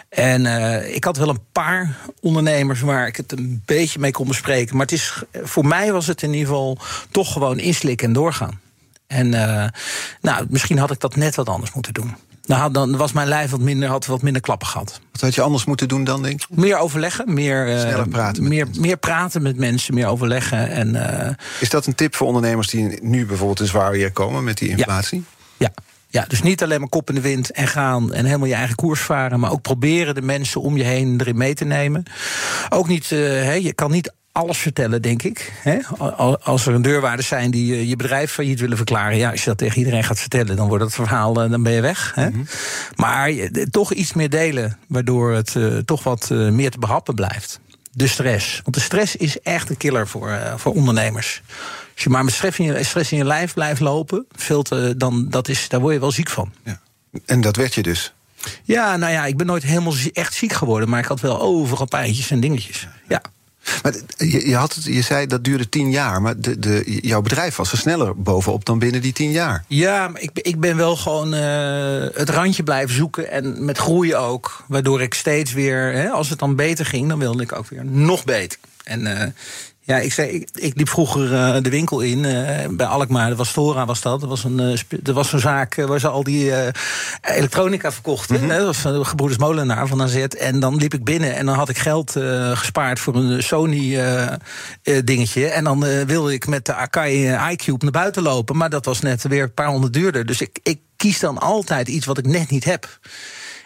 En 0.08 0.44
uh, 0.44 0.94
ik 0.94 1.04
had 1.04 1.16
wel 1.16 1.28
een 1.28 1.44
paar 1.52 1.96
ondernemers 2.20 2.80
waar 2.80 3.06
ik 3.06 3.16
het 3.16 3.32
een 3.32 3.62
beetje 3.64 3.98
mee 3.98 4.10
kon 4.10 4.28
bespreken. 4.28 4.76
Maar 4.76 4.86
het 4.86 4.94
is, 4.94 5.22
voor 5.32 5.66
mij 5.66 5.92
was 5.92 6.06
het 6.06 6.22
in 6.22 6.32
ieder 6.32 6.46
geval 6.48 6.78
toch 7.10 7.32
gewoon 7.32 7.58
inslikken 7.58 8.06
en 8.06 8.12
doorgaan. 8.12 8.60
En 9.06 9.26
uh, 9.26 9.66
nou, 10.20 10.46
misschien 10.48 10.78
had 10.78 10.90
ik 10.90 11.00
dat 11.00 11.16
net 11.16 11.34
wat 11.34 11.48
anders 11.48 11.72
moeten 11.72 11.92
doen. 11.92 12.16
Nou, 12.48 12.72
dan 12.72 12.96
was 12.96 13.12
mijn 13.12 13.28
lijf 13.28 13.50
wat 13.50 13.60
minder, 13.60 13.88
had 13.88 14.06
wat 14.06 14.22
minder 14.22 14.42
klappen 14.42 14.68
gehad. 14.68 15.00
Wat 15.12 15.20
had 15.20 15.34
je 15.34 15.40
anders 15.40 15.64
moeten 15.64 15.88
doen 15.88 16.04
dan, 16.04 16.22
denk 16.22 16.42
ik? 16.42 16.46
Meer 16.50 16.78
overleggen, 16.78 17.34
meer, 17.34 17.78
Sneller 17.78 18.08
praten 18.08 18.42
met 18.42 18.52
meer, 18.52 18.64
mensen. 18.64 18.82
meer 18.82 18.96
praten 18.96 19.42
met 19.42 19.56
mensen, 19.56 19.94
meer 19.94 20.06
overleggen. 20.06 20.70
En, 20.70 20.94
uh, 20.94 21.28
Is 21.60 21.70
dat 21.70 21.86
een 21.86 21.94
tip 21.94 22.14
voor 22.14 22.26
ondernemers 22.26 22.68
die 22.68 22.98
nu 23.02 23.26
bijvoorbeeld 23.26 23.60
in 23.60 23.66
zwaar 23.66 23.90
weer 23.90 24.12
komen 24.12 24.44
met 24.44 24.58
die 24.58 24.68
inflatie? 24.68 25.24
Ja. 25.56 25.70
ja. 25.76 25.82
Ja, 26.10 26.24
dus 26.28 26.42
niet 26.42 26.62
alleen 26.62 26.80
maar 26.80 26.88
kop 26.88 27.08
in 27.08 27.14
de 27.14 27.20
wind 27.20 27.50
en 27.50 27.68
gaan 27.68 28.12
en 28.12 28.24
helemaal 28.24 28.48
je 28.48 28.54
eigen 28.54 28.76
koers 28.76 29.00
varen, 29.00 29.40
maar 29.40 29.50
ook 29.52 29.62
proberen 29.62 30.14
de 30.14 30.22
mensen 30.22 30.60
om 30.60 30.76
je 30.76 30.84
heen 30.84 31.20
erin 31.20 31.36
mee 31.36 31.54
te 31.54 31.64
nemen. 31.64 32.02
Ook 32.68 32.88
niet, 32.88 33.10
uh, 33.10 33.18
he, 33.20 33.52
je 33.52 33.72
kan 33.72 33.90
niet 33.90 34.12
alles 34.38 34.58
vertellen, 34.58 35.02
denk 35.02 35.22
ik. 35.22 35.52
He? 35.62 35.78
Als 36.42 36.66
er 36.66 36.74
een 36.74 36.82
deurwaarders 36.82 37.28
zijn 37.28 37.50
die 37.50 37.74
eh, 37.74 37.88
je 37.88 37.96
bedrijf 37.96 38.32
failliet 38.32 38.60
willen 38.60 38.76
verklaren... 38.76 39.16
ja, 39.16 39.30
als 39.30 39.40
je 39.40 39.48
dat 39.48 39.58
tegen 39.58 39.78
iedereen 39.78 40.04
gaat 40.04 40.20
vertellen, 40.20 40.56
dan 40.56 40.68
wordt 40.68 40.84
het 40.84 40.94
verhaal... 40.94 41.32
dan 41.32 41.62
ben 41.62 41.72
je 41.72 41.80
weg. 41.80 42.16
Mm 42.16 42.24
-hmm. 42.24 42.46
Maar 42.96 43.32
toch 43.70 43.92
iets 43.92 44.12
meer 44.12 44.30
delen, 44.30 44.78
waardoor 44.86 45.32
het 45.32 45.54
uh, 45.54 45.76
toch 45.76 46.02
wat 46.02 46.28
uh, 46.32 46.50
meer 46.50 46.70
te 46.70 46.78
behappen 46.78 47.14
blijft. 47.14 47.60
De 47.92 48.06
stress. 48.06 48.60
Want 48.64 48.76
de 48.76 48.82
stress 48.82 49.16
is 49.16 49.40
echt 49.40 49.70
een 49.70 49.76
killer 49.76 50.08
voor, 50.08 50.28
uh, 50.28 50.54
voor 50.56 50.74
ondernemers. 50.74 51.42
Als 51.94 52.02
je 52.02 52.10
maar 52.10 52.24
met 52.24 52.34
stress 52.34 52.58
in 52.58 52.64
je, 52.64 52.84
stress 52.84 53.12
in 53.12 53.18
je 53.18 53.24
lijf 53.24 53.54
blijft 53.54 53.80
lopen... 53.80 54.26
Veel 54.32 54.62
te, 54.62 54.94
dan, 54.96 55.26
dat 55.28 55.48
is, 55.48 55.68
daar 55.68 55.80
word 55.80 55.94
je 55.94 56.00
wel 56.00 56.12
ziek 56.12 56.30
van. 56.30 56.52
Ja. 56.64 56.80
En 57.26 57.40
dat 57.40 57.56
werd 57.56 57.74
je 57.74 57.82
dus? 57.82 58.12
Ja, 58.62 58.96
nou 58.96 59.12
ja, 59.12 59.26
ik 59.26 59.36
ben 59.36 59.46
nooit 59.46 59.62
helemaal 59.62 59.94
echt 60.12 60.34
ziek 60.34 60.52
geworden... 60.52 60.88
maar 60.88 61.00
ik 61.00 61.06
had 61.06 61.20
wel 61.20 61.40
overal 61.40 61.86
pijntjes 61.86 62.30
en 62.30 62.40
dingetjes. 62.40 62.88
ja. 63.08 63.22
Maar 63.82 63.94
je, 64.16 64.54
had 64.54 64.74
het, 64.74 64.84
je 64.84 65.02
zei 65.02 65.26
dat 65.26 65.44
duurde 65.44 65.68
tien 65.68 65.90
jaar, 65.90 66.22
maar 66.22 66.40
de, 66.40 66.58
de, 66.58 66.98
jouw 67.02 67.22
bedrijf 67.22 67.56
was 67.56 67.72
er 67.72 67.78
sneller 67.78 68.22
bovenop 68.22 68.64
dan 68.64 68.78
binnen 68.78 69.02
die 69.02 69.12
tien 69.12 69.30
jaar. 69.30 69.64
Ja, 69.66 70.08
maar 70.08 70.20
ik, 70.20 70.30
ik 70.34 70.60
ben 70.60 70.76
wel 70.76 70.96
gewoon 70.96 71.34
uh, 71.34 72.06
het 72.14 72.28
randje 72.28 72.62
blijven 72.62 72.94
zoeken 72.94 73.30
en 73.30 73.64
met 73.64 73.78
groeien 73.78 74.20
ook. 74.20 74.64
Waardoor 74.66 75.02
ik 75.02 75.14
steeds 75.14 75.52
weer, 75.52 75.92
hè, 75.92 76.08
als 76.08 76.28
het 76.28 76.38
dan 76.38 76.56
beter 76.56 76.86
ging, 76.86 77.08
dan 77.08 77.18
wilde 77.18 77.42
ik 77.42 77.52
ook 77.52 77.68
weer 77.68 77.84
nog 77.84 78.24
beter. 78.24 78.58
En 78.84 79.00
uh, 79.00 79.22
ja, 79.88 79.96
ik, 79.96 80.12
zei, 80.12 80.28
ik, 80.28 80.48
ik 80.54 80.76
liep 80.76 80.88
vroeger 80.88 81.32
uh, 81.32 81.56
de 81.62 81.70
winkel 81.70 82.00
in 82.00 82.18
uh, 82.18 82.66
bij 82.70 82.86
Alkmaar. 82.86 83.28
Dat 83.28 83.38
was 83.38 83.48
Stora, 83.48 83.86
was 83.86 84.00
dat. 84.00 84.20
Dat 84.20 84.28
was 84.28 84.44
een, 84.44 84.60
uh, 84.60 84.78
dat 85.00 85.14
was 85.14 85.32
een 85.32 85.40
zaak 85.40 85.74
waar 85.74 86.00
ze 86.00 86.08
al 86.08 86.22
die 86.22 86.52
elektronica 87.20 87.92
verkochten. 87.92 88.34
Mm 88.34 88.40
-hmm. 88.40 88.48
Dat 88.48 88.66
was 88.66 88.82
de 88.82 89.04
gebroeders 89.04 89.40
Molenaar 89.40 89.86
van 89.86 90.02
AZ. 90.02 90.16
En 90.16 90.60
dan 90.60 90.76
liep 90.76 90.94
ik 90.94 91.04
binnen 91.04 91.36
en 91.36 91.46
dan 91.46 91.54
had 91.54 91.68
ik 91.68 91.78
geld 91.78 92.16
gespaard 92.52 93.00
voor 93.00 93.14
een 93.16 93.42
Sony 93.42 94.00
dingetje. 95.04 95.46
En 95.46 95.64
dan 95.64 96.06
wilde 96.06 96.32
ik 96.32 96.46
met 96.46 96.66
de 96.66 96.74
Akai 96.74 97.36
iCube 97.50 97.84
naar 97.84 97.92
buiten 97.92 98.22
lopen. 98.22 98.56
Maar 98.56 98.70
dat 98.70 98.84
was 98.84 99.00
net 99.00 99.22
weer 99.22 99.42
een 99.42 99.54
paar 99.54 99.68
honderd 99.68 99.92
duurder. 99.92 100.26
Dus 100.26 100.40
ik, 100.40 100.58
ik 100.62 100.80
kies 100.96 101.20
dan 101.20 101.38
altijd 101.38 101.88
iets 101.88 102.06
wat 102.06 102.18
ik 102.18 102.26
net 102.26 102.50
niet 102.50 102.64
heb. 102.64 102.98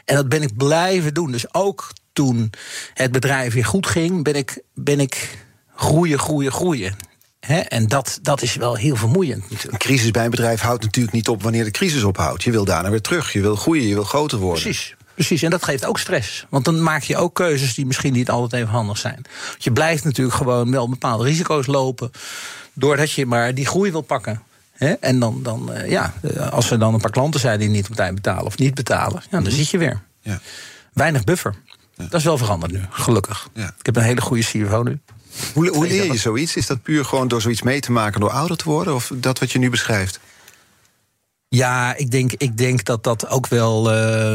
En 0.04 0.14
dat 0.14 0.28
ben 0.28 0.42
ik 0.42 0.56
blijven 0.56 1.14
doen. 1.14 1.32
Dus 1.32 1.54
ook 1.54 1.92
toen 2.12 2.50
het 2.94 3.12
bedrijf 3.12 3.54
weer 3.54 3.64
goed 3.64 3.86
ging, 3.86 4.24
ben 4.24 4.34
ik... 4.34 4.62
Ben 4.74 5.00
ik 5.00 5.40
groeien, 5.76 6.18
groeien, 6.18 6.52
groeien. 6.52 6.94
He, 7.40 7.58
en 7.58 7.86
dat, 7.86 8.18
dat 8.22 8.42
is 8.42 8.54
wel 8.54 8.74
heel 8.74 8.96
vermoeiend 8.96 9.42
natuurlijk. 9.42 9.72
Een 9.72 9.78
crisis 9.78 10.10
bij 10.10 10.24
een 10.24 10.30
bedrijf 10.30 10.60
houdt 10.60 10.82
natuurlijk 10.82 11.14
niet 11.14 11.28
op 11.28 11.42
wanneer 11.42 11.64
de 11.64 11.70
crisis 11.70 12.02
ophoudt. 12.02 12.42
Je 12.42 12.50
wil 12.50 12.64
daarna 12.64 12.90
weer 12.90 13.00
terug, 13.00 13.32
je 13.32 13.40
wil 13.40 13.56
groeien, 13.56 13.86
je 13.86 13.94
wil 13.94 14.04
groter 14.04 14.38
worden. 14.38 14.62
Precies. 14.62 14.94
Precies, 15.14 15.42
en 15.42 15.50
dat 15.50 15.64
geeft 15.64 15.84
ook 15.84 15.98
stress. 15.98 16.46
Want 16.48 16.64
dan 16.64 16.82
maak 16.82 17.02
je 17.02 17.16
ook 17.16 17.34
keuzes 17.34 17.74
die 17.74 17.86
misschien 17.86 18.12
niet 18.12 18.30
altijd 18.30 18.62
even 18.62 18.74
handig 18.74 18.98
zijn. 18.98 19.26
Want 19.48 19.64
je 19.64 19.72
blijft 19.72 20.04
natuurlijk 20.04 20.36
gewoon 20.36 20.70
wel 20.70 20.88
bepaalde 20.88 21.24
risico's 21.24 21.66
lopen. 21.66 22.10
Doordat 22.72 23.12
je 23.12 23.26
maar 23.26 23.54
die 23.54 23.66
groei 23.66 23.90
wil 23.90 24.00
pakken. 24.00 24.42
He, 24.72 24.92
en 24.92 25.18
dan, 25.18 25.42
dan 25.42 25.72
uh, 25.72 25.90
ja, 25.90 26.14
als 26.50 26.70
er 26.70 26.78
dan 26.78 26.94
een 26.94 27.00
paar 27.00 27.10
klanten 27.10 27.40
zijn 27.40 27.58
die 27.58 27.68
niet 27.68 27.88
op 27.88 27.96
tijd 27.96 28.14
betalen 28.14 28.44
of 28.44 28.58
niet 28.58 28.74
betalen, 28.74 29.20
ja, 29.22 29.28
dan 29.30 29.40
mm-hmm. 29.40 29.56
zit 29.56 29.68
je 29.68 29.78
weer. 29.78 30.02
Ja. 30.20 30.40
Weinig 30.92 31.24
buffer. 31.24 31.54
Ja. 31.94 32.04
Dat 32.04 32.20
is 32.20 32.24
wel 32.24 32.38
veranderd 32.38 32.72
nu, 32.72 32.80
gelukkig. 32.90 33.48
Ja. 33.54 33.74
Ik 33.78 33.86
heb 33.86 33.96
een 33.96 34.02
hele 34.02 34.20
goede 34.20 34.42
CFO 34.42 34.82
nu. 34.82 35.00
Hoe, 35.54 35.68
hoe 35.68 35.86
leer 35.86 36.04
je 36.04 36.18
zoiets? 36.18 36.56
Is 36.56 36.66
dat 36.66 36.82
puur 36.82 37.04
gewoon 37.04 37.28
door 37.28 37.40
zoiets 37.40 37.62
mee 37.62 37.80
te 37.80 37.92
maken 37.92 38.20
door 38.20 38.30
ouder 38.30 38.56
te 38.56 38.64
worden? 38.64 38.94
Of 38.94 39.12
dat 39.14 39.38
wat 39.38 39.52
je 39.52 39.58
nu 39.58 39.70
beschrijft? 39.70 40.20
Ja, 41.48 41.94
ik 41.96 42.10
denk, 42.10 42.32
ik 42.32 42.56
denk 42.56 42.84
dat 42.84 43.04
dat 43.04 43.28
ook 43.28 43.46
wel. 43.46 43.92
Uh, 43.92 44.34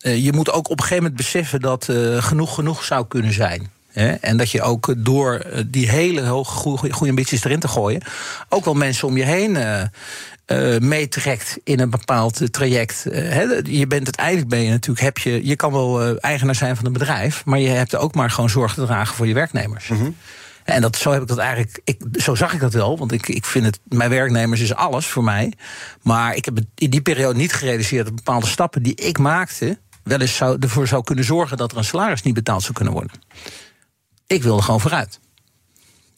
uh, 0.00 0.24
je 0.24 0.32
moet 0.32 0.50
ook 0.50 0.68
op 0.68 0.78
een 0.78 0.82
gegeven 0.82 1.02
moment 1.02 1.16
beseffen 1.16 1.60
dat 1.60 1.88
uh, 1.90 2.22
genoeg 2.22 2.54
genoeg 2.54 2.84
zou 2.84 3.06
kunnen 3.06 3.32
zijn. 3.32 3.70
Hè? 3.92 4.08
En 4.12 4.36
dat 4.36 4.50
je 4.50 4.62
ook 4.62 4.94
door 4.96 5.46
die 5.66 5.88
hele 5.88 6.22
hoge 6.22 6.50
goede, 6.50 6.92
goede 6.92 7.10
ambities 7.10 7.44
erin 7.44 7.60
te 7.60 7.68
gooien, 7.68 8.02
ook 8.48 8.64
wel 8.64 8.74
mensen 8.74 9.08
om 9.08 9.16
je 9.16 9.24
heen 9.24 9.56
uh, 10.46 10.78
meetrekt 10.78 11.58
in 11.64 11.80
een 11.80 11.90
bepaald 11.90 12.52
traject. 12.52 13.04
Uh, 13.06 13.12
he, 13.14 13.60
je 13.64 13.86
bent 13.86 14.04
uiteindelijk 14.04 14.48
ben 14.48 14.60
je 14.60 14.70
natuurlijk, 14.70 15.04
heb 15.04 15.18
je, 15.18 15.46
je 15.46 15.56
kan 15.56 15.72
wel 15.72 16.18
eigenaar 16.18 16.54
zijn 16.54 16.76
van 16.76 16.86
een 16.86 16.92
bedrijf, 16.92 17.44
maar 17.44 17.58
je 17.58 17.68
hebt 17.68 17.96
ook 17.96 18.14
maar 18.14 18.30
gewoon 18.30 18.50
zorg 18.50 18.74
te 18.74 18.84
dragen 18.84 19.14
voor 19.14 19.26
je 19.26 19.34
werknemers. 19.34 19.88
Mm 19.88 19.98
-hmm. 19.98 20.16
En 20.66 20.80
dat, 20.80 20.96
zo 20.96 21.12
heb 21.12 21.22
ik 21.22 21.28
dat 21.28 21.38
eigenlijk, 21.38 21.80
ik, 21.84 22.00
zo 22.12 22.34
zag 22.34 22.52
ik 22.52 22.60
dat 22.60 22.72
wel, 22.72 22.98
want 22.98 23.12
ik, 23.12 23.28
ik 23.28 23.44
vind 23.44 23.64
het, 23.64 23.80
mijn 23.84 24.10
werknemers 24.10 24.60
is 24.60 24.74
alles 24.74 25.06
voor 25.06 25.24
mij. 25.24 25.52
Maar 26.02 26.34
ik 26.34 26.44
heb 26.44 26.58
in 26.74 26.90
die 26.90 27.00
periode 27.00 27.38
niet 27.38 27.52
gerealiseerd 27.52 28.04
dat 28.04 28.14
bepaalde 28.14 28.46
stappen 28.46 28.82
die 28.82 28.94
ik 28.94 29.18
maakte, 29.18 29.78
wel 30.02 30.20
eens 30.20 30.36
zou, 30.36 30.56
ervoor 30.60 30.86
zou 30.86 31.02
kunnen 31.02 31.24
zorgen 31.24 31.56
dat 31.56 31.72
er 31.72 31.78
een 31.78 31.84
salaris 31.84 32.22
niet 32.22 32.34
betaald 32.34 32.62
zou 32.62 32.72
kunnen 32.72 32.92
worden. 32.92 33.10
Ik 34.26 34.42
wilde 34.42 34.62
gewoon 34.62 34.80
vooruit. 34.80 35.20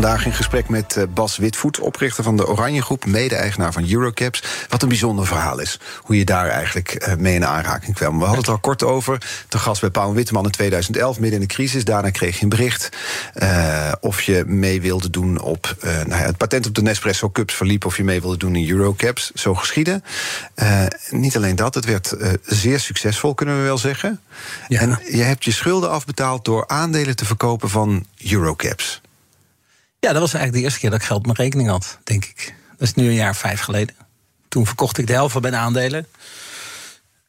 Vandaag 0.00 0.26
in 0.26 0.32
gesprek 0.32 0.68
met 0.68 0.96
eh, 0.96 1.04
Bas 1.14 1.36
Witvoet, 1.36 1.78
oprichter 1.78 2.24
van 2.24 2.36
de 2.36 2.48
Oranje 2.48 2.82
Groep, 2.82 3.06
mede-eigenaar 3.06 3.72
van 3.72 3.90
Eurocaps. 3.90 4.42
Wat 4.68 4.82
een 4.82 4.88
bijzonder 4.88 5.26
verhaal 5.26 5.58
is, 5.58 5.80
hoe 6.02 6.16
je 6.16 6.24
daar 6.24 6.48
eigenlijk 6.48 6.94
eh, 6.94 7.14
mee 7.14 7.34
in 7.34 7.46
aanraking 7.46 7.94
kwam. 7.94 8.18
We 8.18 8.24
hadden 8.24 8.40
het 8.40 8.48
al 8.48 8.58
kort 8.58 8.82
over, 8.82 9.22
te 9.48 9.58
gast 9.58 9.80
bij 9.80 9.90
Paul 9.90 10.14
Witteman 10.14 10.44
in 10.44 10.50
2011, 10.50 11.20
midden 11.20 11.40
in 11.40 11.46
de 11.46 11.54
crisis. 11.54 11.84
Daarna 11.84 12.10
kreeg 12.10 12.36
je 12.36 12.42
een 12.42 12.48
bericht 12.48 12.88
uh, 13.42 13.92
of 14.00 14.22
je 14.22 14.44
mee 14.46 14.80
wilde 14.80 15.10
doen 15.10 15.40
op... 15.40 15.76
Uh, 15.84 15.90
nou 15.92 16.08
ja, 16.08 16.26
het 16.26 16.36
patent 16.36 16.66
op 16.66 16.74
de 16.74 16.82
Nespresso 16.82 17.30
Cups 17.30 17.54
verliep 17.54 17.84
of 17.84 17.96
je 17.96 18.04
mee 18.04 18.20
wilde 18.20 18.36
doen 18.36 18.56
in 18.56 18.70
Eurocaps. 18.70 19.30
Zo 19.34 19.54
geschieden. 19.54 20.04
niet 21.10 21.36
alleen 21.36 21.56
dat, 21.56 21.74
het 21.74 21.84
werd 21.84 22.16
zeer 22.42 22.80
succesvol, 22.80 23.34
kunnen 23.34 23.56
we 23.56 23.62
wel 23.62 23.78
zeggen. 23.78 24.20
Ja. 24.68 24.80
En 24.80 24.98
je 25.10 25.22
hebt 25.22 25.44
je 25.44 25.52
schulden 25.52 25.90
afbetaald 25.90 26.44
door 26.44 26.68
aandelen 26.68 27.16
te 27.16 27.24
verkopen 27.24 27.70
van 27.70 28.06
Eurocaps. 28.30 29.00
Ja, 30.00 30.12
dat 30.12 30.20
was 30.20 30.32
eigenlijk 30.34 30.52
de 30.52 30.60
eerste 30.60 30.80
keer 30.80 30.90
dat 30.90 31.00
ik 31.00 31.06
geld 31.06 31.18
op 31.18 31.26
mijn 31.26 31.38
rekening 31.38 31.68
had, 31.68 31.98
denk 32.04 32.24
ik. 32.24 32.54
Dat 32.70 32.88
is 32.88 32.94
nu 32.94 33.06
een 33.06 33.14
jaar 33.14 33.36
vijf 33.36 33.60
geleden. 33.60 33.94
Toen 34.48 34.66
verkocht 34.66 34.98
ik 34.98 35.06
de 35.06 35.12
helft 35.12 35.32
van 35.32 35.42
mijn 35.42 35.56
aandelen 35.56 36.06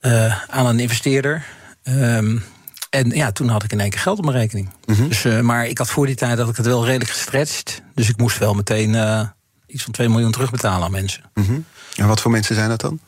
uh, 0.01 0.49
aan 0.49 0.65
een 0.65 0.79
investeerder. 0.79 1.45
Um, 1.83 2.43
en 2.89 3.09
ja, 3.09 3.31
toen 3.31 3.49
had 3.49 3.63
ik 3.63 3.71
in 3.71 3.79
één 3.79 3.89
keer 3.89 3.99
geld 3.99 4.17
op 4.17 4.25
mijn 4.25 4.37
rekening. 4.37 4.69
Mm 4.85 4.95
-hmm. 4.95 5.07
dus, 5.07 5.25
uh, 5.25 5.39
maar 5.39 5.67
ik 5.67 5.77
had 5.77 5.89
voor 5.89 6.05
die 6.05 6.15
tijd 6.15 6.37
dat 6.37 6.49
ik 6.49 6.55
het 6.55 6.65
wel 6.65 6.85
redelijk 6.85 7.11
gestretched. 7.11 7.81
Dus 7.95 8.09
ik 8.09 8.17
moest 8.17 8.37
wel 8.37 8.53
meteen 8.53 8.93
uh, 8.93 9.21
iets 9.67 9.83
van 9.83 9.93
2 9.93 10.09
miljoen 10.09 10.31
terugbetalen 10.31 10.85
aan 10.85 10.91
mensen. 10.91 11.23
Mm 11.33 11.45
-hmm. 11.45 11.65
En 11.95 12.07
wat 12.07 12.21
voor 12.21 12.31
mensen 12.31 12.55
zijn 12.55 12.69
dat 12.69 12.81
dan? 12.81 12.99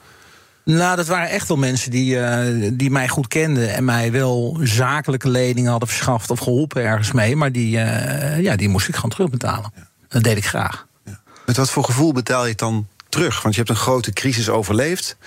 Nou, 0.66 0.96
dat 0.96 1.08
waren 1.08 1.30
echt 1.30 1.48
wel 1.48 1.58
mensen 1.58 1.92
die, 1.92 2.16
uh, 2.16 2.70
die 2.74 2.92
mij 2.92 3.08
goed 3.08 3.28
kenden 3.28 3.74
en 3.74 3.86
mij 3.86 4.12
wel 4.12 4.60
zakelijke 4.62 5.30
leningen 5.30 5.72
hadden 5.72 5.90
verschaft 5.90 6.30
of 6.30 6.40
geholpen 6.40 6.84
ergens 6.84 7.12
mee. 7.12 7.36
Maar 7.36 7.52
die, 7.52 7.76
uh, 7.76 8.42
ja, 8.42 8.56
die 8.56 8.70
moest 8.70 8.88
ik 8.88 8.96
gewoon 8.96 9.10
terugbetalen. 9.10 9.72
Ja. 9.76 9.88
Dat 10.08 10.24
deed 10.24 10.38
ik 10.38 10.46
graag. 10.46 10.88
Ja. 11.06 11.20
Met 11.46 11.58
wat 11.58 11.70
voor 11.70 11.84
gevoel 11.84 12.14
betaal 12.14 12.44
je 12.44 12.50
het 12.50 12.60
dan 12.60 12.88
terug? 13.10 13.42
Want 13.42 13.56
je 13.56 13.62
hebt 13.62 13.74
een 13.74 13.82
grote 13.82 14.14
crisis 14.14 14.50
overleefd. 14.50 15.18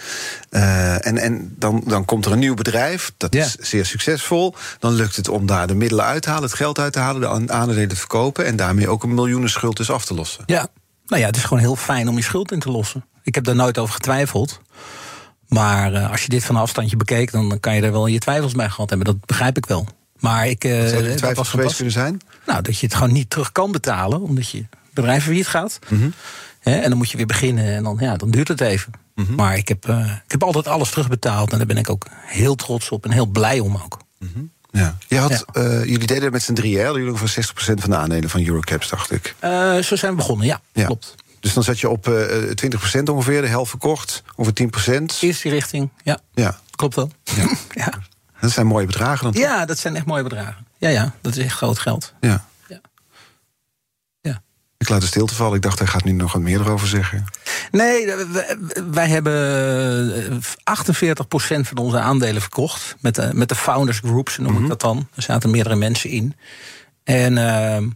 Uh, 0.50 1.06
en 1.06 1.18
en 1.18 1.54
dan, 1.58 1.82
dan 1.86 2.04
komt 2.04 2.24
er 2.26 2.32
een 2.32 2.38
nieuw 2.38 2.54
bedrijf. 2.54 3.12
Dat 3.16 3.34
ja. 3.34 3.44
is 3.44 3.54
zeer 3.54 3.86
succesvol. 3.86 4.54
Dan 4.78 4.92
lukt 4.92 5.16
het 5.16 5.28
om 5.28 5.46
daar 5.46 5.66
de 5.66 5.74
middelen 5.74 6.04
uit 6.04 6.22
te 6.22 6.28
halen, 6.28 6.44
het 6.44 6.54
geld 6.54 6.78
uit 6.78 6.92
te 6.92 6.98
halen, 6.98 7.20
de 7.20 7.52
aandelen 7.52 7.88
te 7.88 7.96
verkopen. 7.96 8.46
En 8.46 8.56
daarmee 8.56 8.88
ook 8.88 9.02
een 9.02 9.14
miljoenen 9.14 9.50
schuld 9.50 9.76
dus 9.76 9.90
af 9.90 10.04
te 10.04 10.14
lossen. 10.14 10.42
Ja, 10.46 10.68
nou 11.06 11.20
ja, 11.20 11.26
het 11.26 11.36
is 11.36 11.44
gewoon 11.44 11.62
heel 11.62 11.76
fijn 11.76 12.08
om 12.08 12.16
je 12.16 12.22
schuld 12.22 12.52
in 12.52 12.58
te 12.58 12.70
lossen. 12.70 13.04
Ik 13.22 13.34
heb 13.34 13.44
daar 13.44 13.54
nooit 13.54 13.78
over 13.78 13.94
getwijfeld. 13.94 14.60
Maar 15.48 15.92
uh, 15.92 16.10
als 16.10 16.22
je 16.22 16.28
dit 16.28 16.44
van 16.44 16.54
een 16.54 16.60
afstandje 16.60 16.96
bekeek, 16.96 17.32
dan 17.32 17.60
kan 17.60 17.74
je 17.74 17.82
er 17.82 17.92
wel 17.92 18.06
je 18.06 18.18
twijfels 18.18 18.52
bij 18.52 18.68
gehad 18.68 18.88
hebben. 18.88 19.06
Dat 19.06 19.26
begrijp 19.26 19.56
ik 19.56 19.66
wel. 19.66 19.86
Maar 20.18 20.48
ik. 20.48 20.64
Uh, 20.64 20.86
zou 20.86 21.02
die 21.02 21.14
twijfels 21.14 21.48
geweest 21.48 21.74
kunnen 21.74 21.92
zijn? 21.92 22.20
Nou, 22.46 22.62
dat 22.62 22.78
je 22.78 22.86
het 22.86 22.94
gewoon 22.94 23.12
niet 23.12 23.30
terug 23.30 23.52
kan 23.52 23.72
betalen, 23.72 24.20
omdat 24.20 24.50
je 24.50 24.66
bedrijf 24.94 25.24
failliet 25.24 25.46
gaat. 25.46 25.78
Mm 25.88 25.98
-hmm. 25.98 26.12
He, 26.60 26.76
en 26.76 26.88
dan 26.88 26.98
moet 26.98 27.10
je 27.10 27.16
weer 27.16 27.26
beginnen 27.26 27.64
en 27.64 27.82
dan, 27.82 27.96
ja, 28.00 28.16
dan 28.16 28.30
duurt 28.30 28.48
het 28.48 28.60
even. 28.60 28.92
Mm 29.14 29.26
-hmm. 29.26 29.34
Maar 29.34 29.56
ik 29.56 29.68
heb, 29.68 29.88
uh, 29.88 30.12
ik 30.24 30.30
heb 30.30 30.42
altijd 30.42 30.68
alles 30.68 30.90
terugbetaald 30.90 31.52
en 31.52 31.58
daar 31.58 31.66
ben 31.66 31.76
ik 31.76 31.90
ook 31.90 32.06
heel 32.26 32.54
trots 32.54 32.88
op 32.88 33.04
en 33.04 33.10
heel 33.10 33.26
blij 33.26 33.60
om 33.60 33.76
ook. 33.84 33.98
Mm 34.18 34.30
-hmm. 34.32 34.50
Ja. 34.70 34.96
Je 35.08 35.18
had, 35.18 35.44
ja. 35.52 35.62
uh, 35.62 35.84
jullie 35.84 36.06
deden 36.06 36.22
het 36.22 36.32
met 36.32 36.42
z'n 36.42 36.52
drieën, 36.52 36.92
jullie 36.92 37.10
ongeveer 37.10 37.44
60% 37.44 37.54
van 37.56 37.90
de 37.90 37.96
aandelen 37.96 38.30
van 38.30 38.46
Eurocaps, 38.46 38.88
dacht 38.88 39.12
ik. 39.12 39.34
Uh, 39.44 39.78
zo 39.78 39.96
zijn 39.96 40.10
we 40.10 40.16
begonnen, 40.16 40.46
ja, 40.46 40.60
ja. 40.72 40.84
klopt. 40.84 41.14
Dus 41.46 41.54
dan 41.54 41.64
zat 41.64 41.80
je 41.80 41.88
op 41.88 42.08
uh, 42.08 42.50
20% 42.98 43.02
ongeveer, 43.04 43.40
de 43.40 43.48
helft 43.48 43.70
verkocht, 43.70 44.22
ongeveer 44.34 44.68
10%. 45.00 45.02
Eerste 45.20 45.48
richting, 45.48 45.90
ja. 46.02 46.18
ja. 46.34 46.60
Klopt 46.70 46.94
wel. 46.94 47.10
Ja. 47.22 47.48
ja. 47.84 47.92
Dat 48.40 48.50
zijn 48.50 48.66
mooie 48.66 48.86
bedragen 48.86 49.24
dan 49.24 49.32
toch? 49.32 49.42
Ja, 49.42 49.64
dat 49.64 49.78
zijn 49.78 49.96
echt 49.96 50.06
mooie 50.06 50.22
bedragen. 50.22 50.66
Ja, 50.78 50.88
ja, 50.88 51.14
dat 51.20 51.36
is 51.36 51.44
echt 51.44 51.56
groot 51.56 51.78
geld. 51.78 52.14
Ja. 52.20 52.44
ja. 52.68 52.80
ja. 54.20 54.42
Ik 54.76 54.88
laat 54.88 55.00
de 55.00 55.06
stilte 55.06 55.34
vallen. 55.34 55.56
Ik 55.56 55.62
dacht, 55.62 55.78
hij 55.78 55.88
gaat 55.88 56.04
nu 56.04 56.12
nog 56.12 56.32
wat 56.32 56.42
meer 56.42 56.60
erover 56.60 56.88
zeggen. 56.88 57.24
Nee, 57.70 58.14
wij 58.90 59.08
hebben 59.08 60.42
48% 60.42 60.44
van 61.60 61.76
onze 61.76 61.98
aandelen 61.98 62.40
verkocht. 62.40 62.96
Met 63.00 63.14
de, 63.14 63.30
met 63.32 63.48
de 63.48 63.54
Founders 63.54 63.98
Groups, 63.98 64.38
noem 64.38 64.48
mm 64.48 64.54
-hmm. 64.54 64.62
ik 64.62 64.68
dat 64.68 64.80
dan. 64.80 65.08
Er 65.14 65.22
zaten 65.22 65.50
meerdere 65.50 65.76
mensen 65.76 66.10
in. 66.10 66.34
En 67.04 67.32
uh, 67.32 67.90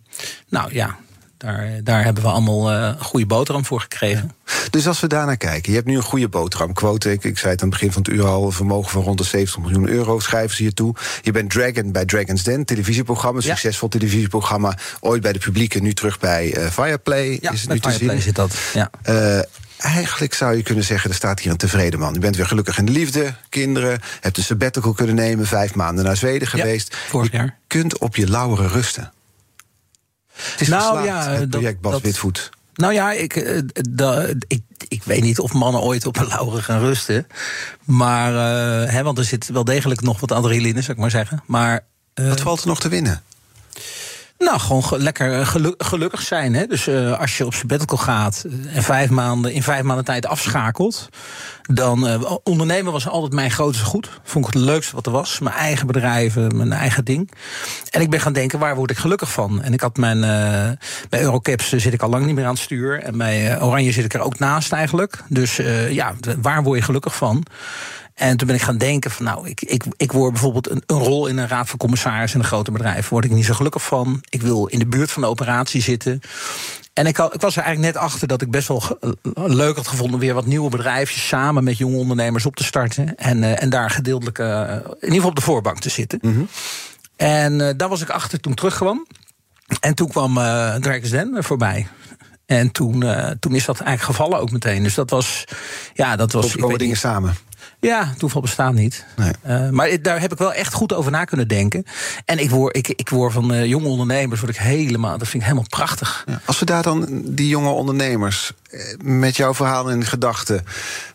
nou 0.49 0.75
ja, 0.75 0.99
daar, 1.41 1.81
daar 1.83 2.05
hebben 2.05 2.23
we 2.23 2.29
allemaal 2.29 2.73
uh, 2.73 2.83
een 2.83 3.05
goede 3.05 3.27
boterham 3.27 3.65
voor 3.65 3.81
gekregen. 3.81 4.33
Ja. 4.47 4.53
Dus 4.71 4.87
als 4.87 5.01
we 5.01 5.07
daarnaar 5.07 5.37
kijken, 5.37 5.71
je 5.71 5.77
hebt 5.77 5.89
nu 5.89 5.97
een 5.97 6.03
goede 6.03 6.29
boterhamquote. 6.29 7.13
Ik, 7.13 7.25
ik 7.25 7.39
zei 7.39 7.53
het 7.53 7.63
aan 7.63 7.69
het 7.69 7.79
begin 7.79 7.93
van 7.93 8.03
het 8.03 8.13
uur 8.13 8.27
al, 8.27 8.45
een 8.45 8.53
vermogen 8.53 8.91
van 8.91 9.03
rond 9.03 9.19
de 9.19 9.25
70 9.25 9.59
miljoen 9.61 9.89
euro 9.89 10.19
schrijven 10.19 10.57
ze 10.57 10.65
je 10.65 10.75
toe. 10.75 10.95
Je 11.23 11.33
bent 11.33 11.51
Dragon 11.51 11.93
bij 11.93 12.05
Dragon's 12.05 12.43
Den, 12.43 12.65
televisieprogramma, 12.65 13.41
ja. 13.43 13.47
succesvol 13.49 13.89
televisieprogramma. 13.89 14.77
Ooit 15.01 15.23
bij 15.23 15.33
de 15.33 15.39
publieke, 15.39 15.81
nu 15.81 15.93
terug 15.93 16.19
bij 16.19 16.57
uh, 16.57 16.67
Fireplay. 16.67 17.39
Ja, 17.41 17.51
is 17.51 17.61
het 17.61 17.69
bij 17.69 17.77
nu 17.77 17.83
Fireplay 17.83 18.17
te 18.17 18.23
zien. 18.23 18.23
zit 18.23 18.35
dat. 18.35 18.57
Ja. 18.75 18.91
Uh, 19.09 19.43
Eigenlijk 19.81 20.35
zou 20.35 20.57
je 20.57 20.63
kunnen 20.63 20.85
zeggen, 20.85 21.11
er 21.11 21.17
staat 21.17 21.41
hier 21.41 21.51
een 21.51 21.57
tevreden 21.57 21.99
man. 21.99 22.13
Je 22.13 22.19
bent 22.19 22.37
weer 22.37 22.47
gelukkig 22.47 22.79
in 22.79 22.85
de 22.85 22.93
liefde, 22.93 23.35
kinderen, 23.49 24.01
hebt 24.21 24.37
een 24.37 24.43
sabbatical 24.43 24.93
kunnen 24.93 25.15
nemen, 25.15 25.47
vijf 25.47 25.75
maanden 25.75 26.05
naar 26.05 26.17
Zweden 26.17 26.49
geweest. 26.49 26.97
vorig 27.09 27.33
jaar. 27.33 27.45
Je 27.45 27.53
kunt 27.67 27.99
op 27.99 28.17
je 28.17 28.29
lauweren 28.29 28.69
rusten. 28.69 29.13
Het 30.51 30.61
is 30.61 30.69
nou, 30.69 30.83
geslaagd, 30.83 31.27
ja, 31.27 31.33
het 31.33 31.51
project 31.51 31.83
dat, 31.83 31.93
Bas 31.93 32.01
Witvoet. 32.01 32.51
Nou 32.75 32.93
ja, 32.93 33.13
ik, 33.13 33.63
da, 33.91 34.27
ik, 34.47 34.63
ik 34.89 35.03
weet 35.03 35.23
niet 35.23 35.39
of 35.39 35.53
mannen 35.53 35.81
ooit 35.81 36.07
op 36.07 36.17
een 36.17 36.27
lauren 36.27 36.63
gaan 36.63 36.81
rusten. 36.81 37.27
Maar, 37.85 38.33
uh, 38.33 38.93
hè, 38.93 39.03
want 39.03 39.19
er 39.19 39.25
zit 39.25 39.49
wel 39.49 39.65
degelijk 39.65 40.01
nog 40.01 40.21
wat 40.21 40.33
adrenaline, 40.33 40.81
zou 40.81 40.93
ik 40.93 40.99
maar 40.99 41.11
zeggen. 41.11 41.43
Maar, 41.47 41.85
uh, 42.15 42.29
wat 42.29 42.41
valt 42.41 42.61
er 42.61 42.67
nog 42.67 42.81
te 42.81 42.89
winnen? 42.89 43.23
Nou, 44.41 44.61
gewoon 44.61 44.85
ge 44.85 44.99
lekker 44.99 45.47
gelu 45.47 45.75
gelukkig 45.79 46.23
zijn. 46.23 46.55
Hè? 46.55 46.67
Dus 46.67 46.87
uh, 46.87 47.21
als 47.21 47.37
je 47.37 47.47
op 47.47 47.55
sabbatical 47.55 47.97
gaat 47.97 48.45
en 48.75 48.83
vijf 48.83 49.11
maanden, 49.11 49.53
in 49.53 49.63
vijf 49.63 49.83
maanden 49.83 50.05
tijd 50.05 50.27
afschakelt... 50.27 51.09
dan 51.63 52.25
ondernemen 52.43 52.93
was 52.93 53.09
altijd 53.09 53.33
mijn 53.33 53.51
grootste 53.51 53.85
goed. 53.85 54.21
Vond 54.23 54.47
ik 54.47 54.53
het 54.53 54.63
leukste 54.63 54.95
wat 54.95 55.07
er 55.07 55.13
was. 55.13 55.39
Mijn 55.39 55.57
eigen 55.57 55.87
bedrijven, 55.87 56.57
mijn 56.57 56.73
eigen 56.73 57.05
ding. 57.05 57.31
En 57.91 58.01
ik 58.01 58.11
ben 58.11 58.21
gaan 58.21 58.33
denken, 58.33 58.59
waar 58.59 58.77
word 58.77 58.91
ik 58.91 58.97
gelukkig 58.97 59.33
van? 59.33 59.63
En 59.63 59.73
ik 59.73 59.81
had 59.81 59.97
mijn... 59.97 60.21
Bij 61.09 61.21
Eurocaps 61.21 61.69
zit 61.69 61.93
ik 61.93 62.03
al 62.03 62.11
lang 62.11 62.27
niet 62.27 62.35
meer 62.35 62.45
aan 62.45 62.51
het 62.51 62.61
stuur. 62.61 63.01
En 63.01 63.19
bij 63.19 63.63
Oranje 63.63 63.93
zit 63.93 64.05
ik 64.05 64.15
er 64.15 64.21
ook 64.21 64.39
naast 64.39 64.73
eigenlijk. 64.73 65.23
Dus 65.29 65.57
ja, 65.91 66.15
waar 66.43 66.63
word 66.63 66.79
je 66.79 66.85
gelukkig 66.85 67.17
van? 67.17 67.45
En 68.21 68.37
toen 68.37 68.47
ben 68.47 68.57
ik 68.57 68.63
gaan 68.63 68.79
denken 68.79 69.11
van 69.11 69.25
nou, 69.25 69.49
ik, 69.49 69.63
ik, 69.63 69.85
ik 69.97 70.13
word 70.13 70.33
bijvoorbeeld 70.33 70.71
een, 70.71 70.83
een 70.87 70.99
rol 70.99 71.27
in 71.27 71.39
een 71.39 71.49
raad 71.49 71.69
van 71.69 71.79
commissaris 71.79 72.35
in 72.35 72.41
een 72.41 72.47
grote 72.47 72.71
bedrijf. 72.71 73.09
Word 73.09 73.25
ik 73.25 73.31
niet 73.31 73.45
zo 73.45 73.55
gelukkig 73.55 73.83
van. 73.83 74.23
Ik 74.29 74.43
wil 74.43 74.67
in 74.67 74.79
de 74.79 74.87
buurt 74.87 75.11
van 75.11 75.23
de 75.23 75.29
operatie 75.29 75.83
zitten. 75.83 76.21
En 76.93 77.07
ik, 77.07 77.19
ik, 77.19 77.41
was 77.41 77.57
er 77.57 77.63
eigenlijk 77.63 77.95
net 77.95 78.03
achter 78.03 78.29
dat 78.29 78.43
ik 78.43 78.51
best 78.51 78.69
wel 78.69 78.83
leuk 79.35 79.77
had 79.77 79.89
gevonden... 79.89 80.21
weer 80.21 80.35
wat 80.35 80.47
nieuwe 80.47 80.71
bedrijfjes 80.71 81.29
samen 81.29 81.65
met 81.65 81.79
jonge 81.79 81.97
ondernemers 81.97 82.47
op 82.47 82.57
te 82.57 82.65
starten. 82.65 83.17
En, 83.17 83.43
uh, 83.43 83.63
en 83.63 83.71
daar 83.71 83.91
gedeeltelijk 83.91 84.39
uh, 84.39 84.47
in 84.71 84.95
ieder 85.01 85.15
geval 85.15 85.29
op 85.29 85.37
de 85.37 85.43
voorbank 85.43 85.79
te 85.79 85.91
zitten. 85.91 86.19
Mm 86.23 86.33
-hmm. 86.33 86.49
En 87.17 87.61
uh, 87.61 87.69
daar 87.77 87.89
was 87.89 88.01
ik 88.01 88.11
achter 88.11 88.41
toen 88.41 88.53
ik 88.53 88.59
terugkwam. 88.59 89.07
En 89.81 89.95
toen 89.95 90.09
kwam 90.09 90.39
uh, 90.39 90.77
Den 91.11 91.45
voorbij. 91.45 91.87
En 92.51 92.71
toen, 92.71 93.05
toen 93.41 93.55
is 93.55 93.65
dat 93.65 93.81
eigenlijk 93.81 94.17
gevallen 94.17 94.41
ook 94.41 94.51
meteen. 94.51 94.83
Dus 94.83 94.95
dat 94.95 95.11
was... 95.11 95.45
Ja, 95.95 96.17
dat 96.17 96.33
was... 96.33 96.57
komen 96.57 96.79
dingen 96.79 96.97
samen. 96.97 97.37
Ja, 97.81 98.15
toeval 98.19 98.41
bestaat 98.41 98.75
niet. 98.75 99.05
Nee. 99.17 99.33
Uh, 99.47 99.69
maar 99.69 100.03
daar 100.03 100.21
heb 100.21 100.33
ik 100.33 100.39
wel 100.39 100.53
echt 100.53 100.73
goed 100.73 100.95
over 100.95 101.11
na 101.11 101.25
kunnen 101.25 101.49
denken. 101.49 101.85
En 102.25 102.39
ik 102.39 102.51
word, 102.51 102.77
ik, 102.77 102.89
ik 102.89 103.09
word 103.09 103.33
van 103.33 103.53
uh, 103.53 103.67
jonge 103.67 103.89
ondernemers 103.89 104.41
word 104.41 104.53
ik 104.53 104.61
helemaal, 104.61 105.19
dat 105.19 105.29
vind 105.29 105.43
ik 105.43 105.49
helemaal 105.49 105.69
prachtig. 105.69 106.25
Ja. 106.27 106.41
Als 106.45 106.59
we 106.59 106.65
daar 106.65 106.83
dan 106.83 107.23
die 107.25 107.49
jonge 107.49 107.69
ondernemers 107.69 108.53
met 109.03 109.37
jouw 109.37 109.55
verhaal 109.55 109.91
in 109.91 110.05
gedachten, 110.05 110.65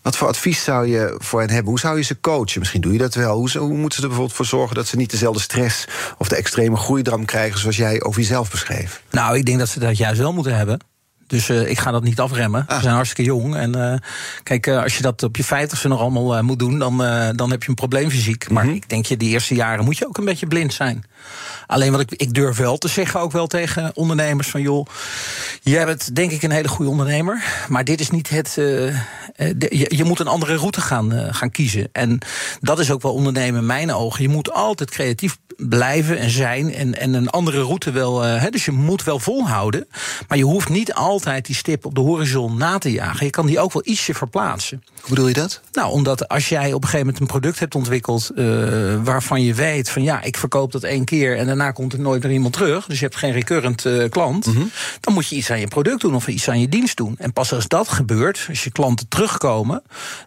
wat 0.01 0.17
voor 0.17 0.27
advies 0.27 0.63
zou 0.63 0.87
je 0.87 1.15
voor 1.17 1.39
hen 1.39 1.49
hebben? 1.49 1.69
Hoe 1.69 1.79
zou 1.79 1.97
je 1.97 2.03
ze 2.03 2.19
coachen? 2.19 2.59
Misschien 2.59 2.81
doe 2.81 2.91
je 2.91 2.97
dat 2.97 3.13
wel. 3.13 3.37
Hoe, 3.37 3.57
hoe 3.57 3.77
moeten 3.77 3.95
ze 3.95 4.01
er 4.01 4.07
bijvoorbeeld 4.07 4.37
voor 4.37 4.45
zorgen 4.45 4.75
dat 4.75 4.87
ze 4.87 4.95
niet 4.95 5.11
dezelfde 5.11 5.41
stress 5.41 5.87
of 6.17 6.27
de 6.27 6.35
extreme 6.35 6.77
groeidram 6.77 7.25
krijgen 7.25 7.59
zoals 7.59 7.77
jij 7.77 8.03
over 8.03 8.21
jezelf 8.21 8.51
beschreef? 8.51 9.01
Nou, 9.11 9.37
ik 9.37 9.45
denk 9.45 9.59
dat 9.59 9.69
ze 9.69 9.79
dat 9.79 9.97
juist 9.97 10.19
wel 10.19 10.33
moeten 10.33 10.55
hebben. 10.55 10.79
Dus 11.27 11.49
uh, 11.49 11.69
ik 11.69 11.79
ga 11.79 11.91
dat 11.91 12.03
niet 12.03 12.19
afremmen. 12.19 12.63
Ah. 12.67 12.75
We 12.75 12.81
zijn 12.81 12.95
hartstikke 12.95 13.31
jong. 13.31 13.55
En 13.55 13.77
uh, 13.77 13.93
kijk, 14.43 14.67
uh, 14.67 14.83
als 14.83 14.95
je 14.95 15.01
dat 15.01 15.23
op 15.23 15.35
je 15.35 15.43
vijftigste 15.43 15.87
nog 15.87 15.99
allemaal 15.99 16.43
moet 16.43 16.59
doen, 16.59 16.79
dan, 16.79 16.97
dan 17.35 17.51
heb 17.51 17.63
je 17.63 17.69
een 17.69 17.75
probleem 17.75 18.09
fysiek. 18.09 18.49
Maar 18.49 18.65
mhm. 18.65 18.75
ik 18.75 18.89
denk 18.89 19.05
je, 19.05 19.17
die 19.17 19.29
eerste 19.29 19.55
jaren 19.55 19.85
moet 19.85 19.97
je 19.97 20.07
ook 20.07 20.17
een 20.17 20.25
beetje 20.25 20.47
blind 20.47 20.73
zijn. 20.73 21.05
Alleen 21.67 21.91
wat 21.91 21.99
ik, 22.01 22.11
ik 22.11 22.33
durf 22.33 22.57
wel 22.57 22.77
te 22.77 22.87
zeggen, 22.87 23.19
ook 23.19 23.31
wel 23.31 23.47
tegen 23.47 23.91
ondernemers: 23.95 24.47
van 24.47 24.61
joh, 24.61 24.87
jij 25.61 25.85
bent 25.85 26.15
denk 26.15 26.31
ik 26.31 26.43
een 26.43 26.51
hele 26.51 26.67
goede 26.67 26.91
ondernemer. 26.91 27.43
Maar 27.67 27.83
dit 27.83 27.99
is 27.99 28.09
niet 28.09 28.29
het. 28.29 28.55
Uh, 28.57 28.95
je, 29.69 29.85
je, 29.95 30.03
moet 30.03 30.19
een 30.19 30.27
andere 30.27 30.55
route 30.55 30.81
gaan, 30.81 31.13
uh, 31.13 31.27
gaan 31.29 31.51
kiezen. 31.51 31.89
En 31.91 32.19
dat 32.61 32.79
is 32.79 32.91
ook 32.91 33.01
wel 33.01 33.13
ondernemen 33.13 33.59
in 33.59 33.65
mijn 33.65 33.93
ogen. 33.93 34.21
Je 34.21 34.29
moet 34.29 34.51
altijd 34.51 34.91
creatief 34.91 35.37
blijven 35.57 36.17
en 36.17 36.29
zijn. 36.29 36.73
En, 36.73 36.99
en 36.99 37.13
een 37.13 37.29
andere 37.29 37.61
route 37.61 37.91
wel. 37.91 38.25
Uh, 38.25 38.43
dus 38.49 38.65
je 38.65 38.71
moet 38.71 39.03
wel 39.03 39.19
volhouden. 39.19 39.87
Maar 40.27 40.37
je 40.37 40.43
hoeft 40.43 40.69
niet 40.69 40.93
altijd 40.93 41.45
die 41.45 41.55
stip 41.55 41.85
op 41.85 41.95
de 41.95 42.01
horizon 42.01 42.57
na 42.57 42.77
te 42.77 42.91
jagen. 42.91 43.25
Je 43.25 43.31
kan 43.31 43.45
die 43.45 43.59
ook 43.59 43.73
wel 43.73 43.85
ietsje 43.85 44.13
verplaatsen. 44.13 44.83
Hoe 45.01 45.09
bedoel 45.09 45.27
je 45.27 45.33
dat? 45.33 45.61
Nou, 45.71 45.91
omdat 45.91 46.27
als 46.27 46.49
jij 46.49 46.73
op 46.73 46.83
een 46.83 46.89
gegeven 46.89 46.99
moment 46.99 47.19
een 47.19 47.27
product 47.27 47.59
hebt 47.59 47.75
ontwikkeld. 47.75 48.31
waarvan 49.03 49.41
je 49.41 49.53
weet 49.53 49.89
van 49.89 50.03
ja, 50.03 50.21
ik 50.21 50.37
verkoop 50.37 50.71
dat 50.71 50.83
één 50.83 51.05
keer. 51.05 51.14
En 51.23 51.45
daarna 51.45 51.71
komt 51.71 51.93
er 51.93 51.99
nooit 51.99 52.23
meer 52.23 52.31
iemand 52.31 52.53
terug. 52.53 52.85
Dus 52.85 52.99
je 52.99 53.05
hebt 53.05 53.17
geen 53.17 53.31
recurrent 53.31 53.85
uh, 53.85 54.09
klant. 54.09 54.45
Mhm. 54.45 54.63
Dan 54.99 55.13
moet 55.13 55.27
je 55.27 55.35
iets 55.35 55.51
aan 55.51 55.59
je 55.59 55.67
product 55.67 56.01
doen 56.01 56.15
of 56.15 56.27
iets 56.27 56.49
aan 56.49 56.59
je 56.59 56.69
dienst 56.69 56.97
doen. 56.97 57.15
En 57.17 57.33
pas 57.33 57.53
als 57.53 57.67
dat 57.67 57.87
gebeurt, 57.87 58.45
als 58.49 58.63
je 58.63 58.71
klanten 58.71 59.07
terugkomen, 59.07 59.83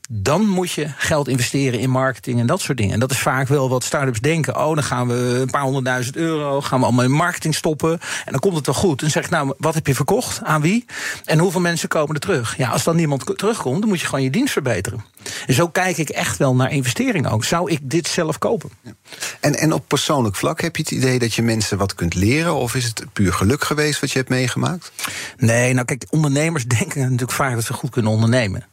dan 0.09 0.47
moet 0.47 0.70
je 0.70 0.86
geld 0.97 1.28
investeren 1.28 1.80
in 1.80 1.91
marketing 1.91 2.41
en 2.41 2.47
dat 2.47 2.61
soort 2.61 2.78
dingen. 2.78 2.95
En 2.95 3.01
dat 3.01 3.11
is 3.11 3.18
vaak 3.18 3.49
wel 3.49 3.68
wat 3.68 3.84
start-ups 3.84 4.20
denken. 4.20 4.57
Oh, 4.57 4.74
dan 4.74 4.84
gaan 4.84 5.09
we 5.09 5.39
een 5.41 5.51
paar 5.51 5.62
honderdduizend 5.62 6.16
euro, 6.16 6.61
gaan 6.61 6.78
we 6.78 6.84
allemaal 6.84 7.05
in 7.05 7.11
marketing 7.11 7.55
stoppen. 7.55 7.93
En 8.24 8.32
dan 8.32 8.41
komt 8.41 8.57
het 8.57 8.66
wel 8.66 8.74
goed. 8.74 9.03
En 9.03 9.11
zeg 9.11 9.24
ik, 9.24 9.30
nou, 9.30 9.55
wat 9.59 9.74
heb 9.74 9.86
je 9.86 9.95
verkocht? 9.95 10.41
Aan 10.43 10.61
wie? 10.61 10.84
En 11.24 11.39
hoeveel 11.39 11.61
mensen 11.61 11.89
komen 11.89 12.14
er 12.14 12.20
terug? 12.20 12.57
Ja, 12.57 12.70
als 12.70 12.84
dan 12.84 12.97
niemand 12.97 13.39
terugkomt, 13.39 13.80
dan 13.80 13.89
moet 13.89 14.01
je 14.01 14.07
gewoon 14.07 14.24
je 14.24 14.30
dienst 14.30 14.53
verbeteren. 14.53 15.05
En 15.47 15.55
zo 15.55 15.68
kijk 15.68 15.99
ik 15.99 16.09
echt 16.09 16.36
wel 16.36 16.55
naar 16.55 16.72
investeringen 16.72 17.30
ook. 17.30 17.45
Zou 17.45 17.70
ik 17.70 17.78
dit 17.82 18.09
zelf 18.09 18.39
kopen? 18.39 18.70
Ja. 18.82 18.93
En, 19.41 19.55
en 19.55 19.72
op 19.72 19.84
persoonlijk 19.89 20.36
vlak 20.36 20.61
heb 20.61 20.76
je 20.76 20.77
het 20.82 20.90
idee 20.90 21.18
dat 21.18 21.34
je 21.34 21.42
mensen 21.42 21.78
wat 21.78 21.94
kunt 21.94 22.14
leren? 22.14 22.54
Of 22.54 22.74
is 22.74 22.84
het 22.84 23.04
puur 23.12 23.32
geluk 23.32 23.64
geweest 23.64 24.00
wat 24.00 24.10
je 24.10 24.18
hebt 24.18 24.30
meegemaakt? 24.30 24.92
Nee, 25.36 25.72
nou 25.72 25.86
kijk, 25.86 26.04
ondernemers 26.10 26.66
denken 26.78 27.00
natuurlijk 27.00 27.32
vaak 27.32 27.54
dat 27.54 27.64
ze 27.64 27.72
goed 27.72 27.90
kunnen 27.90 28.12
ondernemen. 28.12 28.66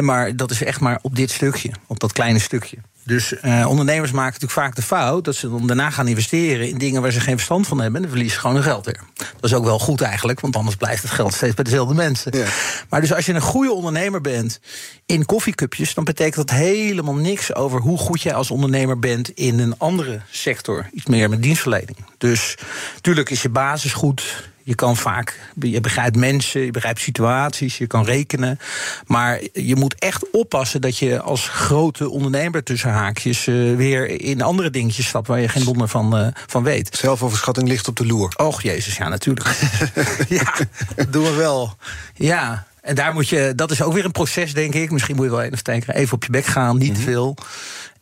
maar 0.00 0.36
dat 0.36 0.50
is 0.50 0.62
echt 0.62 0.80
maar 0.80 0.98
op 1.02 1.16
dit 1.16 1.30
stukje, 1.30 1.70
op 1.86 2.00
dat 2.00 2.12
kleine 2.12 2.38
stukje. 2.38 2.76
Dus 3.04 3.32
uh, 3.32 3.66
ondernemers 3.68 4.10
maken 4.10 4.32
natuurlijk 4.32 4.60
vaak 4.60 4.74
de 4.74 4.82
fout 4.82 5.24
dat 5.24 5.34
ze 5.34 5.50
dan 5.50 5.66
daarna 5.66 5.90
gaan 5.90 6.08
investeren 6.08 6.68
in 6.68 6.78
dingen 6.78 7.02
waar 7.02 7.12
ze 7.12 7.20
geen 7.20 7.36
verstand 7.36 7.66
van 7.66 7.76
hebben. 7.78 7.96
En 7.96 8.00
dan 8.00 8.10
verliezen 8.10 8.34
ze 8.34 8.40
gewoon 8.40 8.56
hun 8.56 8.70
geld 8.72 8.84
weer. 8.84 9.00
Dat 9.16 9.50
is 9.50 9.54
ook 9.54 9.64
wel 9.64 9.78
goed 9.78 10.00
eigenlijk, 10.00 10.40
want 10.40 10.56
anders 10.56 10.76
blijft 10.76 11.02
het 11.02 11.10
geld 11.10 11.34
steeds 11.34 11.54
bij 11.54 11.64
dezelfde 11.64 11.94
mensen. 11.94 12.38
Ja. 12.38 12.46
Maar 12.88 13.00
dus 13.00 13.14
als 13.14 13.26
je 13.26 13.32
een 13.32 13.40
goede 13.40 13.72
ondernemer 13.72 14.20
bent 14.20 14.60
in 15.06 15.24
koffiecupjes, 15.24 15.94
dan 15.94 16.04
betekent 16.04 16.48
dat 16.48 16.56
helemaal 16.58 17.14
niks 17.14 17.54
over 17.54 17.80
hoe 17.80 17.98
goed 17.98 18.22
jij 18.22 18.34
als 18.34 18.50
ondernemer 18.50 18.98
bent 18.98 19.28
in 19.28 19.58
een 19.58 19.78
andere 19.78 20.20
sector. 20.30 20.88
Iets 20.92 21.06
meer 21.06 21.28
met 21.28 21.42
dienstverlening. 21.42 21.96
Dus 22.18 22.58
natuurlijk 22.94 23.30
is 23.30 23.42
je 23.42 23.48
basis 23.48 23.92
goed. 23.92 24.52
Je 24.66 24.74
kan 24.74 24.96
vaak, 24.96 25.40
je 25.60 25.80
begrijpt 25.80 26.16
mensen, 26.16 26.60
je 26.60 26.70
begrijpt 26.70 27.00
situaties, 27.00 27.78
je 27.78 27.86
kan 27.86 28.04
rekenen. 28.04 28.58
Maar 29.06 29.40
je 29.52 29.76
moet 29.76 29.94
echt 29.98 30.30
oppassen 30.30 30.80
dat 30.80 30.98
je 30.98 31.20
als 31.20 31.48
grote 31.48 32.10
ondernemer 32.10 32.62
tussen 32.62 32.90
haakjes 32.90 33.46
uh, 33.46 33.76
weer 33.76 34.20
in 34.20 34.42
andere 34.42 34.70
dingetjes 34.70 35.06
stapt 35.06 35.26
waar 35.26 35.40
je 35.40 35.48
geen 35.48 35.64
donder 35.64 35.88
van, 35.88 36.18
uh, 36.20 36.26
van 36.46 36.62
weet. 36.62 36.96
Zelfoverschatting 36.96 37.68
ligt 37.68 37.88
op 37.88 37.96
de 37.96 38.06
loer. 38.06 38.32
Och 38.36 38.62
jezus, 38.62 38.96
ja, 38.96 39.08
natuurlijk. 39.08 39.48
ja, 40.28 40.54
dat 40.96 41.12
doen 41.12 41.24
we 41.24 41.32
wel. 41.32 41.76
Ja. 42.14 42.66
En 42.80 42.94
daar 42.94 43.12
moet 43.12 43.28
je, 43.28 43.52
dat 43.56 43.70
is 43.70 43.82
ook 43.82 43.92
weer 43.92 44.04
een 44.04 44.12
proces, 44.12 44.54
denk 44.54 44.74
ik. 44.74 44.90
Misschien 44.90 45.16
moet 45.16 45.24
je 45.24 45.30
wel 45.30 45.42
even, 45.42 45.94
even 45.94 46.14
op 46.14 46.24
je 46.24 46.30
bek 46.30 46.46
gaan, 46.46 46.78
niet 46.78 46.96
mm 46.96 47.02
veel. 47.04 47.36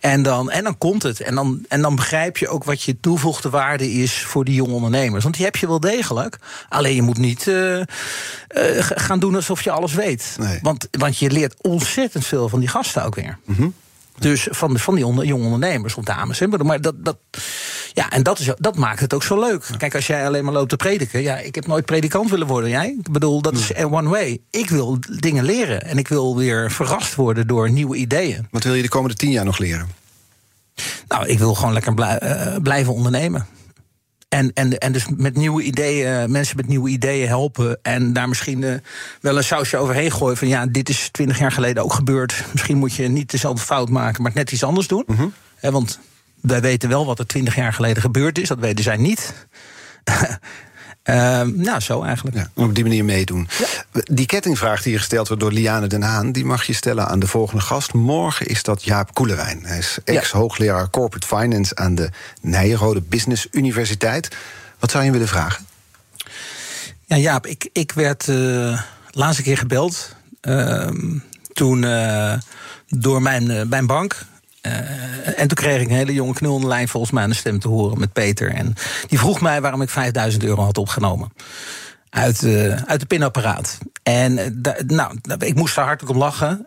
En 0.03 0.23
dan, 0.23 0.51
en 0.51 0.65
dan 0.65 0.79
komt 0.79 1.03
het. 1.03 1.21
En 1.21 1.35
dan, 1.35 1.65
en 1.69 1.83
dan 1.83 1.97
begrijp 1.97 2.37
je 2.37 2.49
ook 2.49 2.65
wat 2.65 2.83
je 2.83 3.01
toevoegde 3.01 3.51
waarde 3.51 3.93
is 3.93 4.23
voor 4.23 4.45
die 4.45 4.55
jonge 4.55 4.73
ondernemers. 4.73 5.23
Want 5.23 5.37
die 5.37 5.45
heb 5.45 5.57
je 5.57 5.67
wel 5.67 5.81
degelijk. 5.81 6.39
Alleen 6.69 6.95
je 6.95 7.03
moet 7.03 7.19
niet 7.19 7.47
uh, 7.47 7.79
uh, 7.79 7.85
gaan 8.79 9.19
doen 9.19 9.35
alsof 9.35 9.63
je 9.63 9.71
alles 9.71 9.95
weet. 9.95 10.37
Nee. 10.39 10.59
Want, 10.63 10.89
want 10.91 11.19
je 11.19 11.31
leert 11.31 11.55
ontzettend 11.61 12.27
veel 12.27 12.49
van 12.49 12.61
die 12.61 12.69
gasten 12.69 13.05
ook 13.05 13.15
weer. 13.15 13.39
Mm 13.45 13.55
-hmm. 13.55 13.75
Dus 14.19 14.49
van, 14.51 14.79
van 14.79 14.95
die 14.95 15.07
onder, 15.07 15.25
jonge 15.25 15.45
ondernemers 15.45 15.95
of 15.95 16.05
dames. 16.05 16.39
Hè. 16.39 16.47
Maar 16.47 16.81
dat, 16.81 17.05
dat, 17.05 17.17
ja, 17.95 18.11
en 18.11 18.23
dat, 18.23 18.39
is, 18.39 18.51
dat 18.57 18.77
maakt 18.77 19.01
het 19.01 19.15
ook 19.15 19.23
zo 19.23 19.41
leuk. 19.41 19.67
Kijk, 19.77 19.95
als 19.95 20.07
jij 20.07 20.27
alleen 20.27 20.45
maar 20.45 20.53
loopt 20.53 20.69
te 20.69 20.77
prediken. 20.77 21.23
Ja, 21.23 21.39
ik 21.39 21.55
heb 21.55 21.67
nooit 21.67 21.85
predikant 21.85 22.31
willen 22.31 22.47
worden. 22.47 22.71
Jij? 22.71 22.97
Ik 22.99 23.13
bedoel, 23.13 23.43
dat 23.43 23.55
is 23.55 23.75
one 23.75 24.09
way. 24.09 24.39
Ik 24.51 24.69
wil 24.69 24.99
dingen 25.19 25.45
leren. 25.45 25.83
En 25.83 25.99
ik 25.99 26.09
wil 26.09 26.37
weer 26.37 26.71
verrast 26.71 27.15
worden 27.15 27.47
door 27.47 27.71
nieuwe 27.71 27.97
ideeën. 27.97 28.47
Wat 28.51 28.65
wil 28.65 28.75
je 28.75 28.83
de 28.83 28.89
komende 28.89 29.17
tien 29.17 29.31
jaar 29.31 29.45
nog 29.45 29.59
leren? 29.59 29.89
Nou, 31.09 31.27
ik 31.27 31.39
wil 31.39 31.55
gewoon 31.55 31.73
lekker 31.73 32.21
uh, 32.23 32.57
blijven 32.63 32.93
ondernemen. 32.93 33.47
En, 34.29 34.51
en, 34.53 34.79
en 34.79 34.93
dus 34.93 35.07
met 35.17 35.37
nieuwe 35.37 35.63
ideeën, 35.63 36.31
mensen 36.31 36.57
met 36.57 36.69
nieuwe 36.69 36.91
ideeën 36.91 37.29
helpen. 37.29 37.79
En 37.83 38.13
daar 38.13 38.29
misschien 38.29 38.63
uh, 38.63 38.75
wel 39.21 39.37
een 39.37 39.45
sausje 39.45 39.77
overheen 39.77 40.13
gooien. 40.13 40.37
Van 40.37 40.49
ja, 40.49 40.67
dit 40.67 40.89
is 40.89 41.09
twintig 41.11 41.39
jaar 41.39 41.53
geleden 41.53 41.83
ook 41.83 41.93
gebeurd. 41.93 42.45
Misschien 42.53 42.77
moet 42.77 42.95
je 42.95 43.09
niet 43.09 43.31
dezelfde 43.31 43.63
fout 43.63 43.89
maken, 43.89 44.23
maar 44.23 44.33
net 44.35 44.53
iets 44.53 44.65
anders 44.65 44.87
doen. 44.87 45.05
Mm 45.07 45.33
want 45.71 45.99
wij 46.43 46.61
weten 46.61 46.89
wel 46.89 47.07
wat 47.07 47.19
er 47.19 47.27
twintig 47.27 47.55
jaar 47.55 47.73
geleden 47.73 48.03
gebeurd 48.03 48.39
is. 48.39 48.49
Dat 48.49 48.59
weten 48.59 48.85
zij 48.85 48.97
niet. 48.97 49.47
Uh, 51.05 51.41
nou, 51.69 51.81
zo 51.81 52.03
eigenlijk. 52.03 52.37
Ja, 52.37 52.51
op 52.55 52.75
die 52.75 52.85
manier 52.85 53.05
meedoen. 53.05 53.49
Die 53.93 54.27
kettingvraag 54.27 54.83
die 54.83 54.99
gesteld 54.99 55.29
wordt 55.29 55.43
door 55.43 55.53
Liane 55.53 55.87
Den 55.87 56.03
Haan... 56.03 56.33
die 56.33 56.45
mag 56.45 56.65
je 56.65 56.73
stellen 56.73 57.09
aan 57.09 57.19
de 57.19 57.27
volgende 57.27 57.63
gast. 57.63 57.93
Morgen 57.93 58.47
is 58.47 58.63
dat 58.63 58.85
Jaap 58.85 59.15
Koelewijn. 59.15 59.65
Hij 59.65 59.79
is 59.79 59.99
ex-hoogleraar 60.05 60.91
Corporate 60.91 61.27
Finance... 61.27 61.77
aan 61.77 61.95
de 61.95 62.11
Nijrode 62.41 63.01
Business 63.01 63.47
Universiteit. 63.51 64.37
Wat 64.79 64.91
zou 64.91 65.05
je 65.05 65.11
willen 65.11 65.29
vragen? 65.29 65.67
Ja, 67.05 67.17
Jaap, 67.17 67.47
ik, 67.47 67.69
ik 67.73 67.93
werd 67.93 68.29
uh, 68.29 68.81
laatste 69.11 69.43
keer 69.43 69.59
gebeld... 69.59 70.17
Ehm, 70.41 71.19
toen 71.53 71.83
uh, 71.83 72.35
door 72.89 73.23
mijn, 73.23 73.51
uh, 73.51 73.63
mijn 73.63 73.87
bank... 73.87 74.25
Uh, 74.67 75.41
en 75.41 75.49
toen 75.49 75.57
kreeg 75.57 75.81
ik 75.81 75.89
een 75.89 75.97
hele 75.97 76.13
jonge 76.13 76.33
knul 76.33 76.67
lijn 76.67 76.89
volgens 76.89 77.13
mij 77.13 77.23
aan 77.23 77.29
de 77.29 77.35
stem 77.35 77.59
te 77.59 77.69
horen 77.69 77.99
met 77.99 78.13
Peter. 78.13 78.51
En 78.51 78.75
die 79.07 79.19
vroeg 79.19 79.41
mij 79.41 79.61
waarom 79.61 79.83
ik 79.83 79.91
5000 79.91 80.45
euro 80.45 80.63
had 80.63 80.79
opgenomen. 80.79 81.33
Uit, 82.11 82.43
uh, 82.43 82.83
uit 82.83 83.01
de 83.01 83.07
pinapparaat. 83.07 83.79
En 84.03 84.39
uh, 84.39 84.73
nou, 84.87 85.19
ik 85.39 85.55
moest 85.55 85.75
daar 85.75 85.85
hartelijk 85.85 86.15
om 86.15 86.23
lachen. 86.23 86.67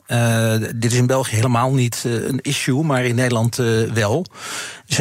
dit 0.76 0.92
is 0.92 0.98
in 0.98 1.08
België 1.08 1.36
helemaal 1.36 1.74
niet 1.74 2.02
een 2.06 2.40
issue, 2.42 2.84
maar 2.84 3.06
in 3.06 3.16
Nederland 3.16 3.56
wel. 3.94 4.26
Dus, 4.86 5.00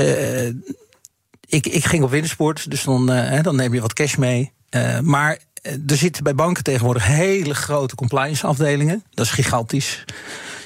ik, 1.47 1.67
ik 1.67 1.85
ging 1.85 2.05
op 2.05 2.11
wintersport, 2.11 2.71
dus 2.71 2.83
dan, 2.83 3.07
dan 3.43 3.57
neem 3.57 3.75
je 3.75 3.81
wat 3.81 3.93
cash 3.93 4.17
mee. 4.17 4.53
maar 5.03 5.39
er 5.63 5.97
zitten 5.97 6.25
bij 6.25 6.35
banken 6.35 6.63
tegenwoordig 6.63 7.07
hele 7.07 7.55
grote 7.55 7.95
compliance 7.95 8.47
afdelingen. 8.47 9.05
Dat 9.11 9.25
is 9.25 9.31
gigantisch. 9.31 10.05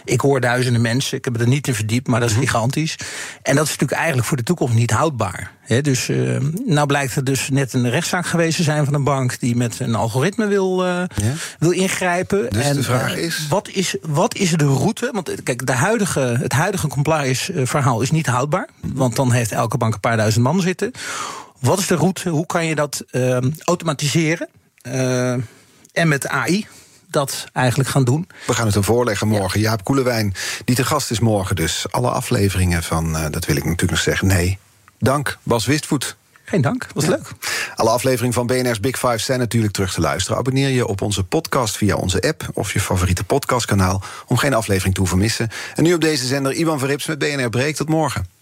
Ik 0.08 0.20
hoor 0.20 0.40
duizenden 0.40 0.80
mensen, 0.80 1.18
ik 1.18 1.24
heb 1.24 1.40
er 1.40 1.48
niet 1.48 1.66
in 1.66 1.74
verdiept, 1.74 2.06
maar 2.08 2.20
dat 2.20 2.28
is 2.28 2.34
mhm. 2.34 2.44
gigantisch. 2.44 2.96
En 3.42 3.54
dat 3.54 3.64
is 3.64 3.70
natuurlijk 3.70 3.98
eigenlijk 3.98 4.28
voor 4.28 4.36
de 4.36 4.42
toekomst 4.42 4.74
niet 4.74 4.90
houdbaar. 4.90 5.52
dus 5.82 6.08
uh, 6.08 6.36
nou 6.64 6.86
blijkt 6.86 7.16
er 7.16 7.24
dus 7.24 7.48
net 7.48 7.72
een 7.72 7.90
rechtszaak 7.90 8.26
geweest 8.26 8.56
te 8.56 8.62
zijn 8.62 8.84
van 8.84 8.94
een 8.94 9.04
bank 9.04 9.40
die 9.40 9.56
met 9.56 9.80
een 9.80 9.94
algoritme 9.94 10.46
wil, 10.46 10.86
uh, 10.86 11.02
wil 11.58 11.70
ingrijpen. 11.70 12.50
Dus 12.50 12.64
en 12.64 12.76
de 12.76 12.82
vraag 12.82 13.14
eh, 13.14 13.24
is. 13.24 13.46
Wat 13.48 13.68
is, 13.68 13.96
wat 14.02 14.34
is 14.34 14.50
de 14.50 14.64
route? 14.64 15.10
Want 15.12 15.42
kijk, 15.42 15.66
de 15.66 15.72
huidige, 15.72 16.20
het 16.20 16.52
huidige 16.52 16.88
compliance 16.88 17.66
verhaal 17.66 18.00
is 18.00 18.10
niet 18.10 18.26
houdbaar. 18.26 18.68
Want 18.80 19.16
dan 19.16 19.32
heeft 19.32 19.52
elke 19.52 19.76
bank 19.76 19.94
een 19.94 20.00
paar 20.00 20.16
duizend 20.16 20.44
man 20.44 20.60
zitten. 20.60 20.90
Wat 21.60 21.78
is 21.78 21.86
de 21.86 21.96
route? 21.96 22.28
Hoe 22.28 22.46
kan 22.46 22.66
je 22.66 22.74
dat 22.74 23.04
ehm, 23.10 23.50
automatiseren? 23.64 24.48
en 25.92 26.08
met 26.08 26.28
AI, 26.28 26.66
dat 27.10 27.46
eigenlijk 27.52 27.88
gaan 27.88 28.04
doen. 28.04 28.28
We 28.46 28.54
gaan 28.54 28.64
het 28.64 28.74
hem 28.74 28.84
voorleggen 28.84 29.28
morgen. 29.28 29.60
Jaap 29.60 29.84
Koelewijn, 29.84 30.34
die 30.64 30.76
te 30.76 30.84
gast 30.84 31.10
is 31.10 31.20
morgen 31.20 31.56
dus. 31.56 31.86
Alle 31.90 32.10
afleveringen 32.10 32.82
van, 32.82 33.16
uh, 33.16 33.26
dat 33.30 33.44
wil 33.44 33.56
ik 33.56 33.64
natuurlijk 33.64 33.90
nog 33.90 34.00
zeggen, 34.00 34.26
nee. 34.26 34.58
Dank, 34.98 35.38
Bas 35.42 35.66
Wistvoet. 35.66 36.16
Geen 36.44 36.60
dank, 36.60 36.86
was 36.94 37.06
leuk. 37.06 37.30
Alle 37.74 37.90
afleveringen 37.90 38.34
van 38.34 38.46
BNR's 38.46 38.80
Big 38.80 38.98
Five 38.98 39.18
zijn 39.18 39.38
natuurlijk 39.38 39.72
terug 39.72 39.92
te 39.92 40.00
luisteren. 40.00 40.38
Abonneer 40.38 40.68
je 40.68 40.86
op 40.86 41.02
onze 41.02 41.24
podcast 41.24 41.76
via 41.76 41.96
onze 41.96 42.22
app 42.22 42.48
of 42.52 42.72
je 42.72 42.80
favoriete 42.80 43.24
podcastkanaal... 43.24 44.02
om 44.26 44.36
geen 44.36 44.54
aflevering 44.54 44.94
te 44.94 45.00
hoeven 45.00 45.18
missen. 45.18 45.48
En 45.74 45.82
nu 45.82 45.94
op 45.94 46.00
deze 46.00 46.26
zender 46.26 46.52
Ivan 46.52 46.78
Verrips 46.78 47.06
met 47.06 47.18
BNR 47.18 47.50
Breek. 47.50 47.76
Tot 47.76 47.88
morgen. 47.88 48.37